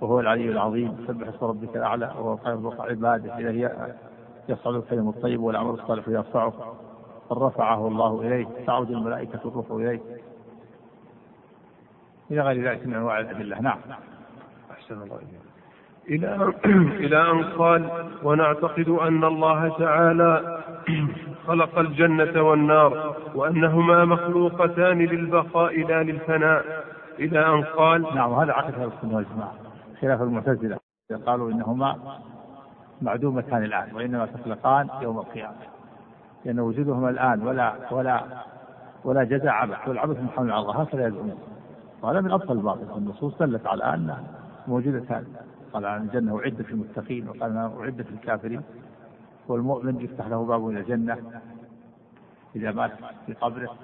وهو 0.00 0.20
العلي 0.20 0.48
العظيم 0.48 0.96
سبح 1.08 1.28
اسم 1.28 1.46
ربك 1.46 1.76
الأعلى 1.76 2.10
وهو 2.18 2.36
فوق 2.36 2.80
عباده 2.80 3.38
إليه 3.38 3.72
يصعد 4.48 4.74
الكلم 4.74 5.08
الطيب 5.08 5.40
والعمل 5.40 5.70
الصالح 5.70 6.08
يرفعه. 6.08 6.52
بل 7.30 7.36
رفعه 7.36 7.88
الله 7.88 8.20
إليه 8.22 8.46
تعود 8.66 8.90
الملائكة 8.90 9.40
الروح 9.44 9.70
إليه 9.70 10.00
إلى 12.30 12.40
غير 12.40 12.68
ذلك 12.70 12.86
من 12.86 12.94
أنواع 12.94 13.20
الأدلة. 13.20 13.60
نعم. 13.60 13.78
أحسن 14.70 15.02
الله 15.02 15.16
إليك. 15.16 15.40
إلى 16.08 16.52
إلى 17.06 17.30
أن 17.30 17.44
قال 17.44 17.90
ونعتقد 18.22 18.88
أن 18.88 19.24
الله 19.24 19.78
تعالى 19.78 20.62
خلق 21.46 21.78
الجنة 21.78 22.42
والنار 22.42 23.16
وأنهما 23.34 24.04
مخلوقتان 24.04 24.98
للبقاء 24.98 25.86
لا 25.86 26.02
للفناء. 26.02 26.84
إلى 27.18 27.46
أن 27.46 27.64
قال 27.64 28.02
نعم 28.14 28.32
هذا 28.32 28.52
عقد 28.52 28.74
أهل 28.74 28.90
السنة 28.96 29.16
والجماعة 29.16 29.54
خلاف 30.00 30.22
المعتزلة. 30.22 30.78
قالوا 31.26 31.50
إنهما 31.50 31.96
معدومتان 33.02 33.64
الآن 33.64 33.94
وإنما 33.94 34.26
تخلقان 34.26 34.88
يوم 35.02 35.18
القيامة. 35.18 35.56
لأن 36.44 36.60
وجودهما 36.60 37.10
الآن 37.10 37.42
ولا 37.46 37.74
ولا 37.90 38.24
ولا 39.04 39.24
جزاء 39.24 39.48
عبث 39.48 39.88
والعبث 39.88 40.20
محمل 40.20 40.52
على 40.52 40.60
الله 40.62 40.82
هكذا 40.82 41.06
يزعمون. 41.06 41.38
وهذا 42.02 42.20
من 42.20 42.30
أبطل 42.30 42.52
الباطل 42.52 42.98
النصوص 42.98 43.38
دلت 43.38 43.66
على 43.66 43.84
أنها 43.84 44.24
موجودتان 44.68 45.24
قال 45.72 45.86
عن 45.86 46.02
الجنة 46.02 46.38
أعدت 46.38 46.70
للمتقين 46.70 47.28
وقال 47.28 47.42
أنها 47.50 47.72
أعدت 47.80 48.06
للكافرين. 48.10 48.62
والمؤمن 49.48 50.00
يفتح 50.00 50.26
له 50.26 50.44
باب 50.44 50.68
إلى 50.68 50.80
الجنة 50.80 51.40
إذا 52.56 52.72
مات 52.72 52.90
في 53.26 53.32
قبره 53.32 53.74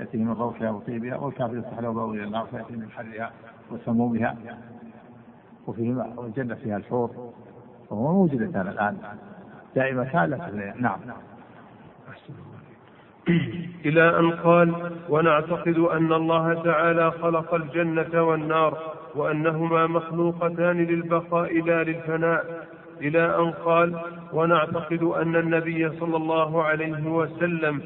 يأتيه 0.00 0.18
من 0.18 0.32
روحها 0.32 0.70
وطيبها 0.70 1.16
والكافر 1.16 1.56
يفتح 1.56 1.78
له 1.78 1.92
باب 1.92 2.10
إلى 2.10 2.24
النار 2.24 2.46
فيأتيه 2.46 2.76
من 2.76 2.90
حرها 2.90 3.30
وسمومها. 3.72 4.36
وفيه 5.66 5.94
والجنة 6.16 6.54
فيها 6.54 6.76
الحور. 6.76 7.32
وهو 7.90 8.12
موجودتان 8.12 8.68
الآن. 8.68 8.96
دائمتان 9.76 10.30
لا 10.30 10.74
نعم. 10.76 10.98
إلى 13.84 14.18
أن 14.18 14.30
قال 14.30 14.92
ونعتقد 15.08 15.78
أن 15.78 16.12
الله 16.12 16.62
تعالى 16.62 17.10
خلق 17.10 17.54
الجنة 17.54 18.22
والنار 18.22 18.78
وأنهما 19.14 19.86
مخلوقتان 19.86 20.76
للبقاء 20.76 21.60
لا 21.60 21.84
للفناء. 21.84 22.68
إلى 23.00 23.36
أن 23.36 23.50
قال 23.50 24.00
ونعتقد 24.32 25.02
أن 25.02 25.36
النبي 25.36 25.90
صلى 26.00 26.16
الله 26.16 26.62
عليه 26.62 27.06
وسلم 27.08 27.80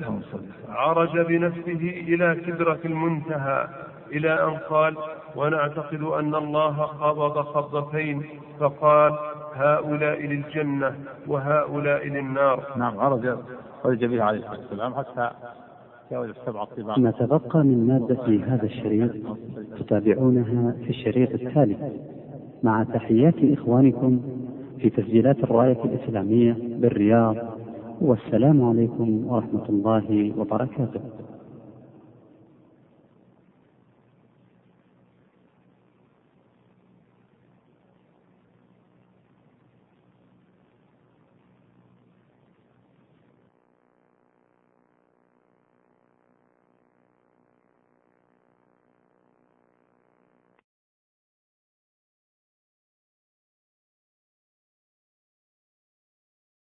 عرج 0.69 1.19
بنفسه 1.19 2.05
إلى 2.09 2.41
سدرة 2.47 2.81
المنتهى. 2.85 3.69
إلى 4.13 4.45
أن 4.45 4.57
قال 4.57 4.97
ونعتقد 5.37 6.03
أن 6.03 6.35
الله 6.35 6.83
قبض 6.83 7.39
قبضتين. 7.39 8.23
فقال 8.61 9.19
هؤلاء 9.55 10.27
للجنة 10.27 10.95
وهؤلاء 11.27 12.09
للنار. 12.09 12.63
نعم 12.77 12.99
عرج 12.99 13.37
عرج 13.85 14.05
به 14.05 14.23
عليه 14.23 14.39
الصلاة 14.39 14.59
والسلام 14.61 14.95
حتى 14.95 15.31
ما 16.97 17.11
تبقى 17.11 17.65
من 17.65 17.87
مادة 17.87 18.55
هذا 18.55 18.65
الشريط 18.65 19.11
تتابعونها 19.79 20.75
في 20.85 20.91
الشريط 20.91 21.31
التالي. 21.31 21.77
مع 22.63 22.85
تحيات 22.85 23.35
إخوانكم 23.43 24.21
في 24.79 24.91
تسجيلات 24.91 25.39
الراية 25.45 25.85
الإسلامية 25.85 26.57
بالرياض 26.61 27.37
والسلام 28.01 28.69
عليكم 28.69 29.27
ورحمة 29.27 29.69
الله 29.69 30.33
وبركاته. 30.39 31.01